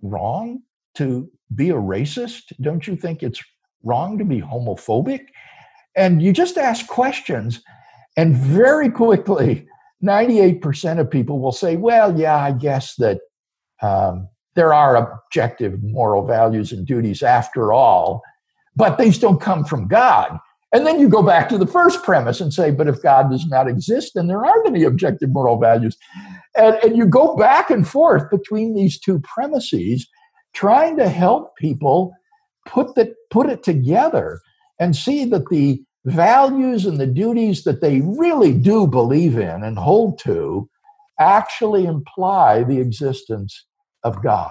wrong 0.00 0.62
to 0.94 1.30
be 1.54 1.70
a 1.70 1.74
racist? 1.74 2.52
Don't 2.60 2.86
you 2.86 2.96
think 2.96 3.22
it's 3.22 3.42
wrong 3.82 4.18
to 4.18 4.24
be 4.24 4.40
homophobic? 4.40 5.26
And 5.94 6.22
you 6.22 6.32
just 6.32 6.56
ask 6.56 6.86
questions, 6.86 7.62
and 8.16 8.34
very 8.34 8.90
quickly, 8.90 9.66
98% 10.02 10.98
of 10.98 11.10
people 11.10 11.38
will 11.38 11.52
say, 11.52 11.76
well, 11.76 12.18
yeah, 12.18 12.36
I 12.36 12.52
guess 12.52 12.96
that 12.96 13.20
um, 13.82 14.28
there 14.54 14.72
are 14.74 14.96
objective 14.96 15.82
moral 15.82 16.26
values 16.26 16.72
and 16.72 16.86
duties 16.86 17.22
after 17.22 17.72
all, 17.72 18.22
but 18.74 18.98
these 18.98 19.18
don't 19.18 19.40
come 19.40 19.64
from 19.64 19.88
God. 19.88 20.38
And 20.72 20.86
then 20.86 20.98
you 20.98 21.08
go 21.08 21.22
back 21.22 21.50
to 21.50 21.58
the 21.58 21.66
first 21.66 22.02
premise 22.02 22.40
and 22.40 22.52
say, 22.52 22.70
but 22.70 22.88
if 22.88 23.02
God 23.02 23.30
does 23.30 23.46
not 23.46 23.68
exist, 23.68 24.12
then 24.14 24.26
there 24.26 24.44
aren't 24.44 24.66
any 24.66 24.84
objective 24.84 25.30
moral 25.30 25.58
values. 25.58 25.96
And, 26.56 26.76
and 26.76 26.96
you 26.96 27.06
go 27.06 27.36
back 27.36 27.70
and 27.70 27.86
forth 27.86 28.30
between 28.30 28.74
these 28.74 28.98
two 28.98 29.20
premises, 29.20 30.08
trying 30.54 30.96
to 30.98 31.08
help 31.08 31.56
people 31.56 32.12
put, 32.66 32.94
the, 32.94 33.14
put 33.30 33.48
it 33.48 33.62
together 33.62 34.40
and 34.78 34.94
see 34.96 35.24
that 35.26 35.48
the 35.48 35.82
values 36.04 36.84
and 36.86 36.98
the 36.98 37.06
duties 37.06 37.64
that 37.64 37.80
they 37.80 38.00
really 38.00 38.52
do 38.52 38.86
believe 38.86 39.38
in 39.38 39.62
and 39.62 39.78
hold 39.78 40.18
to 40.18 40.68
actually 41.18 41.84
imply 41.84 42.64
the 42.64 42.78
existence 42.78 43.66
of 44.02 44.22
God. 44.22 44.50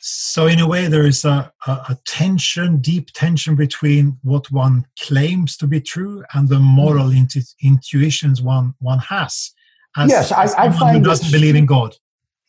So, 0.00 0.46
in 0.46 0.58
a 0.58 0.66
way, 0.66 0.86
there 0.86 1.04
is 1.04 1.24
a, 1.24 1.52
a, 1.66 1.70
a, 1.70 1.98
tension, 2.06 2.78
deep 2.78 3.10
tension 3.12 3.56
between 3.56 4.16
what 4.22 4.50
one 4.50 4.86
claims 4.98 5.56
to 5.58 5.66
be 5.66 5.80
true 5.80 6.24
and 6.32 6.48
the 6.48 6.60
moral 6.60 7.08
mm-hmm. 7.08 7.18
intu- 7.18 7.42
intuitions 7.62 8.40
one 8.40 8.74
one 8.78 9.00
has. 9.00 9.52
As, 9.96 10.08
yes, 10.08 10.32
I, 10.32 10.44
I 10.44 10.70
find 10.70 10.98
who 10.98 11.04
doesn't 11.04 11.32
believe 11.32 11.56
in 11.56 11.66
God. 11.66 11.96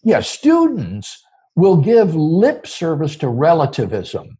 Yes, 0.03 0.30
students 0.30 1.22
will 1.60 1.78
give 1.78 2.16
lip 2.16 2.66
service 2.66 3.16
to 3.18 3.28
relativism. 3.30 4.38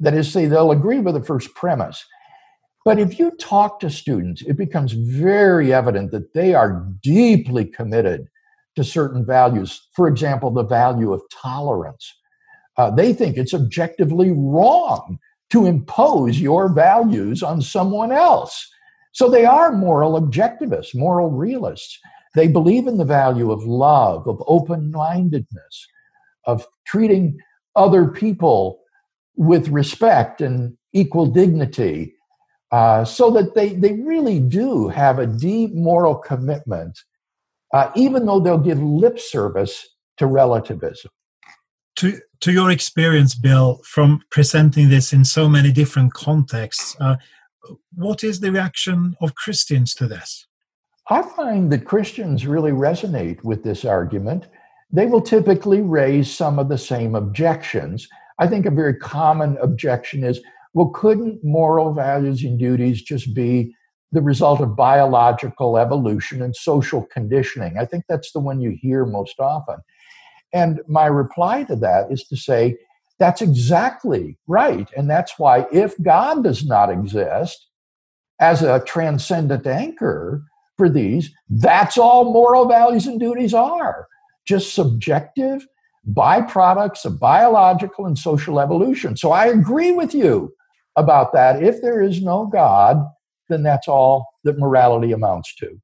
That 0.00 0.14
is, 0.14 0.32
say 0.32 0.46
they'll 0.46 0.70
agree 0.70 1.00
with 1.00 1.14
the 1.14 1.22
first 1.22 1.54
premise, 1.54 2.04
But 2.88 2.98
if 2.98 3.18
you 3.18 3.32
talk 3.32 3.80
to 3.80 3.90
students, 3.90 4.40
it 4.40 4.56
becomes 4.56 4.92
very 4.92 5.74
evident 5.74 6.10
that 6.12 6.32
they 6.32 6.54
are 6.54 6.86
deeply 7.02 7.66
committed 7.66 8.28
to 8.76 8.82
certain 8.82 9.26
values. 9.26 9.88
For 9.94 10.08
example, 10.08 10.50
the 10.50 10.64
value 10.64 11.12
of 11.12 11.20
tolerance. 11.30 12.14
Uh, 12.78 12.90
they 12.90 13.12
think 13.12 13.36
it's 13.36 13.52
objectively 13.52 14.30
wrong 14.30 15.18
to 15.50 15.66
impose 15.66 16.40
your 16.40 16.72
values 16.72 17.42
on 17.42 17.60
someone 17.60 18.10
else. 18.10 18.66
So 19.12 19.28
they 19.28 19.44
are 19.44 19.72
moral 19.72 20.18
objectivists, 20.18 20.94
moral 20.94 21.30
realists. 21.30 21.98
They 22.34 22.48
believe 22.48 22.86
in 22.86 22.96
the 22.96 23.04
value 23.04 23.50
of 23.50 23.64
love, 23.64 24.26
of 24.26 24.42
open 24.46 24.92
mindedness, 24.92 25.86
of 26.48 26.66
treating 26.86 27.38
other 27.76 28.08
people 28.08 28.80
with 29.36 29.68
respect 29.68 30.40
and 30.40 30.76
equal 30.92 31.26
dignity, 31.26 32.14
uh, 32.72 33.04
so 33.04 33.30
that 33.30 33.54
they, 33.54 33.68
they 33.74 33.92
really 33.92 34.40
do 34.40 34.88
have 34.88 35.20
a 35.20 35.26
deep 35.26 35.72
moral 35.74 36.16
commitment, 36.16 36.98
uh, 37.72 37.90
even 37.94 38.26
though 38.26 38.40
they'll 38.40 38.58
give 38.58 38.82
lip 38.82 39.20
service 39.20 39.86
to 40.16 40.26
relativism. 40.26 41.10
To, 41.96 42.18
to 42.40 42.52
your 42.52 42.70
experience, 42.70 43.34
Bill, 43.34 43.80
from 43.84 44.22
presenting 44.30 44.88
this 44.88 45.12
in 45.12 45.24
so 45.24 45.48
many 45.48 45.70
different 45.72 46.14
contexts, 46.14 46.96
uh, 47.00 47.16
what 47.94 48.24
is 48.24 48.40
the 48.40 48.50
reaction 48.50 49.16
of 49.20 49.34
Christians 49.34 49.94
to 49.94 50.06
this? 50.06 50.46
I 51.10 51.22
find 51.22 51.72
that 51.72 51.84
Christians 51.84 52.46
really 52.46 52.72
resonate 52.72 53.42
with 53.42 53.64
this 53.64 53.84
argument. 53.84 54.46
They 54.90 55.06
will 55.06 55.20
typically 55.20 55.82
raise 55.82 56.34
some 56.34 56.58
of 56.58 56.68
the 56.68 56.78
same 56.78 57.14
objections. 57.14 58.08
I 58.38 58.46
think 58.46 58.66
a 58.66 58.70
very 58.70 58.94
common 58.94 59.58
objection 59.58 60.24
is 60.24 60.40
well, 60.74 60.90
couldn't 60.90 61.42
moral 61.42 61.92
values 61.92 62.44
and 62.44 62.58
duties 62.58 63.02
just 63.02 63.34
be 63.34 63.74
the 64.12 64.22
result 64.22 64.60
of 64.60 64.76
biological 64.76 65.76
evolution 65.76 66.42
and 66.42 66.54
social 66.54 67.06
conditioning? 67.06 67.78
I 67.78 67.84
think 67.84 68.04
that's 68.08 68.32
the 68.32 68.40
one 68.40 68.60
you 68.60 68.76
hear 68.80 69.04
most 69.04 69.40
often. 69.40 69.78
And 70.52 70.80
my 70.86 71.06
reply 71.06 71.64
to 71.64 71.76
that 71.76 72.12
is 72.12 72.24
to 72.28 72.36
say, 72.36 72.76
that's 73.18 73.42
exactly 73.42 74.38
right. 74.46 74.88
And 74.96 75.10
that's 75.10 75.38
why 75.38 75.66
if 75.72 76.00
God 76.02 76.44
does 76.44 76.64
not 76.64 76.90
exist 76.90 77.66
as 78.40 78.62
a 78.62 78.84
transcendent 78.84 79.66
anchor 79.66 80.44
for 80.76 80.88
these, 80.88 81.32
that's 81.50 81.98
all 81.98 82.32
moral 82.32 82.68
values 82.68 83.06
and 83.06 83.18
duties 83.18 83.52
are 83.52 84.06
just 84.48 84.74
subjective 84.74 85.66
byproducts 86.10 87.04
of 87.04 87.20
biological 87.20 88.06
and 88.06 88.18
social 88.18 88.58
evolution. 88.58 89.16
So 89.16 89.30
I 89.30 89.46
agree 89.46 89.92
with 89.92 90.14
you 90.14 90.54
about 90.96 91.32
that. 91.34 91.62
If 91.62 91.82
there 91.82 92.00
is 92.00 92.22
no 92.22 92.46
God, 92.46 93.04
then 93.50 93.62
that's 93.62 93.88
all 93.88 94.26
that 94.44 94.58
morality 94.58 95.12
amounts 95.12 95.54
to. 95.56 95.80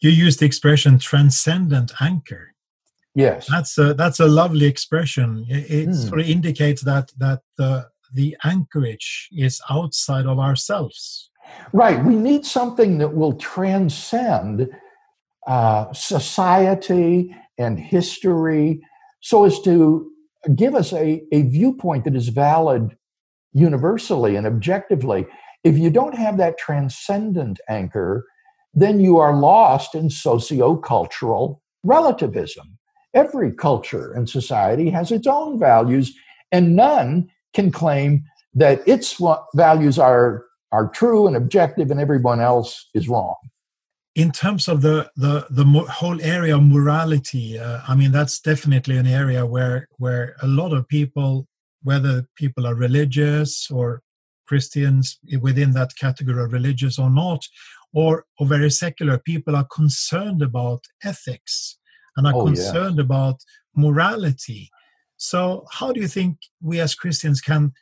You 0.00 0.10
use 0.10 0.38
the 0.38 0.46
expression 0.46 0.98
transcendent 0.98 1.92
anchor. 2.00 2.54
Yes, 3.14 3.46
that's 3.48 3.78
a 3.78 3.94
that's 3.94 4.18
a 4.18 4.26
lovely 4.26 4.66
expression. 4.66 5.46
It, 5.48 5.70
it 5.70 5.88
mm. 5.90 6.08
sort 6.08 6.20
of 6.20 6.28
indicates 6.28 6.82
that 6.82 7.12
that 7.18 7.42
the 7.56 7.88
the 8.12 8.36
anchorage 8.44 9.28
is 9.32 9.60
outside 9.70 10.26
of 10.26 10.38
ourselves. 10.38 11.30
Right. 11.72 12.02
We 12.04 12.16
need 12.16 12.44
something 12.44 12.98
that 12.98 13.14
will 13.14 13.34
transcend 13.34 14.68
uh, 15.46 15.92
society 15.92 17.34
and 17.58 17.78
history 17.78 18.82
so 19.20 19.44
as 19.44 19.60
to 19.60 20.10
give 20.54 20.74
us 20.74 20.92
a, 20.92 21.22
a 21.32 21.42
viewpoint 21.42 22.04
that 22.04 22.16
is 22.16 22.28
valid 22.28 22.96
universally 23.52 24.36
and 24.36 24.46
objectively. 24.46 25.26
If 25.62 25.78
you 25.78 25.90
don't 25.90 26.16
have 26.16 26.36
that 26.38 26.58
transcendent 26.58 27.60
anchor, 27.68 28.26
then 28.74 29.00
you 29.00 29.18
are 29.18 29.38
lost 29.38 29.94
in 29.94 30.08
sociocultural 30.08 31.60
relativism. 31.84 32.78
Every 33.14 33.52
culture 33.52 34.12
and 34.12 34.28
society 34.28 34.90
has 34.90 35.12
its 35.12 35.26
own 35.26 35.58
values, 35.58 36.12
and 36.50 36.74
none 36.74 37.30
can 37.54 37.70
claim 37.70 38.24
that 38.54 38.86
its 38.86 39.20
values 39.54 39.98
are, 39.98 40.44
are 40.72 40.88
true 40.88 41.26
and 41.26 41.36
objective 41.36 41.90
and 41.90 42.00
everyone 42.00 42.40
else 42.40 42.88
is 42.94 43.08
wrong 43.08 43.36
in 44.14 44.30
terms 44.30 44.68
of 44.68 44.80
the 44.80 45.10
the 45.16 45.46
the 45.50 45.64
whole 45.90 46.20
area 46.22 46.56
of 46.56 46.62
morality 46.62 47.58
uh, 47.58 47.80
i 47.88 47.94
mean 47.94 48.12
that's 48.12 48.40
definitely 48.40 48.96
an 48.96 49.06
area 49.06 49.44
where 49.44 49.88
where 49.98 50.36
a 50.42 50.46
lot 50.46 50.72
of 50.72 50.86
people 50.88 51.46
whether 51.82 52.26
people 52.36 52.66
are 52.66 52.74
religious 52.74 53.70
or 53.70 54.02
christians 54.46 55.18
within 55.40 55.72
that 55.72 55.96
category 55.96 56.42
of 56.42 56.52
religious 56.52 56.98
or 56.98 57.10
not 57.10 57.44
or, 57.96 58.24
or 58.40 58.46
very 58.48 58.70
secular 58.70 59.18
people 59.18 59.54
are 59.54 59.68
concerned 59.72 60.42
about 60.42 60.84
ethics 61.04 61.78
and 62.16 62.26
are 62.26 62.34
oh, 62.34 62.46
concerned 62.46 62.96
yeah. 62.96 63.04
about 63.04 63.40
morality 63.74 64.70
so 65.16 65.64
how 65.72 65.92
do 65.92 66.00
you 66.00 66.08
think 66.08 66.36
we 66.62 66.78
as 66.78 66.94
christians 66.94 67.40
can 67.40 67.72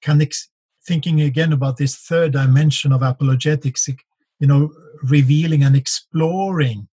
can 0.00 0.22
ex- 0.22 0.48
thinking 0.86 1.20
again 1.20 1.52
about 1.52 1.76
this 1.76 1.96
third 1.96 2.32
dimension 2.32 2.92
of 2.92 3.02
apologetics 3.02 3.88
you 4.42 4.48
know 4.48 4.70
revealing 5.04 5.62
and 5.62 5.76
exploring 5.76 6.88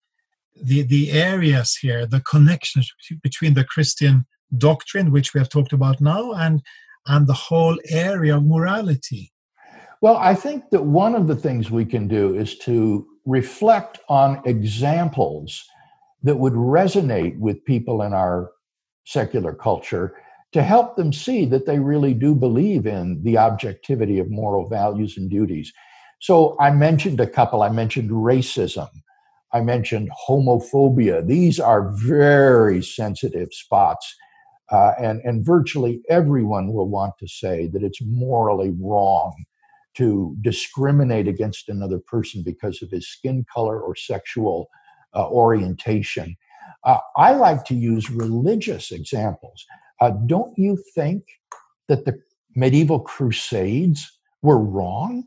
the 0.70 0.84
the 0.84 1.12
areas 1.12 1.76
here 1.76 2.06
the 2.06 2.22
connections 2.22 2.94
between 3.24 3.56
the 3.56 3.64
christian 3.64 4.26
doctrine 4.58 5.12
which 5.12 5.34
we 5.34 5.40
have 5.40 5.50
talked 5.50 5.74
about 5.74 6.00
now 6.00 6.32
and 6.32 6.62
and 7.08 7.26
the 7.28 7.42
whole 7.48 7.78
area 7.90 8.38
of 8.38 8.46
morality. 8.46 9.32
Well 10.02 10.18
i 10.18 10.36
think 10.36 10.70
that 10.70 10.86
one 10.86 11.16
of 11.16 11.28
the 11.28 11.36
things 11.46 11.72
we 11.72 11.86
can 11.86 12.08
do 12.08 12.36
is 12.44 12.58
to 12.60 13.06
reflect 13.26 14.00
on 14.08 14.42
examples 14.46 15.50
that 16.24 16.38
would 16.38 16.54
resonate 16.54 17.38
with 17.40 17.66
people 17.66 18.04
in 18.04 18.14
our 18.14 18.52
secular 19.06 19.54
culture 19.54 20.16
to 20.52 20.62
help 20.62 20.96
them 20.96 21.12
see 21.14 21.46
that 21.46 21.66
they 21.66 21.80
really 21.80 22.14
do 22.14 22.34
believe 22.34 22.86
in 22.86 23.22
the 23.24 23.38
objectivity 23.38 24.20
of 24.20 24.30
moral 24.30 24.68
values 24.68 25.18
and 25.18 25.30
duties 25.30 25.72
so 26.20 26.58
I 26.60 26.72
mentioned 26.72 27.20
a 27.20 27.28
couple. 27.28 27.62
I 27.62 27.70
mentioned 27.70 28.10
racism. 28.12 28.90
I 29.54 29.62
mentioned 29.62 30.10
homophobia. 30.28 31.26
These 31.26 31.60
are 31.60 31.92
very 31.92 32.84
sensitive 32.84 33.50
spots. 33.52 34.16
Uh, 34.72 34.92
and, 35.02 35.22
and 35.24 35.44
virtually 35.44 36.02
everyone 36.10 36.72
will 36.74 36.88
want 36.88 37.14
to 37.20 37.28
say 37.28 37.68
that 37.68 37.82
it's 37.82 38.02
morally 38.04 38.72
wrong 38.80 39.34
to 39.96 40.36
discriminate 40.42 41.28
against 41.28 41.70
another 41.70 41.98
person 42.00 42.44
because 42.44 42.84
of 42.84 42.92
his 42.92 43.08
skin 43.08 43.44
color 43.52 43.82
or 43.82 43.96
sexual 43.96 44.70
uh, 45.16 45.28
orientation. 45.28 46.36
Uh, 46.84 47.00
I 47.18 47.32
like 47.32 47.66
to 47.66 47.76
use 47.76 48.12
religious 48.12 48.92
examples. 48.92 49.66
Uh, 50.00 50.12
don't 50.28 50.58
you 50.58 50.78
think 50.94 51.24
that 51.88 52.06
the 52.06 52.20
medieval 52.56 53.00
crusades 53.00 54.20
were 54.44 54.60
wrong? 54.60 55.26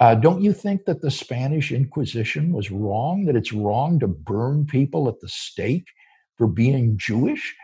Uh, 0.00 0.14
don't 0.14 0.40
you 0.42 0.52
think 0.52 0.86
that 0.86 1.02
the 1.02 1.10
Spanish 1.10 1.70
Inquisition 1.70 2.52
was 2.52 2.70
wrong? 2.70 3.26
That 3.26 3.36
it's 3.36 3.52
wrong 3.52 4.00
to 4.00 4.08
burn 4.08 4.66
people 4.66 5.08
at 5.08 5.20
the 5.20 5.28
stake 5.28 5.86
for 6.38 6.46
being 6.46 6.96
Jewish? 6.96 7.54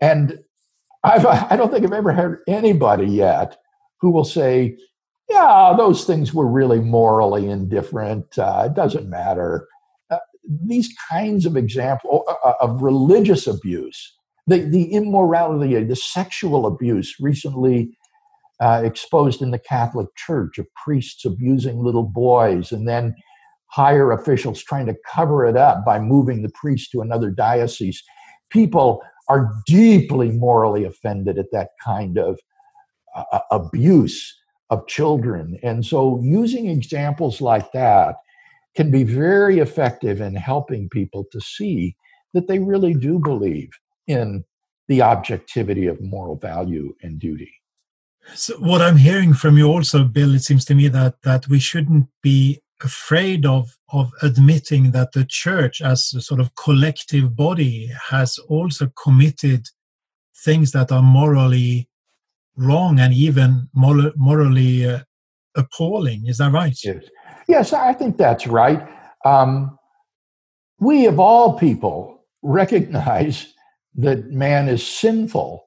And 0.00 0.40
I've, 1.02 1.24
I 1.24 1.56
don't 1.56 1.72
think 1.72 1.84
I've 1.84 1.92
ever 1.92 2.12
heard 2.12 2.40
anybody 2.46 3.06
yet 3.06 3.56
who 4.00 4.10
will 4.10 4.24
say, 4.24 4.76
yeah, 5.30 5.74
those 5.76 6.04
things 6.04 6.34
were 6.34 6.46
really 6.46 6.80
morally 6.80 7.48
indifferent. 7.48 8.38
Uh, 8.38 8.64
it 8.66 8.74
doesn't 8.74 9.08
matter. 9.08 9.66
Uh, 10.10 10.18
these 10.44 10.94
kinds 11.08 11.46
of 11.46 11.56
examples 11.56 12.24
uh, 12.28 12.48
uh, 12.48 12.54
of 12.60 12.82
religious 12.82 13.46
abuse, 13.46 14.16
the, 14.46 14.58
the 14.58 14.92
immorality, 14.92 15.82
the 15.84 15.96
sexual 15.96 16.66
abuse 16.66 17.14
recently 17.20 17.96
uh, 18.60 18.82
exposed 18.84 19.42
in 19.42 19.50
the 19.50 19.58
Catholic 19.58 20.08
Church 20.16 20.58
of 20.58 20.66
priests 20.74 21.24
abusing 21.24 21.78
little 21.78 22.02
boys 22.04 22.72
and 22.72 22.86
then 22.86 23.14
higher 23.68 24.12
officials 24.12 24.62
trying 24.62 24.86
to 24.86 24.96
cover 25.10 25.46
it 25.46 25.56
up 25.56 25.84
by 25.84 25.98
moving 25.98 26.42
the 26.42 26.50
priest 26.54 26.90
to 26.92 27.00
another 27.00 27.30
diocese. 27.30 28.02
People 28.50 29.02
are 29.28 29.52
deeply 29.66 30.32
morally 30.32 30.84
offended 30.84 31.38
at 31.38 31.52
that 31.52 31.70
kind 31.84 32.18
of 32.18 32.38
uh, 33.16 33.24
uh 33.32 33.40
abuse 33.50 34.36
of 34.70 34.86
children. 34.86 35.58
And 35.62 35.84
so 35.84 36.20
using 36.22 36.68
examples 36.68 37.40
like 37.40 37.72
that 37.72 38.16
can 38.76 38.90
be 38.90 39.02
very 39.02 39.58
effective 39.58 40.20
in 40.20 40.36
helping 40.36 40.88
people 40.88 41.24
to 41.32 41.40
see 41.40 41.96
that 42.34 42.46
they 42.46 42.60
really 42.60 42.94
do 42.94 43.18
believe 43.18 43.70
in 44.06 44.44
the 44.88 45.02
objectivity 45.02 45.86
of 45.86 46.00
moral 46.00 46.36
value 46.36 46.94
and 47.02 47.18
duty. 47.18 47.52
So 48.34 48.56
what 48.58 48.80
I'm 48.80 48.96
hearing 48.96 49.34
from 49.34 49.58
you 49.58 49.66
also, 49.66 50.04
Bill, 50.04 50.34
it 50.34 50.42
seems 50.42 50.64
to 50.66 50.74
me 50.74 50.88
that 50.88 51.22
that 51.22 51.48
we 51.48 51.58
shouldn't 51.58 52.08
be 52.22 52.60
afraid 52.82 53.44
of 53.44 53.76
of 53.92 54.10
admitting 54.22 54.92
that 54.92 55.12
the 55.12 55.24
church 55.24 55.82
as 55.82 56.12
a 56.14 56.20
sort 56.20 56.40
of 56.40 56.54
collective 56.54 57.36
body 57.36 57.90
has 58.08 58.38
also 58.48 58.90
committed 59.02 59.68
things 60.44 60.72
that 60.72 60.90
are 60.90 61.02
morally 61.02 61.88
wrong 62.56 62.98
and 62.98 63.12
even 63.14 63.68
morally 63.74 64.86
uh, 64.86 65.00
appalling. 65.56 66.26
Is 66.26 66.38
that 66.38 66.52
right? 66.52 66.76
Yes, 66.84 67.04
yes 67.48 67.72
I 67.72 67.92
think 67.92 68.16
that's 68.16 68.46
right. 68.46 68.80
Um, 69.24 69.78
we, 70.78 71.06
of 71.06 71.20
all 71.20 71.58
people, 71.58 72.24
recognize 72.42 73.52
that 73.96 74.30
man 74.30 74.68
is 74.68 74.86
sinful, 74.86 75.66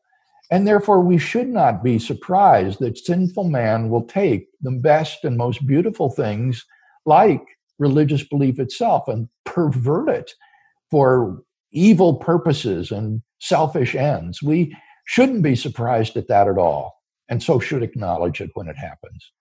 and 0.52 0.68
therefore 0.68 1.02
we 1.02 1.18
should 1.18 1.48
not 1.48 1.84
be 1.84 1.98
surprised 2.00 2.80
that 2.80 2.98
sinful 2.98 3.46
man 3.46 3.90
will 3.90 4.04
take 4.04 4.48
the 4.62 4.72
best 4.72 5.24
and 5.24 5.38
most 5.38 5.66
beautiful 5.66 6.10
things, 6.10 6.66
like 7.06 7.42
religious 7.80 8.24
belief 8.24 8.60
itself, 8.60 9.08
and 9.08 9.30
pervert 9.46 10.10
it 10.10 10.32
for 10.92 11.42
evil 11.72 12.16
purposes 12.16 12.92
and 12.92 13.22
selfish 13.40 13.96
ends. 13.96 14.44
We 14.44 14.76
shouldn't 15.06 15.44
be 15.44 15.56
surprised 15.56 16.16
at 16.18 16.28
that 16.28 16.48
at 16.48 16.58
all, 16.58 17.02
and 17.30 17.42
so 17.42 17.60
should 17.60 17.84
acknowledge 17.84 18.42
it 18.42 18.52
when 18.54 18.68
it 18.68 18.78
happens. 18.78 19.32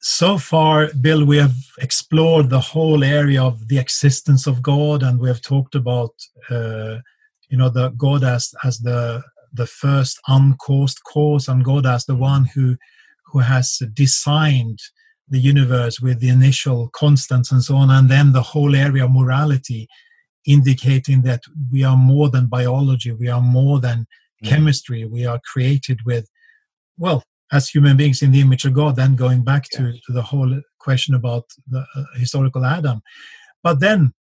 So 0.00 0.38
far, 0.38 0.90
Bill, 1.00 1.24
we 1.24 1.38
have 1.38 1.56
explored 1.80 2.50
the 2.50 2.60
whole 2.60 3.02
area 3.02 3.42
of 3.42 3.68
the 3.68 3.78
existence 3.78 4.46
of 4.46 4.62
God, 4.62 5.02
and 5.02 5.18
we 5.18 5.28
have 5.28 5.40
talked 5.40 5.74
about, 5.74 6.12
uh, 6.50 6.98
you 7.48 7.56
know, 7.56 7.70
the 7.70 7.88
God 7.90 8.22
as 8.22 8.54
as 8.62 8.78
the 8.78 9.22
the 9.56 9.66
first 9.66 10.20
uncaused 10.28 11.00
cause, 11.04 11.48
and 11.48 11.64
God 11.64 11.86
as 11.86 12.04
the 12.04 12.16
one 12.16 12.46
who 12.54 12.76
who 13.26 13.40
has 13.40 13.82
designed 13.92 14.78
the 15.28 15.40
universe 15.40 16.00
with 16.00 16.20
the 16.20 16.28
initial 16.28 16.88
constants 16.92 17.50
and 17.50 17.62
so 17.62 17.76
on, 17.76 17.90
and 17.90 18.08
then 18.08 18.32
the 18.32 18.42
whole 18.42 18.76
area 18.76 19.04
of 19.04 19.10
morality, 19.10 19.88
indicating 20.46 21.22
that 21.22 21.42
we 21.72 21.82
are 21.82 21.96
more 21.96 22.30
than 22.30 22.46
biology, 22.46 23.10
we 23.10 23.28
are 23.28 23.40
more 23.40 23.80
than 23.80 24.06
mm. 24.44 24.48
chemistry, 24.48 25.04
we 25.04 25.26
are 25.26 25.40
created 25.52 25.98
with, 26.06 26.28
well, 26.96 27.24
as 27.52 27.68
human 27.68 27.96
beings 27.96 28.22
in 28.22 28.32
the 28.32 28.40
image 28.40 28.64
of 28.64 28.74
God, 28.74 28.96
then 28.96 29.16
going 29.16 29.42
back 29.42 29.64
to, 29.70 29.92
to 29.92 30.12
the 30.12 30.22
whole 30.22 30.60
question 30.78 31.14
about 31.14 31.44
the 31.68 31.84
uh, 31.96 32.04
historical 32.14 32.64
Adam. 32.64 33.00
But 33.62 33.80
then 33.80 34.12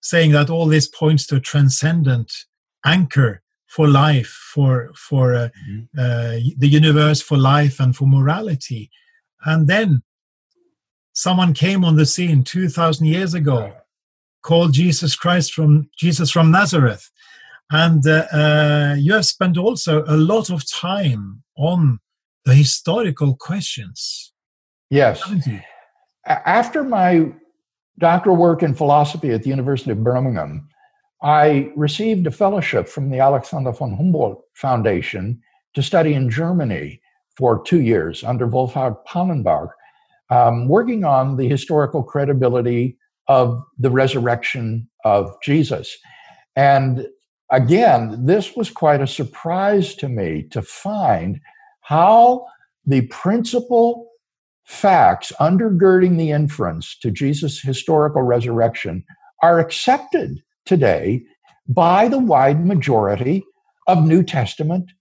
saying 0.00 0.32
that 0.32 0.50
all 0.50 0.66
this 0.66 0.88
points 0.88 1.26
to 1.26 1.36
a 1.36 1.40
transcendent 1.40 2.32
anchor 2.84 3.42
for 3.68 3.86
life, 3.86 4.32
for 4.54 4.90
for 4.94 5.34
uh, 5.34 5.48
mm-hmm. 5.68 5.98
uh, 5.98 6.40
the 6.58 6.68
universe, 6.68 7.22
for 7.22 7.38
life, 7.38 7.78
and 7.78 7.94
for 7.94 8.08
morality. 8.08 8.90
And 9.44 9.68
then 9.68 10.02
someone 11.12 11.52
came 11.54 11.84
on 11.84 11.96
the 11.96 12.06
scene 12.06 12.42
two 12.42 12.68
thousand 12.68 13.06
years 13.06 13.34
ago, 13.34 13.72
called 14.42 14.72
Jesus 14.72 15.14
Christ 15.14 15.52
from 15.52 15.88
Jesus 15.96 16.30
from 16.30 16.50
Nazareth, 16.50 17.10
and 17.70 18.06
uh, 18.06 18.26
uh, 18.32 18.96
you 18.98 19.12
have 19.12 19.26
spent 19.26 19.56
also 19.58 20.02
a 20.06 20.16
lot 20.16 20.50
of 20.50 20.68
time 20.68 21.42
on 21.56 22.00
the 22.44 22.54
historical 22.54 23.36
questions. 23.36 24.32
Yes. 24.90 25.22
After 26.24 26.82
my 26.82 27.32
doctoral 27.98 28.36
work 28.36 28.62
in 28.62 28.74
philosophy 28.74 29.30
at 29.30 29.42
the 29.42 29.50
University 29.50 29.90
of 29.90 30.02
Birmingham, 30.02 30.67
I 31.22 31.72
received 31.74 32.26
a 32.26 32.30
fellowship 32.30 32.88
from 32.88 33.10
the 33.10 33.18
Alexander 33.18 33.72
von 33.72 33.96
Humboldt 33.96 34.42
Foundation 34.54 35.40
to 35.74 35.82
study 35.82 36.14
in 36.14 36.30
Germany 36.30 37.00
for 37.36 37.62
two 37.62 37.80
years 37.80 38.22
under 38.22 38.46
Wolfhart 38.46 39.04
Pannenberg, 39.06 39.68
um, 40.30 40.68
working 40.68 41.04
on 41.04 41.36
the 41.36 41.48
historical 41.48 42.02
credibility 42.02 42.96
of 43.26 43.62
the 43.78 43.90
resurrection 43.90 44.88
of 45.04 45.34
Jesus. 45.42 45.96
And 46.56 47.06
again, 47.50 48.26
this 48.26 48.56
was 48.56 48.70
quite 48.70 49.00
a 49.00 49.06
surprise 49.06 49.94
to 49.96 50.08
me 50.08 50.44
to 50.50 50.62
find 50.62 51.40
how 51.82 52.46
the 52.86 53.02
principal 53.02 54.08
facts 54.64 55.32
undergirding 55.40 56.16
the 56.16 56.30
inference 56.30 56.96
to 56.98 57.10
Jesus' 57.10 57.60
historical 57.60 58.22
resurrection 58.22 59.04
are 59.42 59.58
accepted 59.58 60.42
today 60.68 61.22
by 61.66 62.08
the 62.08 62.18
wide 62.18 62.64
majority 62.64 63.42
of 63.86 64.04
New 64.04 64.22
Testament 64.22 64.92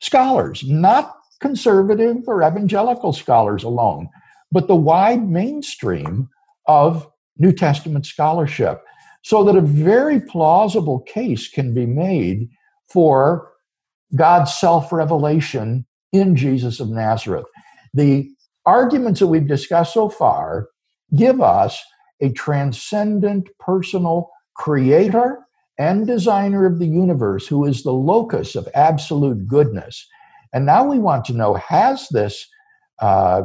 scholars, 0.00 0.62
not 0.64 1.14
conservative 1.40 2.16
or 2.26 2.42
evangelical 2.42 3.12
scholars 3.12 3.62
alone, 3.62 4.08
but 4.50 4.68
the 4.68 4.76
wide 4.76 5.28
mainstream 5.28 6.28
of 6.66 7.08
New 7.38 7.52
Testament 7.52 8.04
scholarship. 8.04 8.82
So 9.24 9.44
that 9.44 9.56
a 9.56 9.60
very 9.60 10.20
plausible 10.20 11.00
case 11.00 11.48
can 11.48 11.72
be 11.72 11.86
made 11.86 12.48
for 12.88 13.52
God's 14.16 14.52
self 14.52 14.92
revelation 14.92 15.86
in 16.12 16.34
Jesus 16.34 16.80
of 16.80 16.90
Nazareth. 16.90 17.46
The 17.94 18.28
arguments 18.66 19.20
that 19.20 19.28
we've 19.28 19.46
discussed 19.46 19.94
so 19.94 20.08
far 20.08 20.68
give 21.14 21.40
us 21.40 21.80
a 22.20 22.30
transcendent 22.30 23.48
personal 23.60 24.30
creator 24.54 25.38
and 25.78 26.06
designer 26.06 26.66
of 26.66 26.78
the 26.78 26.86
universe 26.86 27.46
who 27.46 27.64
is 27.64 27.82
the 27.82 27.92
locus 27.92 28.54
of 28.54 28.68
absolute 28.74 29.46
goodness. 29.46 30.06
And 30.52 30.66
now 30.66 30.84
we 30.84 30.98
want 30.98 31.24
to 31.26 31.32
know 31.32 31.54
has 31.54 32.08
this 32.10 32.46
uh, 33.00 33.42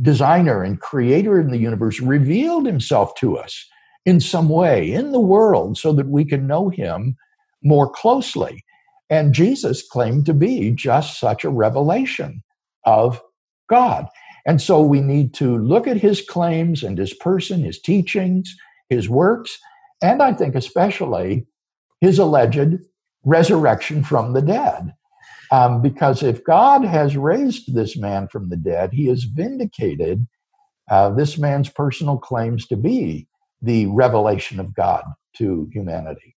designer 0.00 0.62
and 0.62 0.80
creator 0.80 1.40
in 1.40 1.50
the 1.50 1.58
universe 1.58 2.00
revealed 2.00 2.66
himself 2.66 3.14
to 3.16 3.38
us 3.38 3.68
in 4.04 4.20
some 4.20 4.48
way 4.48 4.92
in 4.92 5.12
the 5.12 5.20
world 5.20 5.78
so 5.78 5.92
that 5.92 6.08
we 6.08 6.24
can 6.24 6.46
know 6.46 6.68
him 6.68 7.16
more 7.62 7.88
closely? 7.88 8.64
And 9.08 9.34
Jesus 9.34 9.86
claimed 9.86 10.26
to 10.26 10.34
be 10.34 10.70
just 10.70 11.20
such 11.20 11.44
a 11.44 11.50
revelation 11.50 12.42
of 12.84 13.22
God. 13.68 14.06
And 14.44 14.60
so 14.60 14.82
we 14.82 15.00
need 15.00 15.34
to 15.34 15.58
look 15.58 15.86
at 15.86 15.98
his 15.98 16.20
claims 16.20 16.82
and 16.82 16.98
his 16.98 17.14
person, 17.14 17.62
his 17.62 17.80
teachings, 17.80 18.54
his 18.88 19.08
works, 19.08 19.58
and 20.02 20.22
I 20.22 20.32
think 20.32 20.54
especially 20.54 21.46
his 22.00 22.18
alleged 22.18 22.80
resurrection 23.24 24.02
from 24.02 24.32
the 24.32 24.42
dead. 24.42 24.94
Um, 25.50 25.82
because 25.82 26.22
if 26.22 26.42
God 26.44 26.82
has 26.84 27.16
raised 27.16 27.74
this 27.74 27.96
man 27.96 28.26
from 28.26 28.48
the 28.48 28.56
dead, 28.56 28.92
he 28.92 29.06
has 29.06 29.24
vindicated 29.24 30.26
uh, 30.90 31.10
this 31.10 31.38
man's 31.38 31.68
personal 31.68 32.16
claims 32.16 32.66
to 32.68 32.76
be 32.76 33.28
the 33.60 33.86
revelation 33.86 34.58
of 34.58 34.74
God 34.74 35.04
to 35.36 35.68
humanity. 35.72 36.36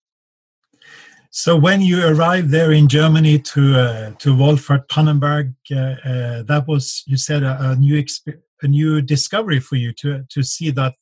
So 1.31 1.57
when 1.57 1.81
you 1.81 2.05
arrived 2.05 2.49
there 2.49 2.71
in 2.71 2.87
Germany 2.87 3.39
to 3.39 3.77
uh, 3.77 4.11
to 4.19 4.33
Wolfhart 4.33 4.87
Pannenberg, 4.87 5.53
uh, 5.69 6.09
uh, 6.09 6.43
that 6.43 6.65
was 6.67 7.03
you 7.07 7.17
said 7.17 7.43
a, 7.43 7.71
a 7.71 7.75
new 7.75 8.01
a 8.61 8.67
new 8.67 9.01
discovery 9.01 9.59
for 9.59 9.75
you 9.75 9.91
to 9.93 10.23
to 10.29 10.43
see 10.43 10.71
that 10.71 10.93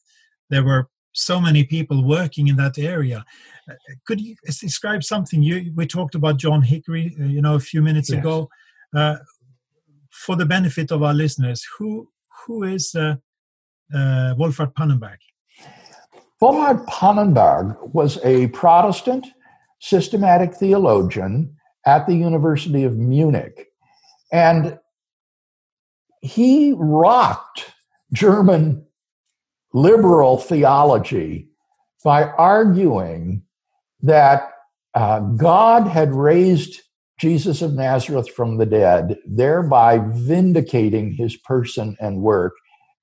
there 0.49 0.63
were 0.63 0.89
so 1.13 1.39
many 1.39 1.63
people 1.63 2.03
working 2.03 2.47
in 2.47 2.55
that 2.57 2.77
area. 2.77 3.23
Uh, 3.69 3.73
could 4.05 4.19
you 4.19 4.35
describe 4.45 5.03
something? 5.03 5.41
You 5.41 5.71
we 5.75 5.85
talked 5.85 6.15
about 6.15 6.37
John 6.37 6.61
Hickory, 6.61 7.15
uh, 7.19 7.25
you 7.25 7.41
know, 7.41 7.55
a 7.55 7.59
few 7.59 7.81
minutes 7.81 8.09
yes. 8.09 8.19
ago. 8.19 8.49
Uh, 8.95 9.17
for 10.11 10.35
the 10.35 10.45
benefit 10.45 10.91
of 10.91 11.01
our 11.01 11.13
listeners, 11.13 11.65
who 11.77 12.09
who 12.45 12.63
is 12.63 12.95
Wolfhart 13.93 14.73
Pannenberg? 14.73 15.17
Wolfhart 16.41 16.85
Pannenberg 16.87 17.77
was 17.93 18.19
a 18.23 18.47
Protestant 18.47 19.25
systematic 19.79 20.53
theologian 20.53 21.55
at 21.85 22.07
the 22.07 22.15
University 22.15 22.83
of 22.83 22.97
Munich. 22.97 23.67
And 24.31 24.79
he 26.21 26.73
rocked 26.77 27.71
German 28.13 28.85
liberal 29.73 30.37
theology 30.37 31.47
by 32.03 32.23
arguing 32.23 33.43
that 34.01 34.49
uh, 34.93 35.19
God 35.19 35.87
had 35.87 36.13
raised 36.13 36.81
Jesus 37.19 37.61
of 37.61 37.73
Nazareth 37.73 38.29
from 38.29 38.57
the 38.57 38.65
dead, 38.65 39.17
thereby 39.25 39.99
vindicating 40.11 41.13
his 41.13 41.37
person 41.37 41.95
and 41.99 42.21
work, 42.21 42.53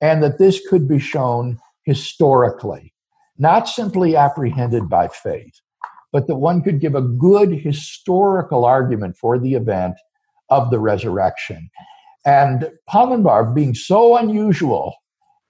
and 0.01 0.23
that 0.23 0.39
this 0.39 0.61
could 0.69 0.87
be 0.89 0.99
shown 0.99 1.59
historically, 1.85 2.93
not 3.39 3.69
simply 3.69 4.17
apprehended 4.17 4.89
by 4.89 5.09
faith 5.09 5.61
but 6.13 6.27
that 6.27 6.37
one 6.37 6.63
could 6.63 6.81
give 6.81 6.95
a 6.95 7.03
good 7.03 7.53
historical 7.53 8.65
argument 8.65 9.17
for 9.17 9.39
the 9.39 9.55
event 9.55 9.97
of 10.49 10.71
the 10.71 10.79
resurrection. 10.79 11.71
And 12.25 12.71
Pannenberg, 12.89 13.55
being 13.55 13.75
so 13.75 14.17
unusual 14.17 14.95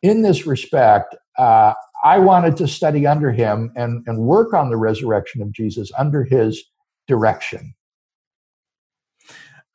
in 0.02 0.22
this 0.22 0.46
respect, 0.46 1.16
uh, 1.38 1.74
I 2.02 2.18
wanted 2.18 2.56
to 2.58 2.68
study 2.68 3.06
under 3.06 3.30
him 3.30 3.72
and, 3.76 4.02
and 4.06 4.18
work 4.18 4.54
on 4.54 4.70
the 4.70 4.76
resurrection 4.76 5.42
of 5.42 5.52
Jesus 5.52 5.90
under 5.98 6.24
his 6.24 6.62
direction. 7.06 7.74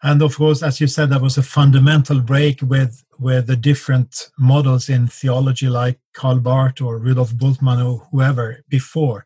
And 0.04 0.22
of 0.22 0.36
course, 0.36 0.62
as 0.62 0.80
you 0.80 0.88
said, 0.88 1.10
that 1.10 1.22
was 1.22 1.38
a 1.38 1.44
fundamental 1.44 2.22
break 2.22 2.62
with 2.62 3.04
with 3.18 3.48
the 3.48 3.56
different 3.56 4.30
models 4.38 4.90
in 4.90 5.08
theology, 5.08 5.70
like 5.70 6.00
Karl 6.14 6.40
Barth 6.40 6.82
or 6.82 7.00
Rudolf 7.00 7.34
Bultmann 7.34 7.84
or 7.84 8.06
whoever 8.12 8.62
before 8.68 9.26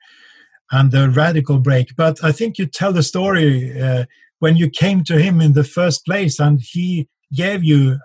and 0.71 0.91
the 0.91 1.09
radical 1.09 1.59
break. 1.59 1.95
But 1.95 2.23
I 2.23 2.31
think 2.31 2.57
you 2.57 2.65
tell 2.65 2.93
the 2.93 3.03
story 3.03 3.79
uh, 3.81 4.05
when 4.39 4.55
you 4.55 4.69
came 4.69 5.03
to 5.05 5.19
him 5.19 5.41
in 5.41 5.53
the 5.53 5.63
first 5.63 6.05
place, 6.05 6.39
and 6.39 6.61
he 6.61 7.07
gave 7.33 7.63
you 7.63 7.99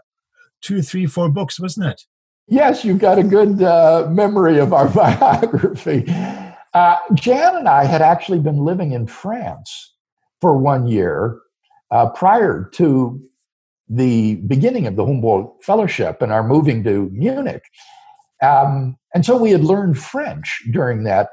two, 0.60 0.82
three, 0.82 1.06
four 1.06 1.28
books, 1.28 1.60
wasn't 1.60 1.86
it? 1.86 2.02
Yes, 2.46 2.84
you've 2.84 2.98
got 2.98 3.18
a 3.18 3.22
good 3.22 3.62
uh, 3.62 4.06
memory 4.10 4.58
of 4.58 4.72
our 4.72 4.88
biography. 4.94 6.04
Uh, 6.74 6.96
Jan 7.14 7.56
and 7.56 7.68
I 7.68 7.84
had 7.84 8.02
actually 8.02 8.40
been 8.40 8.58
living 8.58 8.92
in 8.92 9.06
France 9.06 9.94
for 10.40 10.56
one 10.58 10.86
year 10.86 11.38
uh, 11.90 12.10
prior 12.10 12.68
to 12.74 13.20
the 13.88 14.36
beginning 14.46 14.86
of 14.86 14.96
the 14.96 15.06
Humboldt 15.06 15.62
Fellowship 15.62 16.20
and 16.20 16.32
our 16.32 16.46
moving 16.46 16.84
to 16.84 17.08
Munich. 17.12 17.62
Um, 18.42 18.96
and 19.14 19.24
so 19.24 19.36
we 19.36 19.50
had 19.50 19.64
learned 19.64 19.98
French 19.98 20.62
during 20.72 21.04
that 21.04 21.30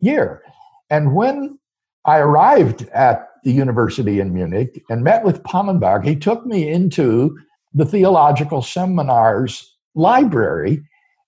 year. 0.00 0.42
And 0.88 1.14
when 1.14 1.58
I 2.04 2.18
arrived 2.18 2.88
at 2.94 3.28
the 3.44 3.52
university 3.52 4.20
in 4.20 4.32
Munich 4.32 4.82
and 4.88 5.02
met 5.02 5.24
with 5.24 5.42
Pannenberg, 5.42 6.04
he 6.04 6.16
took 6.16 6.46
me 6.46 6.68
into 6.70 7.36
the 7.74 7.84
theological 7.84 8.62
seminars 8.62 9.71
library 9.94 10.82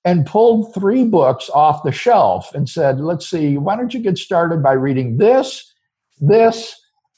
and 0.04 0.26
pulled 0.26 0.74
three 0.74 1.04
books 1.04 1.48
off 1.50 1.82
the 1.82 1.92
shelf 1.92 2.54
and 2.54 2.68
said, 2.68 3.00
Let's 3.00 3.28
see, 3.28 3.56
why 3.56 3.76
don't 3.76 3.94
you 3.94 4.00
get 4.00 4.18
started 4.18 4.62
by 4.62 4.72
reading 4.72 5.16
this, 5.16 5.72
this, 6.20 6.74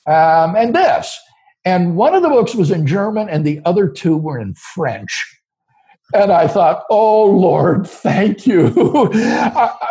um, 0.06 0.54
and 0.56 0.74
this? 0.74 1.18
And 1.64 1.96
one 1.96 2.14
of 2.14 2.22
the 2.22 2.28
books 2.28 2.54
was 2.54 2.70
in 2.70 2.86
German, 2.86 3.28
and 3.28 3.44
the 3.44 3.60
other 3.64 3.88
two 3.88 4.16
were 4.16 4.38
in 4.38 4.54
French. 4.54 5.12
And 6.14 6.30
I 6.30 6.46
thought, 6.46 6.84
oh 6.90 7.26
Lord, 7.26 7.86
thank 7.86 8.46
you. 8.46 8.70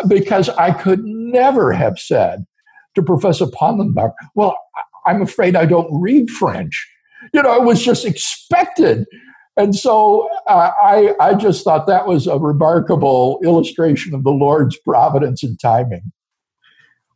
because 0.08 0.48
I 0.50 0.72
could 0.72 1.04
never 1.04 1.74
have 1.74 2.00
said 2.00 2.46
to 2.96 3.04
Professor 3.04 3.46
Pannenberg, 3.48 4.14
well, 4.36 4.58
I'm 5.06 5.22
afraid 5.22 5.58
I 5.58 5.66
don't 5.66 6.02
read 6.02 6.30
French. 6.30 6.90
You 7.34 7.42
know, 7.42 7.54
it 7.56 7.66
was 7.66 7.84
just 7.84 8.06
expected. 8.06 9.06
And 9.58 9.76
so 9.76 10.30
uh, 10.48 10.72
I, 10.82 11.16
I 11.20 11.34
just 11.34 11.64
thought 11.64 11.88
that 11.88 12.08
was 12.08 12.28
a 12.28 12.38
remarkable 12.38 13.40
illustration 13.44 14.14
of 14.14 14.24
the 14.24 14.32
Lord's 14.32 14.78
providence 14.80 15.44
and 15.44 15.60
timing. 15.60 16.12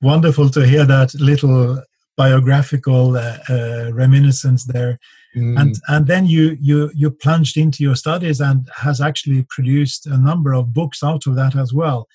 Wonderful 0.02 0.50
to 0.52 0.66
hear 0.66 0.86
that 0.86 1.14
little 1.16 1.84
biographical 2.16 3.18
uh, 3.18 3.38
uh, 3.50 3.92
reminiscence 3.94 4.66
there. 4.66 5.00
Mm. 5.36 5.60
And 5.60 5.76
and 5.88 6.08
then 6.08 6.26
you 6.26 6.58
you 6.60 6.90
you 6.96 7.12
plunged 7.12 7.56
into 7.58 7.84
your 7.84 7.96
studies 7.96 8.40
and 8.42 8.68
has 8.76 9.00
actually 9.00 9.46
produced 9.50 10.08
a 10.08 10.18
number 10.18 10.54
of 10.54 10.74
books 10.74 11.04
out 11.04 11.28
of 11.28 11.36
that 11.36 11.56
as 11.56 11.74
well. 11.74 12.08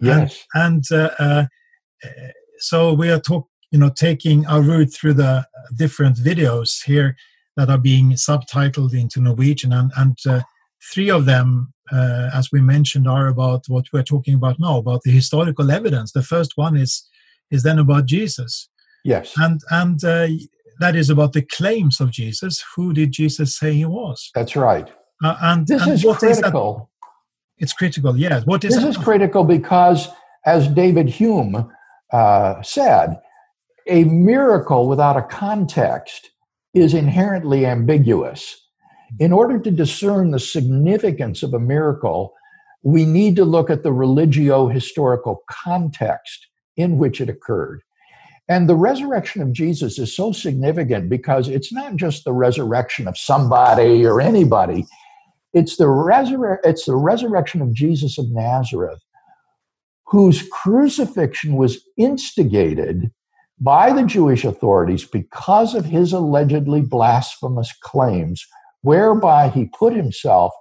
Yes. 0.00 0.44
And, 0.54 0.84
and 0.92 1.00
uh, 1.00 1.10
uh, 1.20 1.44
so 2.58 2.92
we 2.92 3.10
are 3.10 3.20
talk 3.20 3.48
you 3.70 3.78
know 3.78 3.90
taking 3.90 4.46
our 4.46 4.62
route 4.62 4.92
through 4.92 5.14
the 5.14 5.46
different 5.76 6.16
videos 6.16 6.82
here 6.84 7.16
that 7.56 7.70
are 7.70 7.78
being 7.78 8.12
subtitled 8.12 8.94
into 8.94 9.20
Norwegian 9.20 9.72
and 9.72 9.90
and 9.96 10.16
uh, 10.28 10.42
three 10.92 11.10
of 11.10 11.24
them 11.24 11.72
uh, 11.92 12.30
as 12.34 12.50
we 12.52 12.60
mentioned 12.60 13.08
are 13.08 13.28
about 13.28 13.64
what 13.68 13.86
we're 13.92 14.02
talking 14.02 14.34
about 14.34 14.58
now 14.58 14.78
about 14.78 15.02
the 15.02 15.10
historical 15.10 15.70
evidence 15.70 16.12
the 16.12 16.22
first 16.22 16.52
one 16.56 16.76
is 16.76 17.08
is 17.50 17.62
then 17.62 17.78
about 17.78 18.06
jesus 18.06 18.68
Yes. 19.06 19.34
And 19.36 19.60
and 19.70 20.04
uh, 20.04 20.26
that 20.80 20.96
is 20.96 21.10
about 21.10 21.32
the 21.32 21.42
claims 21.42 22.00
of 22.00 22.10
Jesus. 22.10 22.62
Who 22.74 22.92
did 22.92 23.12
Jesus 23.12 23.56
say 23.56 23.72
he 23.74 23.84
was? 23.84 24.30
That's 24.34 24.56
right. 24.56 24.88
Uh, 25.22 25.36
and 25.40 25.66
this 25.66 25.82
and 25.82 25.92
is 25.92 26.04
critical. 26.18 26.90
Is 27.58 27.66
it's 27.66 27.72
critical. 27.72 28.16
Yes. 28.16 28.44
What 28.44 28.64
is 28.64 28.74
this 28.74 28.82
that? 28.82 28.88
is 28.88 28.96
critical 28.96 29.44
because, 29.44 30.08
as 30.44 30.66
David 30.66 31.08
Hume 31.08 31.70
uh, 32.12 32.62
said, 32.62 33.20
a 33.86 34.02
miracle 34.04 34.88
without 34.88 35.16
a 35.16 35.22
context 35.22 36.30
is 36.76 36.92
inherently 36.92 37.64
ambiguous. 37.64 38.68
In 39.18 39.32
order 39.32 39.58
to 39.58 39.70
discern 39.70 40.30
the 40.30 40.38
significance 40.38 41.42
of 41.42 41.54
a 41.54 41.58
miracle, 41.58 42.34
we 42.82 43.04
need 43.04 43.34
to 43.36 43.44
look 43.44 43.70
at 43.70 43.82
the 43.82 43.92
religio 43.92 44.68
historical 44.68 45.42
context 45.50 46.46
in 46.76 46.98
which 46.98 47.20
it 47.20 47.30
occurred. 47.30 47.80
And 48.48 48.68
the 48.68 48.76
resurrection 48.76 49.42
of 49.42 49.52
Jesus 49.52 49.98
is 49.98 50.14
so 50.14 50.32
significant 50.32 51.08
because 51.08 51.48
it's 51.48 51.72
not 51.72 51.96
just 51.96 52.24
the 52.24 52.32
resurrection 52.32 53.08
of 53.08 53.18
somebody 53.18 54.04
or 54.04 54.20
anybody. 54.20 54.84
It's 55.54 55.78
the, 55.78 55.84
resur- 55.84 56.58
it's 56.62 56.84
the 56.84 56.94
resurrection 56.94 57.62
of 57.62 57.72
Jesus 57.72 58.18
of 58.18 58.26
Nazareth, 58.30 59.00
whose 60.06 60.46
crucifixion 60.52 61.56
was 61.56 61.80
instigated 61.96 63.10
by 63.60 63.92
the 63.92 64.04
Jewish 64.04 64.44
authorities 64.44 65.04
because 65.04 65.74
of 65.74 65.84
his 65.84 66.12
allegedly 66.12 66.82
blasphemous 66.82 67.72
claims, 67.80 68.46
whereby 68.82 69.48
he 69.48 69.70
put 69.78 69.94
himself 69.94 70.52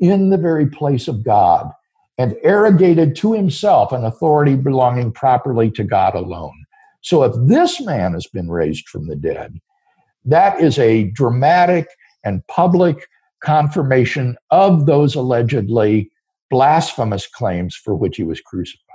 in 0.00 0.30
the 0.30 0.38
very 0.38 0.66
place 0.66 1.08
of 1.08 1.24
God 1.24 1.70
and 2.18 2.36
arrogated 2.42 3.16
to 3.16 3.32
himself 3.32 3.92
an 3.92 4.04
authority 4.04 4.56
belonging 4.56 5.12
properly 5.12 5.70
to 5.70 5.84
God 5.84 6.14
alone. 6.14 6.64
So 7.02 7.22
if 7.22 7.32
this 7.48 7.80
man 7.80 8.12
has 8.12 8.26
been 8.26 8.50
raised 8.50 8.88
from 8.88 9.06
the 9.06 9.16
dead, 9.16 9.58
that 10.24 10.60
is 10.60 10.78
a 10.78 11.04
dramatic 11.04 11.88
and 12.24 12.46
public 12.46 13.08
confirmation 13.42 14.36
of 14.50 14.84
those 14.84 15.14
allegedly 15.14 16.10
blasphemous 16.50 17.26
claims 17.26 17.74
for 17.74 17.94
which 17.94 18.16
he 18.16 18.24
was 18.24 18.40
crucified. 18.40 18.89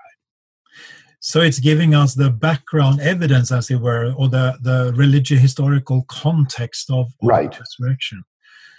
So 1.28 1.42
it's 1.42 1.58
giving 1.58 1.96
us 1.96 2.14
the 2.14 2.30
background 2.30 3.02
evidence, 3.02 3.52
as 3.52 3.72
it 3.72 3.78
were, 3.78 4.14
or 4.16 4.30
the, 4.30 4.60
the 4.62 4.94
religious 4.96 5.42
historical 5.42 6.04
context 6.08 6.92
of, 6.92 7.12
right. 7.24 7.50
resurrection. 7.50 8.24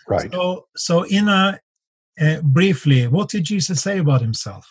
Right. 0.06 0.32
So, 0.32 0.68
so 0.76 1.02
in 1.02 1.26
a 1.26 1.58
uh, 2.20 2.40
briefly, 2.42 3.08
what 3.08 3.30
did 3.30 3.42
Jesus 3.42 3.82
say 3.82 3.98
about 3.98 4.20
himself? 4.20 4.64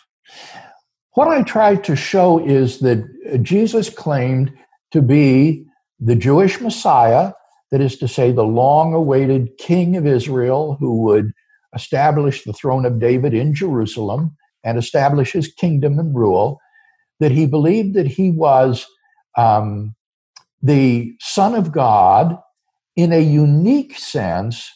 What 1.15 1.27
I 1.27 1.43
tried 1.43 1.83
to 1.83 1.97
show 1.97 2.39
is 2.39 2.79
that 2.79 3.03
Jesus 3.41 3.89
claimed 3.89 4.53
to 4.91 5.01
be 5.01 5.65
the 5.99 6.15
Jewish 6.15 6.61
Messiah, 6.61 7.33
that 7.71 7.81
is 7.81 7.97
to 7.97 8.07
say, 8.07 8.31
the 8.31 8.43
long 8.45 8.93
awaited 8.93 9.57
King 9.57 9.97
of 9.97 10.07
Israel 10.07 10.77
who 10.79 11.01
would 11.01 11.33
establish 11.75 12.45
the 12.45 12.53
throne 12.53 12.85
of 12.85 13.01
David 13.01 13.33
in 13.33 13.53
Jerusalem 13.53 14.37
and 14.63 14.77
establish 14.77 15.33
his 15.33 15.49
kingdom 15.49 15.99
and 15.99 16.15
rule, 16.15 16.61
that 17.19 17.31
he 17.31 17.45
believed 17.45 17.93
that 17.95 18.07
he 18.07 18.31
was 18.31 18.85
um, 19.37 19.95
the 20.61 21.15
Son 21.19 21.55
of 21.55 21.71
God 21.71 22.37
in 22.95 23.11
a 23.11 23.19
unique 23.19 23.97
sense 23.97 24.71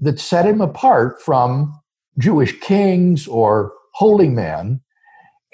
that 0.00 0.20
set 0.20 0.46
him 0.46 0.60
apart 0.60 1.20
from 1.22 1.78
Jewish 2.18 2.58
kings 2.60 3.26
or 3.26 3.72
holy 3.92 4.28
men 4.28 4.80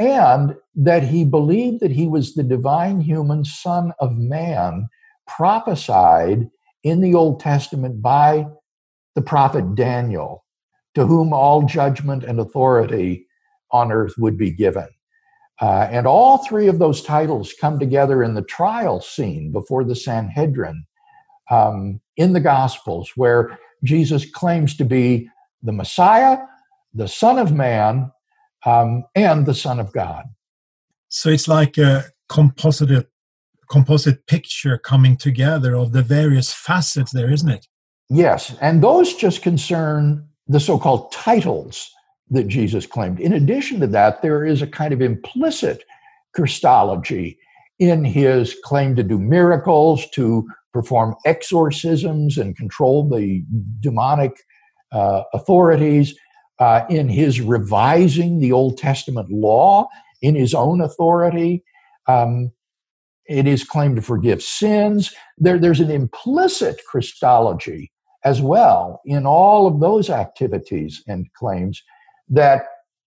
and 0.01 0.57
that 0.75 1.03
he 1.03 1.25
believed 1.25 1.81
that 1.81 1.91
he 1.91 2.07
was 2.07 2.35
the 2.35 2.43
divine 2.43 3.01
human 3.03 3.45
son 3.45 3.93
of 4.01 4.17
man 4.17 4.89
prophesied 5.27 6.49
in 6.83 7.03
the 7.03 7.15
Old 7.15 7.39
Testament 7.39 8.01
by 8.01 8.47
the 9.15 9.21
prophet 9.21 9.75
Daniel, 9.75 10.45
to 10.95 11.05
whom 11.07 11.35
all 11.35 11.63
judgment 11.65 12.25
and 12.25 12.41
authority 12.41 13.27
on 13.71 13.93
earth 13.93 14.15
would 14.17 14.39
be 14.39 14.51
given. 14.51 14.89
Uh, 15.61 15.87
and 15.91 16.07
all 16.07 16.39
three 16.39 16.69
of 16.69 16.79
those 16.79 17.03
titles 17.03 17.55
come 17.61 17.79
together 17.79 18.23
in 18.23 18.35
the 18.35 18.43
trial 18.43 19.01
scene 19.01 19.53
before 19.53 19.85
the 19.85 19.95
Sanhedrin 19.95 20.87
um, 21.51 22.01
in 22.17 22.33
the 22.33 22.41
Gospels, 22.41 23.13
where 23.15 23.59
Jesus 23.85 24.31
claims 24.31 24.75
to 24.77 24.85
be 24.85 25.29
the 25.63 25.73
Messiah, 25.73 26.39
the 26.95 27.09
Son 27.09 27.39
of 27.39 27.53
Man, 27.53 28.11
um, 28.65 29.05
and 29.15 29.45
the 29.45 29.55
Son 29.55 29.79
of 29.81 29.93
God. 29.93 30.25
So 31.09 31.29
it's 31.29 31.49
like 31.49 31.77
a 31.77 32.05
composite 32.29 33.09
composite 33.69 34.27
picture 34.27 34.79
coming 34.79 35.17
together 35.17 35.77
of 35.77 35.93
the 35.93 36.03
various 36.03 36.53
facets 36.53 37.13
there, 37.13 37.33
isn't 37.33 37.51
it? 37.51 37.69
Yes, 38.09 38.57
and 38.61 38.83
those 38.83 39.15
just 39.15 39.43
concern 39.43 40.29
the 40.49 40.59
so-called 40.59 41.13
titles 41.13 41.93
that 42.31 42.49
Jesus 42.49 42.87
claimed. 42.87 43.21
In 43.21 43.33
addition 43.33 43.81
to 43.81 43.87
that, 43.89 44.23
there 44.23 44.45
is 44.45 44.63
a 44.63 44.67
kind 44.67 44.93
of 44.93 45.03
implicit 45.03 45.85
Christology 46.35 47.39
in 47.79 48.05
his 48.05 48.57
claim 48.65 48.95
to 48.97 49.03
do 49.03 49.19
miracles, 49.19 50.09
to 50.11 50.47
perform 50.73 51.17
exorcisms 51.27 52.39
and 52.39 52.57
control 52.57 53.09
the 53.09 53.45
demonic 53.81 54.33
uh, 54.93 55.23
authorities, 55.33 56.15
uh, 56.61 56.85
in 56.91 57.09
his 57.09 57.41
revising 57.41 58.39
the 58.39 58.53
Old 58.53 58.77
Testament 58.77 59.31
law 59.31 59.89
in 60.23 60.35
his 60.35 60.55
own 60.55 60.81
authority. 60.81 61.65
Um, 62.07 62.53
it 63.27 63.47
is 63.47 63.65
claimed 63.65 63.97
to 63.97 64.03
forgive 64.03 64.43
sins. 64.43 65.15
There, 65.39 65.59
there's 65.59 65.81
an 65.81 65.91
implicit 65.91 66.81
Christology 66.87 67.91
as 68.25 68.43
well 68.43 69.01
in 69.07 69.25
all 69.25 69.67
of 69.67 69.81
those 69.81 70.11
activities 70.11 71.03
and 71.09 71.33
claims 71.33 71.83
that 72.31 72.65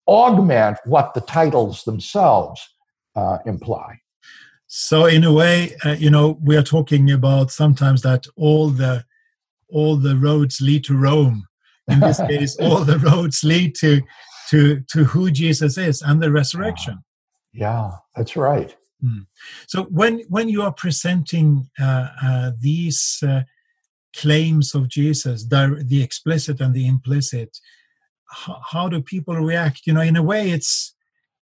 augment 0.07 0.77
what 0.85 1.13
the 1.13 1.21
titles 1.21 1.83
themselves 1.83 2.61
uh, 3.15 3.37
imply. 3.45 3.99
So, 4.67 5.05
in 5.05 5.23
a 5.23 5.33
way, 5.33 5.75
uh, 5.85 5.91
you 5.91 6.09
know, 6.09 6.39
we 6.41 6.55
are 6.55 6.63
talking 6.63 7.11
about 7.11 7.51
sometimes 7.51 8.01
that 8.03 8.25
all 8.35 8.69
the 8.69 9.03
all 9.69 9.95
the 9.95 10.17
roads 10.17 10.61
lead 10.61 10.83
to 10.85 10.97
Rome, 10.97 11.47
in 11.87 11.99
this 11.99 12.19
case, 12.27 12.55
all 12.57 12.83
the 12.83 12.99
roads 12.99 13.43
lead 13.43 13.75
to 13.75 14.01
to 14.49 14.81
to 14.89 15.03
who 15.03 15.29
Jesus 15.31 15.77
is 15.77 16.01
and 16.01 16.21
the 16.21 16.31
resurrection. 16.31 17.03
Yeah, 17.53 17.91
that's 18.15 18.35
right. 18.35 18.75
Mm. 19.03 19.27
So 19.67 19.83
when 19.83 20.21
when 20.29 20.47
you 20.47 20.61
are 20.61 20.73
presenting 20.73 21.69
uh, 21.79 22.07
uh, 22.23 22.51
these 22.59 23.21
uh, 23.27 23.41
claims 24.15 24.75
of 24.75 24.87
Jesus, 24.87 25.45
the, 25.45 25.83
the 25.85 26.03
explicit 26.03 26.61
and 26.61 26.73
the 26.73 26.87
implicit, 26.87 27.57
how, 28.31 28.61
how, 28.71 28.89
do 28.89 29.01
people 29.01 29.35
react? 29.35 29.81
You 29.85 29.93
know, 29.93 30.01
in 30.01 30.15
a 30.15 30.23
way, 30.23 30.51
it's 30.51 30.93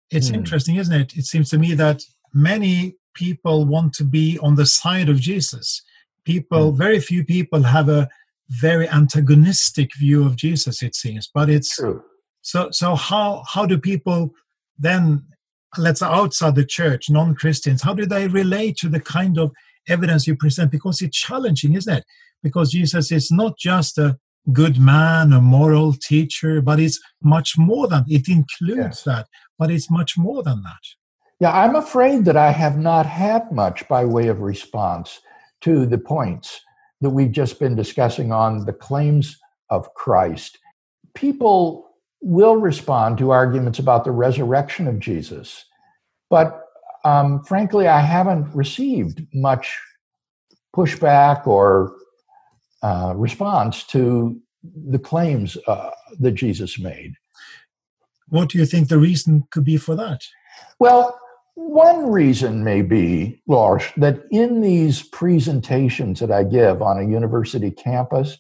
it's 0.09 0.29
mm. 0.29 0.35
interesting, 0.35 0.75
isn't 0.77 0.93
it? 0.93 1.15
It 1.15 1.25
seems 1.25 1.49
to 1.49 1.57
me 1.57 1.73
that 1.75 2.01
many 2.33 2.95
people 3.13 3.65
want 3.65 3.93
to 3.93 4.03
be 4.03 4.39
on 4.39 4.55
the 4.55 4.65
side 4.65 5.09
of 5.09 5.19
Jesus. 5.19 5.81
People, 6.25 6.71
mm. 6.71 6.77
very 6.77 6.99
few 6.99 7.23
people 7.23 7.63
have 7.63 7.89
a 7.89 8.09
very 8.49 8.87
antagonistic 8.89 9.91
view 9.97 10.25
of 10.25 10.35
Jesus. 10.35 10.81
It 10.81 10.95
seems, 10.95 11.29
but 11.33 11.49
it's 11.49 11.75
True. 11.75 12.03
so. 12.41 12.69
So 12.71 12.95
how 12.95 13.43
how 13.47 13.65
do 13.65 13.77
people 13.77 14.31
then 14.79 15.25
let's 15.77 15.99
say 15.99 16.05
outside 16.05 16.55
the 16.55 16.65
church, 16.65 17.09
non-Christians, 17.09 17.81
how 17.81 17.93
do 17.93 18.05
they 18.05 18.27
relate 18.27 18.77
to 18.77 18.89
the 18.89 18.99
kind 18.99 19.37
of 19.37 19.51
evidence 19.87 20.27
you 20.27 20.35
present? 20.35 20.71
Because 20.71 21.01
it's 21.01 21.17
challenging, 21.17 21.75
isn't 21.75 21.93
it? 21.93 22.05
Because 22.41 22.71
Jesus 22.71 23.11
is 23.11 23.31
not 23.31 23.57
just 23.57 23.97
a 23.97 24.17
good 24.53 24.79
man, 24.79 25.33
a 25.33 25.41
moral 25.41 25.93
teacher, 25.93 26.61
but 26.61 26.79
it's 26.79 26.99
much 27.21 27.57
more 27.57 27.87
than 27.87 28.05
it 28.07 28.27
includes 28.27 29.03
that, 29.03 29.27
but 29.59 29.69
it's 29.71 29.91
much 29.91 30.17
more 30.17 30.43
than 30.43 30.63
that. 30.63 30.81
Yeah, 31.39 31.51
I'm 31.51 31.75
afraid 31.75 32.25
that 32.25 32.37
I 32.37 32.51
have 32.51 32.77
not 32.77 33.05
had 33.05 33.51
much 33.51 33.87
by 33.87 34.05
way 34.05 34.27
of 34.27 34.41
response 34.41 35.19
to 35.61 35.85
the 35.85 35.97
points 35.97 36.61
that 37.01 37.09
we've 37.09 37.31
just 37.31 37.59
been 37.59 37.75
discussing 37.75 38.31
on 38.31 38.65
the 38.65 38.73
claims 38.73 39.37
of 39.69 39.93
Christ. 39.93 40.57
People 41.13 41.91
will 42.21 42.55
respond 42.55 43.17
to 43.19 43.31
arguments 43.31 43.77
about 43.77 44.03
the 44.03 44.11
resurrection 44.11 44.87
of 44.87 44.99
Jesus. 44.99 45.65
But 46.29 46.63
um, 47.05 47.43
frankly, 47.43 47.87
I 47.87 48.01
haven't 48.01 48.53
received 48.55 49.21
much 49.33 49.79
pushback 50.75 51.45
or 51.45 51.95
uh, 52.83 53.13
response 53.15 53.83
to 53.85 54.39
the 54.63 54.99
claims 54.99 55.57
uh, 55.67 55.91
that 56.19 56.33
Jesus 56.33 56.79
made. 56.79 57.13
What 58.29 58.49
do 58.49 58.57
you 58.57 58.65
think 58.65 58.89
the 58.89 58.97
reason 58.97 59.43
could 59.51 59.63
be 59.63 59.77
for 59.77 59.95
that? 59.95 60.21
Well, 60.79 61.17
one 61.55 62.11
reason 62.11 62.63
may 62.63 62.81
be, 62.81 63.41
Lars, 63.47 63.83
that 63.97 64.23
in 64.31 64.61
these 64.61 65.03
presentations 65.03 66.19
that 66.19 66.31
I 66.31 66.43
give 66.43 66.81
on 66.81 66.99
a 66.99 67.07
university 67.07 67.71
campus, 67.71 68.37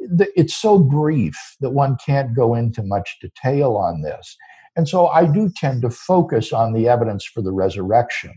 it's 0.00 0.54
so 0.54 0.78
brief 0.78 1.36
that 1.60 1.70
one 1.70 1.96
can't 2.04 2.34
go 2.34 2.54
into 2.54 2.82
much 2.82 3.18
detail 3.20 3.76
on 3.76 4.02
this. 4.02 4.36
And 4.76 4.88
so 4.88 5.08
I 5.08 5.26
do 5.26 5.50
tend 5.54 5.82
to 5.82 5.90
focus 5.90 6.52
on 6.52 6.72
the 6.72 6.88
evidence 6.88 7.24
for 7.24 7.42
the 7.42 7.52
resurrection 7.52 8.32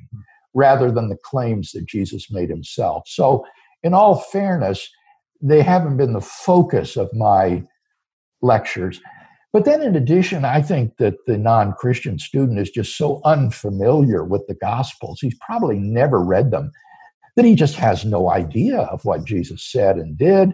rather 0.54 0.92
than 0.92 1.10
the 1.10 1.18
claims 1.24 1.72
that 1.72 1.86
Jesus 1.86 2.32
made 2.32 2.50
himself. 2.50 3.04
So, 3.08 3.46
in 3.84 3.94
all 3.94 4.20
fairness, 4.20 4.88
they 5.42 5.62
haven't 5.62 5.98
been 5.98 6.14
the 6.14 6.22
focus 6.22 6.98
of 6.98 7.14
my 7.14 7.64
lectures. 8.42 9.02
But 9.54 9.66
then, 9.66 9.82
in 9.82 9.96
addition, 9.96 10.46
I 10.46 10.62
think 10.62 10.98
that 10.98 11.16
the 11.28 11.38
non 11.38 11.74
Christian 11.74 12.20
student 12.20 12.60
is 12.60 12.70
just 12.70 12.98
so 12.98 13.22
unfamiliar 13.26 14.24
with 14.24 14.48
the 14.48 14.56
Gospels. 14.56 15.20
He's 15.20 15.38
probably 15.46 15.78
never 15.78 16.24
read 16.24 16.52
them, 16.52 16.72
that 17.36 17.46
he 17.46 17.56
just 17.56 17.76
has 17.76 18.06
no 18.06 18.30
idea 18.30 18.80
of 18.80 19.04
what 19.04 19.26
Jesus 19.26 19.64
said 19.64 19.98
and 19.98 20.18
did 20.18 20.54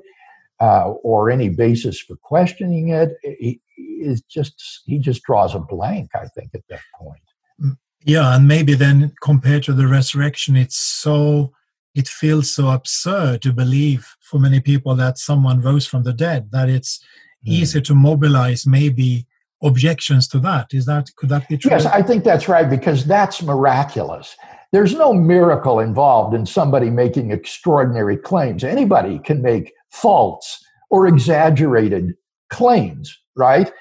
uh, 0.60 0.90
or 1.04 1.30
any 1.30 1.50
basis 1.50 2.00
for 2.00 2.16
questioning 2.18 2.90
it. 2.90 3.12
He 3.24 3.62
is 3.78 4.22
just 4.22 4.82
he 4.86 5.00
just 5.00 5.24
draws 5.24 5.54
a 5.54 5.60
blank. 5.60 6.10
I 6.16 6.28
think 6.28 6.52
at 6.54 6.62
that 6.70 6.82
point. 7.00 7.22
Mm, 7.64 7.78
yeah, 8.04 8.36
and 8.36 8.48
maybe 8.48 8.74
then 8.74 9.14
compared 9.22 9.64
to 9.64 9.74
the 9.74 9.88
resurrection, 9.88 10.56
it's 10.56 10.78
so 10.78 11.54
it 11.98 12.08
feels 12.08 12.54
so 12.54 12.70
absurd 12.70 13.41
to 13.41 13.52
believe 13.52 14.16
for 14.22 14.39
many 14.39 14.60
people 14.60 14.95
that 14.95 15.18
someone 15.18 15.62
rose 15.62 15.86
from 15.86 16.04
the 16.04 16.14
dead 16.14 16.50
that 16.52 16.70
it's 16.70 17.00
mm. 17.45 17.52
easy 17.52 17.82
to 17.82 17.93
mobilize 17.93 18.66
maybe 18.66 19.26
objections 19.64 20.28
to 20.28 20.39
that 20.39 20.68
is 20.74 20.86
that 20.86 21.10
could 21.16 21.30
that 21.30 21.48
be 21.50 21.58
true 21.58 21.72
yes 21.72 21.86
i 21.88 22.02
think 22.02 22.24
that's 22.24 22.48
right 22.48 22.70
because 22.70 23.06
that's 23.06 23.41
miraculous 23.41 24.36
there's 24.72 24.93
no 24.93 25.14
miracle 25.14 25.80
involved 25.80 26.36
in 26.36 26.45
somebody 26.45 26.89
making 26.89 27.32
extraordinary 27.32 28.18
claims 28.18 28.64
anybody 28.64 29.18
can 29.20 29.41
make 29.41 29.74
false 29.91 30.64
or 30.89 31.08
exaggerated 31.08 32.14
claims, 32.50 33.18
right? 33.36 33.72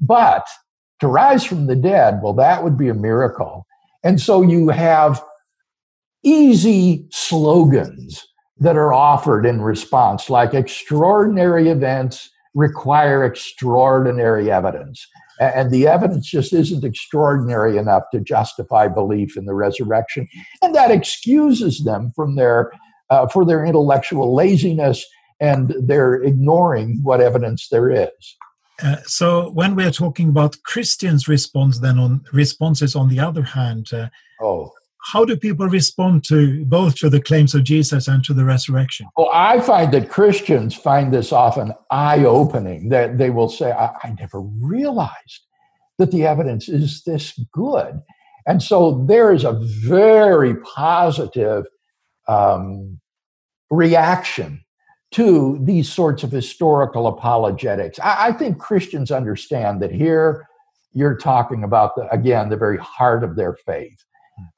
But 0.00 0.46
to 1.00 1.08
rise 1.08 1.44
from 1.44 1.66
the 1.66 1.76
dead, 1.76 2.20
well, 2.22 2.32
that 2.34 2.64
would 2.64 2.76
be 2.76 2.88
a 2.88 2.94
miracle. 2.94 3.66
And 4.04 4.20
so 4.20 4.42
you 4.42 4.68
have 4.68 5.22
easy 6.22 7.06
slogans 7.10 8.26
that 8.58 8.76
are 8.76 8.92
offered 8.92 9.44
in 9.44 9.60
response, 9.60 10.30
like 10.30 10.54
extraordinary 10.54 11.68
events 11.68 12.30
require 12.54 13.24
extraordinary 13.24 14.50
evidence. 14.50 15.06
And 15.38 15.70
the 15.70 15.86
evidence 15.86 16.26
just 16.26 16.54
isn't 16.54 16.82
extraordinary 16.84 17.76
enough 17.76 18.04
to 18.12 18.20
justify 18.20 18.88
belief 18.88 19.36
in 19.36 19.44
the 19.44 19.54
resurrection. 19.54 20.26
And 20.62 20.74
that 20.74 20.90
excuses 20.90 21.84
them 21.84 22.12
from 22.16 22.36
their, 22.36 22.72
uh, 23.10 23.28
for 23.28 23.44
their 23.44 23.64
intellectual 23.64 24.34
laziness 24.34 25.04
and 25.40 25.74
they're 25.82 26.14
ignoring 26.14 27.00
what 27.02 27.20
evidence 27.20 27.68
there 27.68 27.90
is. 27.90 28.36
Uh, 28.82 28.96
so 29.04 29.50
when 29.50 29.74
we 29.74 29.84
are 29.84 29.90
talking 29.90 30.28
about 30.28 30.56
Christians' 30.64 31.28
response, 31.28 31.80
then 31.80 31.98
on 31.98 32.24
responses 32.32 32.94
on 32.94 33.08
the 33.08 33.20
other 33.20 33.42
hand, 33.42 33.92
uh, 33.92 34.08
oh, 34.40 34.70
how 35.12 35.24
do 35.24 35.36
people 35.36 35.68
respond 35.68 36.24
to 36.24 36.64
both 36.64 36.96
to 36.96 37.08
the 37.08 37.20
claims 37.20 37.54
of 37.54 37.62
Jesus 37.62 38.08
and 38.08 38.24
to 38.24 38.34
the 38.34 38.44
resurrection? 38.44 39.06
Well, 39.16 39.30
I 39.32 39.60
find 39.60 39.92
that 39.92 40.08
Christians 40.08 40.74
find 40.74 41.12
this 41.12 41.32
often 41.32 41.72
eye-opening. 41.90 42.88
That 42.88 43.16
they 43.16 43.30
will 43.30 43.48
say, 43.48 43.70
I, 43.70 43.94
I 44.02 44.16
never 44.18 44.40
realized 44.40 45.46
that 45.98 46.10
the 46.10 46.26
evidence 46.26 46.68
is 46.68 47.02
this 47.04 47.38
good," 47.52 48.02
and 48.46 48.62
so 48.62 49.04
there 49.06 49.32
is 49.32 49.44
a 49.44 49.52
very 49.52 50.56
positive 50.56 51.64
um, 52.26 52.98
reaction 53.70 54.64
to 55.12 55.58
these 55.62 55.90
sorts 55.90 56.24
of 56.24 56.32
historical 56.32 57.06
apologetics. 57.06 58.00
I, 58.00 58.28
I, 58.28 58.32
think 58.32 58.58
Christians 58.58 59.12
understand 59.12 59.80
that 59.80 59.92
here 59.92 60.46
you're 60.92 61.16
talking 61.16 61.62
about, 61.62 61.94
the, 61.94 62.08
again, 62.12 62.48
the 62.48 62.56
very 62.56 62.78
heart 62.78 63.22
of 63.22 63.36
their 63.36 63.54
faith. 63.54 64.04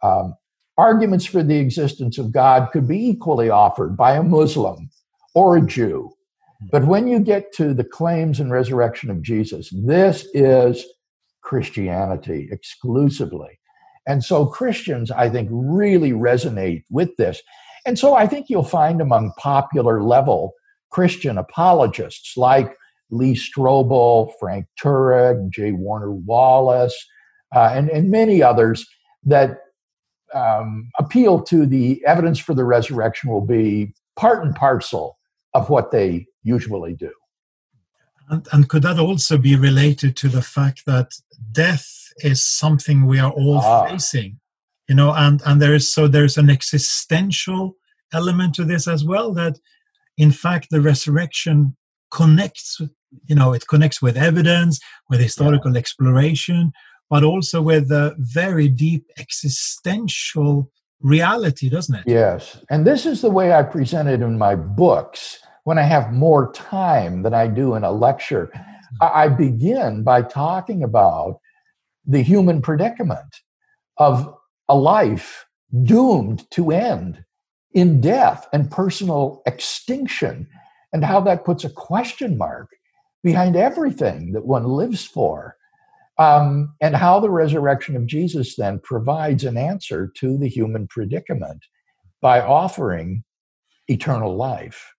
Um, 0.03 0.35
arguments 0.76 1.26
for 1.26 1.43
the 1.43 1.57
existence 1.57 2.18
of 2.18 2.33
God 2.33 2.70
could 2.72 2.87
be 2.87 3.09
equally 3.09 3.51
offered 3.51 3.97
by 3.97 4.14
a 4.16 4.22
Muslim 4.22 4.91
or 5.35 5.57
a 5.57 5.66
Jew. 5.66 6.11
But 6.72 6.87
when 6.87 7.07
you 7.07 7.20
get 7.20 7.53
to 7.55 7.72
the 7.72 7.85
claims 7.85 8.41
and 8.41 8.51
resurrection 8.51 9.11
of 9.11 9.22
Jesus, 9.22 9.70
this 9.72 10.26
is 10.35 10.85
Christianity 11.43 12.49
exclusively. 12.51 13.59
And 14.07 14.24
so 14.24 14.47
Christians, 14.47 15.11
I 15.11 15.29
think, 15.29 15.49
really 15.53 16.12
resonate 16.12 16.83
with 16.91 17.16
this. 17.16 17.43
And 17.87 17.99
so 17.99 18.14
I 18.14 18.26
think 18.26 18.47
you'll 18.49 18.64
find 18.64 19.01
among 19.01 19.33
popular 19.39 20.03
level 20.03 20.53
Christian 20.91 21.39
apologists 21.39 22.37
like 22.37 22.74
Lee 23.11 23.35
Strobel, 23.35 24.33
Frank 24.41 24.66
Turek, 24.83 25.51
J. 25.51 25.72
Warner 25.72 26.12
Wallace, 26.12 26.97
uh, 27.55 27.70
and, 27.72 27.89
and 27.91 28.11
many 28.11 28.43
others 28.43 28.87
that 29.24 29.59
um, 30.35 30.91
appeal 30.99 31.43
to 31.43 31.66
the 31.66 32.05
evidence 32.07 32.39
for 32.39 32.55
the 32.55 32.64
resurrection 32.64 33.31
will 33.31 33.47
be 33.47 33.93
part 34.16 34.45
and 34.45 34.55
parcel 34.55 35.18
of 35.55 35.70
what 35.70 35.91
they 35.91 36.26
usually 36.43 36.95
do. 36.95 37.12
And, 38.29 38.47
and, 38.53 38.68
could 38.68 38.83
that 38.83 38.99
also 38.99 39.39
be 39.39 39.57
related 39.57 40.14
to 40.18 40.29
the 40.29 40.43
fact 40.43 40.85
that 40.85 41.12
death 41.51 42.12
is 42.18 42.45
something 42.45 43.07
we 43.07 43.18
are 43.18 43.31
all 43.33 43.59
ah. 43.59 43.87
facing? 43.89 44.39
you 44.89 44.95
know 44.95 45.12
and 45.12 45.43
and 45.45 45.62
there 45.62 45.74
is 45.74 45.93
so 45.93 46.09
there's 46.09 46.39
an 46.39 46.51
existential 46.51 47.76
element 48.12 48.55
to 48.55 48.64
this 48.64 48.89
as 48.89 49.05
well 49.05 49.33
that 49.35 49.59
in 50.16 50.33
fact 50.33 50.68
the 50.70 50.81
resurrection 50.81 51.76
connects 52.11 52.81
you 53.26 53.35
know 53.35 53.53
it 53.53 53.68
connects 53.68 54.03
with 54.03 54.16
evidence 54.16 54.81
with 55.09 55.20
historical 55.20 55.72
yeah. 55.72 55.79
exploration 55.79 56.72
but 57.11 57.25
also 57.25 57.63
with 57.63 57.91
a 57.91 58.15
very 58.19 58.69
deep 58.69 59.07
existential 59.19 60.71
reality 61.01 61.69
doesn't 61.69 61.95
it? 61.95 62.05
Yes. 62.07 62.63
And 62.71 62.87
this 62.87 63.07
is 63.07 63.21
the 63.21 63.31
way 63.31 63.53
i 63.53 63.63
present 63.63 64.09
it 64.09 64.21
in 64.21 64.37
my 64.39 64.55
books. 64.55 65.39
When 65.65 65.79
i 65.79 65.83
have 65.83 66.13
more 66.13 66.53
time 66.53 67.23
than 67.23 67.35
i 67.35 67.47
do 67.47 67.75
in 67.75 67.85
a 67.85 67.91
lecture 67.91 68.51
i 69.01 69.29
begin 69.29 70.03
by 70.03 70.23
talking 70.23 70.83
about 70.83 71.41
the 72.07 72.23
human 72.23 72.63
predicament 72.63 73.43
of 73.99 74.35
a 74.69 74.77
life 74.77 75.47
doomed 75.85 76.51
to 76.53 76.71
end 76.71 77.25
in 77.73 78.01
death 78.01 78.49
and 78.53 78.71
personal 78.71 79.43
extinction, 79.47 80.49
and 80.93 81.05
how 81.05 81.21
that 81.21 81.45
puts 81.45 81.65
a 81.65 81.71
question 81.71 82.39
mark 82.39 82.71
behind 83.23 83.57
everything 83.57 84.33
that 84.33 84.47
one 84.47 84.65
lives 84.65 85.05
for. 85.05 85.57
Um, 86.19 86.75
and 86.81 86.97
how 86.97 87.21
the 87.21 87.31
resurrection 87.31 87.97
of 87.97 88.07
Jesus 88.07 88.57
then 88.57 88.81
provides 88.81 89.45
an 89.45 89.57
answer 89.57 90.11
to 90.16 90.37
the 90.37 90.49
human 90.49 90.87
predicament 90.89 91.64
by 92.21 92.41
offering 92.41 93.25
eternal 93.87 94.37
life. 94.37 94.93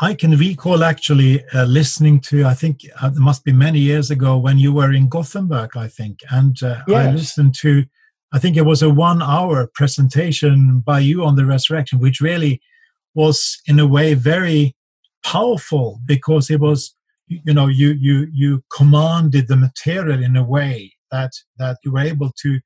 I 0.00 0.14
can 0.14 0.36
recall 0.36 0.82
actually 0.82 1.44
uh, 1.54 1.64
listening 1.64 2.20
to, 2.22 2.44
I 2.44 2.54
think 2.54 2.80
uh, 3.00 3.12
it 3.14 3.20
must 3.20 3.44
be 3.44 3.52
many 3.52 3.78
years 3.78 4.10
ago 4.10 4.36
when 4.36 4.58
you 4.58 4.72
were 4.72 4.92
in 4.92 5.08
Gothenburg, 5.08 5.76
I 5.76 5.86
think. 5.86 6.18
And 6.30 6.60
uh, 6.62 6.82
yes. 6.88 7.06
I 7.06 7.12
listened 7.12 7.54
to, 7.60 7.84
I 8.32 8.40
think 8.40 8.56
it 8.56 8.66
was 8.66 8.82
a 8.82 8.90
one 8.90 9.22
hour 9.22 9.70
presentation 9.72 10.80
by 10.80 10.98
you 10.98 11.24
on 11.24 11.36
the 11.36 11.46
resurrection, 11.46 12.00
which 12.00 12.20
really 12.20 12.60
was 13.14 13.60
in 13.66 13.78
a 13.78 13.86
way 13.86 14.14
very 14.14 14.74
powerful 15.24 16.00
because 16.04 16.50
it 16.50 16.58
was, 16.58 16.96
you 17.28 17.54
know, 17.54 17.66
you, 17.66 17.90
you, 17.92 18.28
you 18.32 18.64
commanded 18.74 19.48
the 19.48 19.56
material 19.56 20.22
in 20.22 20.36
a 20.36 20.44
way 20.44 20.92
that, 21.10 21.32
that 21.58 21.78
you 21.84 21.92
were 21.92 22.00
able 22.00 22.32
to, 22.42 22.60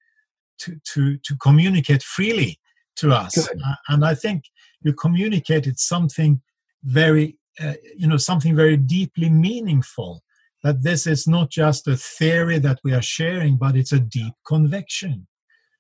to, 0.58 0.76
to, 0.92 1.16
to 1.18 1.36
communicate 1.36 2.02
freely 2.02 2.58
to 2.96 3.12
us. 3.12 3.48
and 3.88 4.04
I 4.04 4.14
think 4.14 4.44
you 4.82 4.92
communicated 4.92 5.78
something 5.78 6.40
very 6.84 7.36
uh, 7.60 7.74
you 7.96 8.08
know 8.08 8.16
something 8.16 8.56
very 8.56 8.76
deeply 8.76 9.28
meaningful 9.28 10.22
that 10.62 10.82
this 10.82 11.06
is 11.06 11.26
not 11.26 11.50
just 11.50 11.86
a 11.88 11.96
theory 11.96 12.58
that 12.58 12.78
we 12.84 12.92
are 12.92 13.02
sharing 13.02 13.56
but 13.56 13.76
it's 13.76 13.92
a 13.92 14.00
deep 14.00 14.34
conviction. 14.46 15.26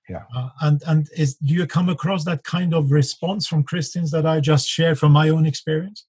Yeah. 0.08 0.24
Uh, 0.36 0.48
and 0.60 0.82
and 0.86 1.08
is 1.16 1.36
do 1.36 1.54
you 1.54 1.66
come 1.66 1.88
across 1.88 2.24
that 2.24 2.44
kind 2.44 2.74
of 2.74 2.90
response 2.90 3.46
from 3.46 3.62
christians 3.62 4.10
that 4.10 4.26
i 4.26 4.40
just 4.40 4.68
shared 4.68 4.98
from 4.98 5.12
my 5.12 5.28
own 5.28 5.46
experience 5.46 6.06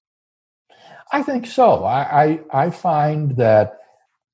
i 1.14 1.24
think 1.24 1.48
so. 1.48 1.86
I 1.86 2.24
i, 2.24 2.66
I 2.66 2.70
find 2.70 3.38
that 3.38 3.78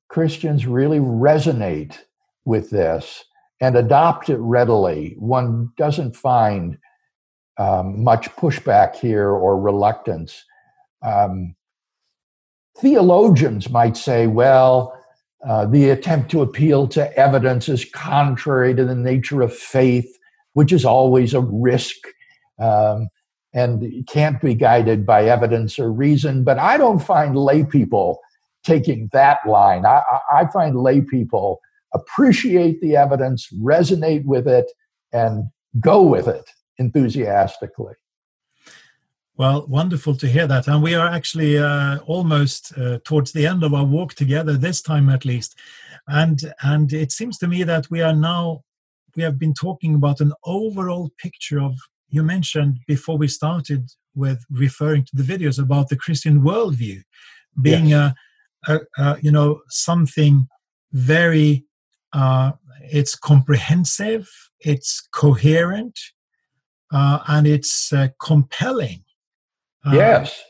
christians 0.09 0.65
really 0.65 0.99
resonate 0.99 1.99
with 2.45 2.71
this 2.71 3.25
and 3.61 3.75
adopt 3.75 4.29
it 4.29 4.37
readily. 4.37 5.15
One 5.17 5.71
doesn't 5.77 6.15
find 6.15 6.77
um, 7.57 8.03
much 8.03 8.29
pushback 8.35 8.95
here 8.95 9.29
or 9.29 9.59
reluctance. 9.59 10.45
Um, 11.01 11.55
theologians 12.77 13.69
might 13.69 13.97
say, 13.97 14.27
well, 14.27 14.95
uh, 15.47 15.65
the 15.65 15.89
attempt 15.89 16.31
to 16.31 16.41
appeal 16.41 16.87
to 16.89 17.17
evidence 17.17 17.69
is 17.69 17.85
contrary 17.85 18.73
to 18.75 18.85
the 18.85 18.95
nature 18.95 19.41
of 19.41 19.53
faith, 19.53 20.17
which 20.53 20.71
is 20.71 20.85
always 20.85 21.33
a 21.33 21.41
risk. 21.41 21.97
Um, 22.59 23.09
and 23.53 24.05
can't 24.07 24.39
be 24.41 24.53
guided 24.53 25.05
by 25.05 25.25
evidence 25.25 25.79
or 25.79 25.91
reason. 25.91 26.43
But 26.43 26.59
I 26.59 26.77
don't 26.77 26.99
find 26.99 27.35
lay 27.35 27.63
people 27.63 28.19
taking 28.63 29.09
that 29.13 29.39
line. 29.47 29.85
I, 29.85 30.01
I 30.31 30.45
find 30.51 30.75
lay 30.75 31.01
people 31.01 31.59
appreciate 31.93 32.81
the 32.81 32.95
evidence, 32.95 33.47
resonate 33.61 34.25
with 34.25 34.47
it, 34.47 34.71
and 35.11 35.49
go 35.79 36.01
with 36.03 36.27
it 36.27 36.49
enthusiastically. 36.77 37.93
Well, 39.35 39.65
wonderful 39.67 40.15
to 40.17 40.27
hear 40.27 40.47
that. 40.47 40.67
And 40.67 40.83
we 40.83 40.95
are 40.95 41.07
actually 41.07 41.57
uh, 41.57 41.99
almost 41.99 42.77
uh, 42.77 42.99
towards 43.05 43.31
the 43.31 43.47
end 43.47 43.63
of 43.63 43.73
our 43.73 43.85
walk 43.85 44.13
together, 44.13 44.53
this 44.53 44.81
time 44.81 45.09
at 45.09 45.23
least. 45.23 45.57
And, 46.07 46.53
and 46.61 46.91
it 46.91 47.11
seems 47.11 47.37
to 47.37 47.47
me 47.47 47.63
that 47.63 47.89
we 47.89 48.01
are 48.01 48.13
now, 48.13 48.63
we 49.15 49.23
have 49.23 49.39
been 49.39 49.53
talking 49.53 49.95
about 49.95 50.19
an 50.19 50.33
overall 50.43 51.09
picture 51.17 51.61
of, 51.61 51.75
you 52.09 52.23
mentioned 52.23 52.79
before 52.87 53.17
we 53.17 53.27
started 53.27 53.89
with 54.15 54.43
referring 54.49 55.05
to 55.05 55.15
the 55.15 55.23
videos 55.23 55.61
about 55.61 55.89
the 55.89 55.95
Christian 55.95 56.41
worldview 56.41 57.01
being 57.61 57.87
yes. 57.87 58.13
a, 58.67 58.73
a, 58.73 58.79
a, 58.97 59.17
you 59.21 59.31
know, 59.31 59.61
something 59.69 60.47
very, 60.91 61.65
uh, 62.13 62.53
it's 62.81 63.15
comprehensive, 63.15 64.29
it's 64.59 65.07
coherent, 65.13 65.97
uh, 66.91 67.19
and 67.27 67.47
it's 67.47 67.93
uh, 67.93 68.07
compelling. 68.21 69.03
Uh, 69.85 69.91
yes. 69.93 70.41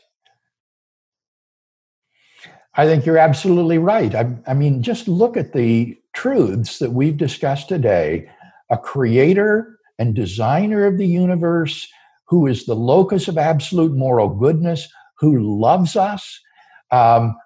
I 2.74 2.86
think 2.86 3.04
you're 3.04 3.18
absolutely 3.18 3.78
right. 3.78 4.14
I, 4.14 4.36
I, 4.46 4.54
mean, 4.54 4.82
just 4.82 5.08
look 5.08 5.36
at 5.36 5.52
the 5.52 5.98
truths 6.14 6.78
that 6.78 6.92
we've 6.92 7.16
discussed 7.16 7.68
today. 7.68 8.30
A 8.70 8.78
creator 8.78 9.79
and 10.00 10.14
designer 10.14 10.86
of 10.86 10.98
the 10.98 11.06
universe 11.06 11.86
who 12.26 12.46
is 12.46 12.64
the 12.64 12.74
locus 12.74 13.28
of 13.28 13.36
absolute 13.36 13.92
moral 13.92 14.28
goodness, 14.28 14.88
who 15.18 15.60
loves 15.60 15.94
us, 15.94 16.40
um, 16.90 17.36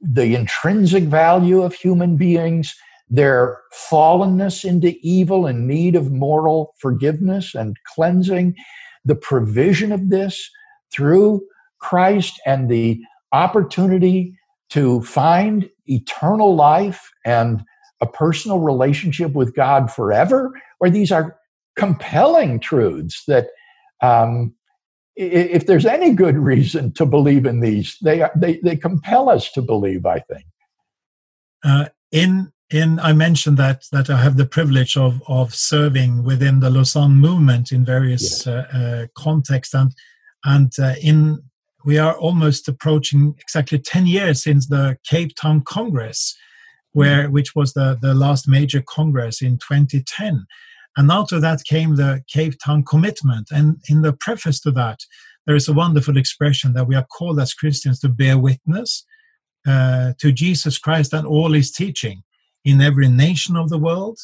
the 0.00 0.34
intrinsic 0.34 1.04
value 1.04 1.62
of 1.62 1.74
human 1.74 2.16
beings, 2.16 2.74
their 3.10 3.58
fallenness 3.74 4.64
into 4.64 4.94
evil 5.02 5.46
and 5.46 5.66
need 5.66 5.96
of 5.96 6.12
moral 6.12 6.72
forgiveness 6.78 7.54
and 7.54 7.76
cleansing, 7.94 8.54
the 9.04 9.16
provision 9.16 9.92
of 9.92 10.08
this 10.08 10.48
through 10.92 11.42
Christ 11.80 12.40
and 12.46 12.70
the 12.70 13.02
opportunity 13.32 14.38
to 14.70 15.02
find 15.02 15.68
eternal 15.86 16.54
life 16.54 17.10
and 17.26 17.64
a 18.00 18.06
personal 18.06 18.60
relationship 18.60 19.32
with 19.32 19.54
God 19.54 19.90
forever, 19.90 20.52
or 20.80 20.88
these 20.88 21.12
are 21.12 21.36
compelling 21.76 22.60
truths 22.60 23.24
that 23.26 23.48
um, 24.00 24.54
if 25.14 25.66
there's 25.66 25.86
any 25.86 26.12
good 26.14 26.36
reason 26.36 26.92
to 26.94 27.06
believe 27.06 27.46
in 27.46 27.60
these, 27.60 27.96
they, 28.02 28.26
they, 28.36 28.58
they 28.62 28.76
compel 28.76 29.28
us 29.28 29.50
to 29.52 29.62
believe, 29.62 30.06
I 30.06 30.20
think. 30.20 30.44
Uh, 31.64 31.86
in 32.10 32.52
in 32.70 32.98
I 33.00 33.12
mentioned 33.12 33.58
that 33.58 33.84
that 33.92 34.10
I 34.10 34.22
have 34.22 34.36
the 34.36 34.46
privilege 34.46 34.96
of 34.96 35.22
of 35.28 35.54
serving 35.54 36.24
within 36.24 36.60
the 36.60 36.70
Lausanne 36.70 37.16
movement 37.16 37.70
in 37.70 37.84
various 37.84 38.46
uh, 38.46 38.66
uh, 38.72 39.06
contexts, 39.14 39.74
and 39.74 39.92
and 40.44 40.72
uh, 40.78 40.94
in 41.00 41.42
we 41.84 41.98
are 41.98 42.16
almost 42.18 42.68
approaching 42.68 43.34
exactly 43.38 43.78
ten 43.78 44.06
years 44.06 44.42
since 44.42 44.66
the 44.66 44.96
Cape 45.08 45.36
Town 45.36 45.62
Congress, 45.62 46.36
where 46.92 47.24
mm-hmm. 47.24 47.32
which 47.32 47.54
was 47.54 47.74
the 47.74 47.98
the 48.00 48.14
last 48.14 48.48
major 48.48 48.82
congress 48.82 49.42
in 49.42 49.58
2010, 49.58 50.46
and 50.96 51.10
out 51.10 51.32
of 51.32 51.42
that 51.42 51.64
came 51.64 51.96
the 51.96 52.22
Cape 52.28 52.54
Town 52.64 52.84
Commitment, 52.84 53.48
and 53.50 53.76
in 53.88 54.02
the 54.02 54.12
preface 54.12 54.60
to 54.60 54.70
that, 54.72 55.00
there 55.46 55.56
is 55.56 55.68
a 55.68 55.72
wonderful 55.72 56.16
expression 56.16 56.72
that 56.74 56.86
we 56.86 56.94
are 56.94 57.06
called 57.06 57.40
as 57.40 57.54
Christians 57.54 57.98
to 58.00 58.08
bear 58.08 58.38
witness. 58.38 59.04
Uh, 59.64 60.12
to 60.18 60.32
Jesus 60.32 60.76
Christ 60.76 61.12
and 61.12 61.24
all 61.24 61.52
his 61.52 61.70
teaching 61.70 62.24
in 62.64 62.80
every 62.80 63.06
nation 63.06 63.54
of 63.54 63.68
the 63.68 63.78
world, 63.78 64.18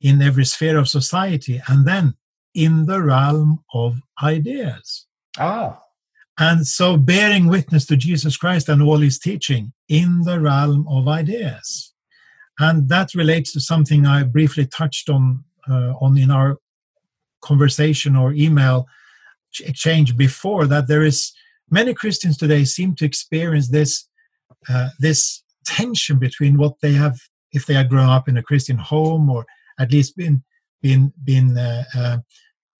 in 0.00 0.22
every 0.22 0.46
sphere 0.46 0.78
of 0.78 0.88
society, 0.88 1.60
and 1.68 1.86
then 1.86 2.14
in 2.54 2.86
the 2.86 3.02
realm 3.02 3.62
of 3.74 4.00
ideas. 4.22 5.06
Ah. 5.38 5.78
And 6.38 6.66
so 6.66 6.96
bearing 6.96 7.48
witness 7.48 7.84
to 7.86 7.98
Jesus 7.98 8.38
Christ 8.38 8.70
and 8.70 8.80
all 8.80 8.98
his 8.98 9.18
teaching 9.18 9.72
in 9.90 10.22
the 10.22 10.40
realm 10.40 10.86
of 10.88 11.06
ideas. 11.06 11.92
And 12.58 12.88
that 12.88 13.14
relates 13.14 13.52
to 13.52 13.60
something 13.60 14.06
I 14.06 14.22
briefly 14.22 14.66
touched 14.66 15.10
on 15.10 15.44
uh, 15.70 15.92
on 16.00 16.16
in 16.18 16.30
our 16.30 16.58
conversation 17.40 18.16
or 18.16 18.32
email 18.32 18.86
exchange 19.60 20.16
before 20.16 20.66
that 20.66 20.88
there 20.88 21.02
is 21.02 21.32
many 21.70 21.94
Christians 21.94 22.36
today 22.36 22.64
seem 22.64 22.94
to 22.96 23.04
experience 23.04 23.68
this 23.68 24.08
uh, 24.68 24.88
this 24.98 25.42
tension 25.64 26.18
between 26.18 26.56
what 26.56 26.74
they 26.80 26.92
have 26.92 27.18
if 27.52 27.66
they 27.66 27.74
had 27.74 27.88
grown 27.88 28.08
up 28.08 28.28
in 28.28 28.36
a 28.36 28.42
Christian 28.42 28.78
home 28.78 29.30
or 29.30 29.46
at 29.78 29.92
least 29.92 30.16
been 30.16 30.42
been 30.82 31.12
been 31.24 31.56
uh, 31.56 31.84
uh, 31.96 32.18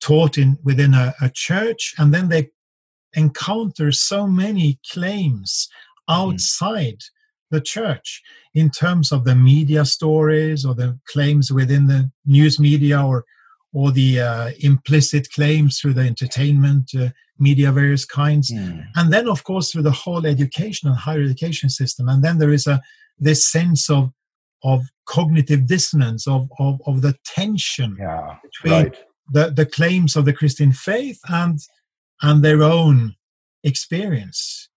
taught 0.00 0.38
in 0.38 0.58
within 0.62 0.94
a, 0.94 1.14
a, 1.20 1.30
church, 1.30 1.94
and 1.98 2.12
then 2.14 2.28
they 2.28 2.50
encounter 3.14 3.90
so 3.92 4.26
many 4.26 4.78
claims 4.92 5.68
mm-hmm. 6.08 6.20
outside 6.20 6.98
mm. 6.98 7.10
The 7.50 7.60
church 7.60 8.22
in 8.54 8.70
terms 8.70 9.12
of 9.12 9.24
the 9.24 9.34
media 9.34 9.84
stories 9.84 10.64
or 10.64 10.74
the 10.74 10.98
claims 11.08 11.50
within 11.52 11.86
the 11.86 12.10
news 12.26 12.58
media 12.58 13.00
or 13.02 13.24
or 13.74 13.92
the 13.92 14.18
uh, 14.18 14.50
implicit 14.60 15.30
claims 15.32 15.78
through 15.78 15.92
the 15.92 16.00
entertainment 16.00 16.90
uh, 16.98 17.08
media 17.38 17.70
various 17.70 18.04
kinds 18.04 18.50
mm. 18.50 18.84
and 18.96 19.12
then 19.12 19.28
of 19.28 19.44
course 19.44 19.70
through 19.70 19.82
the 19.82 19.90
whole 19.90 20.26
education 20.26 20.88
and 20.88 20.98
higher 20.98 21.22
education 21.22 21.68
system 21.68 22.08
and 22.08 22.22
then 22.24 22.38
there 22.38 22.52
is 22.52 22.66
a 22.66 22.80
this 23.18 23.46
sense 23.46 23.90
of 23.90 24.12
of 24.64 24.84
cognitive 25.06 25.66
dissonance, 25.66 26.26
of, 26.26 26.48
of, 26.58 26.80
of 26.86 27.02
the 27.02 27.14
tension 27.24 27.96
yeah, 27.98 28.36
between 28.42 28.72
right. 28.72 28.96
the, 29.32 29.50
the 29.50 29.66
claims 29.66 30.16
of 30.16 30.24
the 30.24 30.32
Christian 30.32 30.72
faith 30.72 31.20
and, 31.28 31.58
and 32.22 32.42
their 32.42 32.62
own 32.62 33.14
experience. 33.62 34.68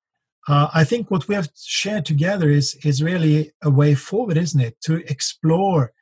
Uh, 0.48 0.70
I 0.74 0.84
think 0.84 1.12
what 1.12 1.28
we 1.28 1.36
have 1.36 1.50
shared 1.56 2.06
together 2.06 2.50
is, 2.50 2.76
is 2.84 3.04
really 3.04 3.52
a 3.64 3.70
way 3.70 3.94
forward, 3.94 4.38
isn't 4.38 4.60
it? 4.60 4.80
To 4.86 4.96
explore 5.10 5.94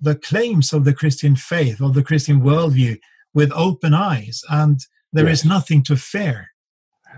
the 0.00 0.14
claims 0.14 0.72
of 0.72 0.84
the 0.84 0.94
Christian 0.94 1.36
faith, 1.36 1.80
of 1.80 1.94
the 1.94 2.02
Christian 2.02 2.42
worldview 2.42 2.98
with 3.34 3.52
open 3.52 3.94
eyes, 3.94 4.42
and 4.50 4.80
there 5.12 5.28
yes. 5.28 5.40
is 5.40 5.44
nothing 5.44 5.82
to 5.84 5.96
fear. 5.96 6.48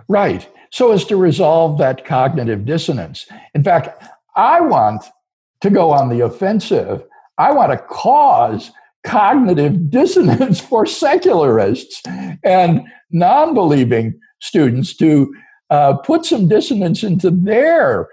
Right. 0.08 0.48
So 0.70 0.92
as 0.92 1.04
to 1.06 1.16
resolve 1.16 1.78
that 1.78 2.04
cognitive 2.04 2.64
dissonance. 2.64 3.26
In 3.54 3.62
fact, 3.62 4.02
I 4.36 4.60
want 4.60 5.04
to 5.60 5.70
go 5.70 5.92
on 5.92 6.08
the 6.08 6.20
offensive. 6.20 7.04
I 7.38 7.52
want 7.52 7.72
to 7.72 7.78
cause 7.78 8.70
cognitive 9.04 9.90
dissonance 9.90 10.60
for 10.60 10.86
secularists 10.86 12.02
and 12.42 12.82
non 13.10 13.54
believing 13.54 14.18
students 14.40 14.96
to 14.96 15.32
uh, 15.74 15.96
put 15.96 16.24
some 16.24 16.46
dissonance 16.46 17.02
into 17.02 17.30
their 17.30 18.08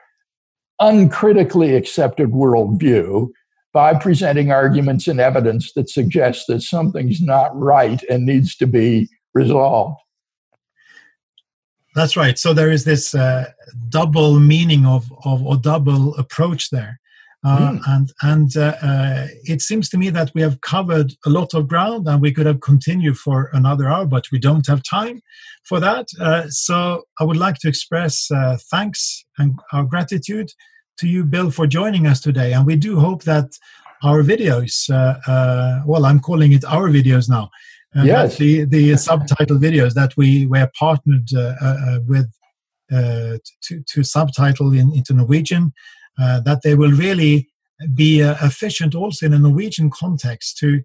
uncritically 0.80 1.76
accepted 1.76 2.30
worldview 2.30 3.30
by 3.72 3.94
presenting 3.94 4.52
arguments 4.52 5.08
and 5.08 5.20
evidence 5.20 5.72
that 5.74 5.88
suggest 5.88 6.48
that 6.48 6.62
something's 6.62 7.22
not 7.22 7.56
right 7.56 8.02
and 8.10 8.26
needs 8.26 8.56
to 8.56 8.66
be 8.66 9.08
resolved. 9.36 10.00
That's 11.94 12.18
right. 12.18 12.40
So 12.40 12.52
there 12.54 12.72
is 12.72 12.84
this 12.84 13.14
uh, 13.14 13.52
double 13.90 14.40
meaning 14.40 14.88
of, 14.88 15.12
of 15.24 15.46
or 15.46 15.56
double 15.56 16.16
approach 16.16 16.72
there. 16.72 17.00
Uh, 17.44 17.72
mm. 17.72 17.82
And 17.88 18.14
and 18.22 18.58
uh, 18.58 18.76
uh, 18.84 19.28
it 19.44 19.62
seems 19.62 19.90
to 19.90 19.98
me 19.98 20.12
that 20.12 20.32
we 20.36 20.42
have 20.42 20.62
covered 20.62 21.14
a 21.26 21.30
lot 21.30 21.56
of 21.56 21.68
ground, 21.68 22.08
and 22.08 22.22
we 22.22 22.32
could 22.32 22.46
have 22.46 22.62
continued 22.62 23.18
for 23.18 23.50
another 23.54 23.90
hour, 23.90 24.06
but 24.06 24.26
we 24.32 24.38
don't 24.38 24.68
have 24.68 24.84
time 24.84 25.22
for 25.66 25.80
that. 25.80 26.08
Uh, 26.20 26.48
so 26.50 27.04
I 27.20 27.24
would 27.24 27.38
like 27.38 27.56
to 27.60 27.68
express 27.68 28.30
uh, 28.30 28.58
thanks 28.70 29.26
and 29.40 29.60
our 29.74 29.84
gratitude 29.84 30.52
to 31.00 31.08
you, 31.08 31.24
Bill, 31.24 31.50
for 31.50 31.66
joining 31.66 32.06
us 32.06 32.22
today. 32.22 32.54
And 32.54 32.64
we 32.64 32.76
do 32.76 33.00
hope 33.00 33.24
that 33.24 33.50
our 34.04 34.22
videos, 34.22 34.88
well, 35.88 36.06
I'm 36.06 36.20
calling 36.20 36.52
it 36.52 36.66
our 36.66 36.90
videos 36.90 37.28
now, 37.28 37.50
yes. 37.96 38.38
the 38.38 38.66
the 38.66 38.98
subtitle 38.98 39.58
videos 39.58 39.94
that 39.94 40.16
we 40.16 40.46
were 40.46 40.70
partnered 40.78 41.30
with 42.08 42.30
to 42.92 43.84
to 43.88 44.04
subtitle 44.04 44.74
in, 44.74 44.94
into 44.94 45.14
Norwegian. 45.14 45.74
Uh, 46.20 46.40
that 46.42 46.62
they 46.64 46.76
will 46.76 46.92
really 46.92 47.48
be 47.94 48.22
uh, 48.22 48.36
efficient 48.42 48.94
also 48.96 49.26
in 49.26 49.34
a 49.34 49.40
Norwegian 49.40 49.90
context 49.90 50.58
to 50.58 50.82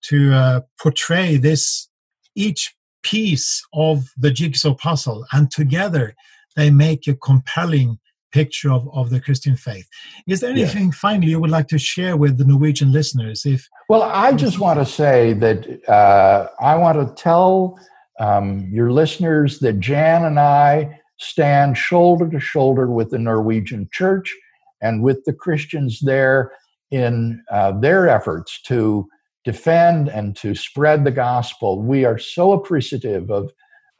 to 0.00 0.32
uh, 0.32 0.60
portray 0.80 1.36
this 1.36 1.88
each 2.36 2.74
piece 3.02 3.66
of 3.72 4.04
the 4.16 4.30
jigsaw 4.30 4.74
puzzle, 4.74 5.26
and 5.32 5.50
together 5.50 6.14
they 6.56 6.70
make 6.70 7.06
a 7.06 7.14
compelling 7.14 7.98
picture 8.32 8.70
of, 8.70 8.88
of 8.92 9.10
the 9.10 9.20
Christian 9.20 9.56
faith. 9.56 9.88
Is 10.26 10.40
there 10.40 10.50
anything 10.50 10.86
yes. 10.86 10.96
finally 10.96 11.30
you 11.30 11.40
would 11.40 11.50
like 11.50 11.68
to 11.68 11.78
share 11.78 12.16
with 12.16 12.38
the 12.38 12.44
Norwegian 12.44 12.92
listeners? 12.92 13.46
If 13.46 13.66
well, 13.88 14.02
I 14.02 14.32
just 14.32 14.58
want 14.58 14.78
to 14.78 14.86
say 14.86 15.32
that 15.34 15.88
uh, 15.88 16.48
I 16.60 16.76
want 16.76 16.98
to 16.98 17.22
tell 17.22 17.78
um, 18.20 18.68
your 18.70 18.92
listeners 18.92 19.58
that 19.60 19.80
Jan 19.80 20.24
and 20.24 20.38
I 20.38 21.00
stand 21.18 21.76
shoulder 21.76 22.28
to 22.28 22.40
shoulder 22.40 22.86
with 22.88 23.10
the 23.10 23.18
Norwegian 23.18 23.88
Church 23.92 24.34
and 24.80 25.02
with 25.02 25.24
the 25.24 25.32
Christians 25.32 26.00
there 26.00 26.52
in 26.90 27.42
uh, 27.50 27.72
their 27.78 28.08
efforts 28.08 28.62
to 28.62 29.08
defend 29.44 30.08
and 30.08 30.36
to 30.36 30.54
spread 30.54 31.04
the 31.04 31.10
gospel. 31.10 31.80
We 31.80 32.04
are 32.04 32.18
so 32.18 32.52
appreciative 32.52 33.30
of 33.30 33.50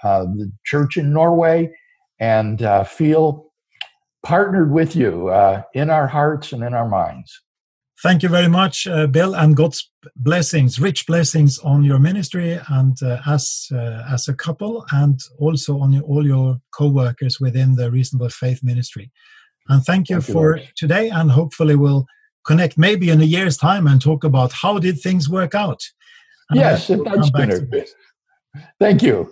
uh, 0.03 0.25
the 0.25 0.53
church 0.65 0.97
in 0.97 1.13
Norway 1.13 1.71
and 2.21 2.63
uh, 2.63 2.85
feel 2.85 3.53
partnered 4.23 4.73
with 4.73 4.97
you 4.97 5.29
uh, 5.29 5.63
in 5.75 5.91
our 5.91 6.07
hearts 6.07 6.53
and 6.53 6.63
in 6.63 6.75
our 6.75 6.89
minds. 6.89 7.41
Thank 8.01 8.23
you 8.23 8.29
very 8.29 8.49
much, 8.49 8.87
uh, 8.87 9.09
Bill, 9.09 9.35
and 9.35 9.57
God's 9.57 9.91
blessings, 10.15 10.79
rich 10.79 11.05
blessings 11.07 11.59
on 11.59 11.83
your 11.83 11.99
ministry 11.99 12.61
and 12.69 12.97
as 13.27 13.67
uh, 13.73 14.05
as 14.09 14.29
a 14.29 14.35
couple, 14.35 14.87
and 14.93 15.19
also 15.41 15.81
on 15.81 15.93
your, 15.93 16.05
all 16.05 16.25
your 16.25 16.61
co-workers 16.73 17.41
within 17.41 17.75
the 17.75 17.91
Reasonable 17.91 18.29
Faith 18.29 18.63
Ministry. 18.63 19.11
And 19.69 19.85
thank 19.85 20.09
you 20.09 20.21
thank 20.21 20.33
for 20.33 20.57
you 20.57 20.65
today. 20.77 21.11
And 21.11 21.31
hopefully 21.31 21.77
we'll 21.77 22.07
connect 22.45 22.79
maybe 22.79 23.11
in 23.11 23.21
a 23.21 23.25
year's 23.25 23.57
time 23.57 23.87
and 23.87 24.01
talk 24.01 24.25
about 24.25 24.53
how 24.53 24.79
did 24.79 25.01
things 25.01 25.29
work 25.29 25.55
out. 25.55 25.83
And 26.51 26.59
yes, 26.59 26.89
that's 26.89 27.31
been 27.31 27.53
a 27.53 27.61
bit. 27.61 27.91
Thank 28.81 29.03
you. 29.03 29.31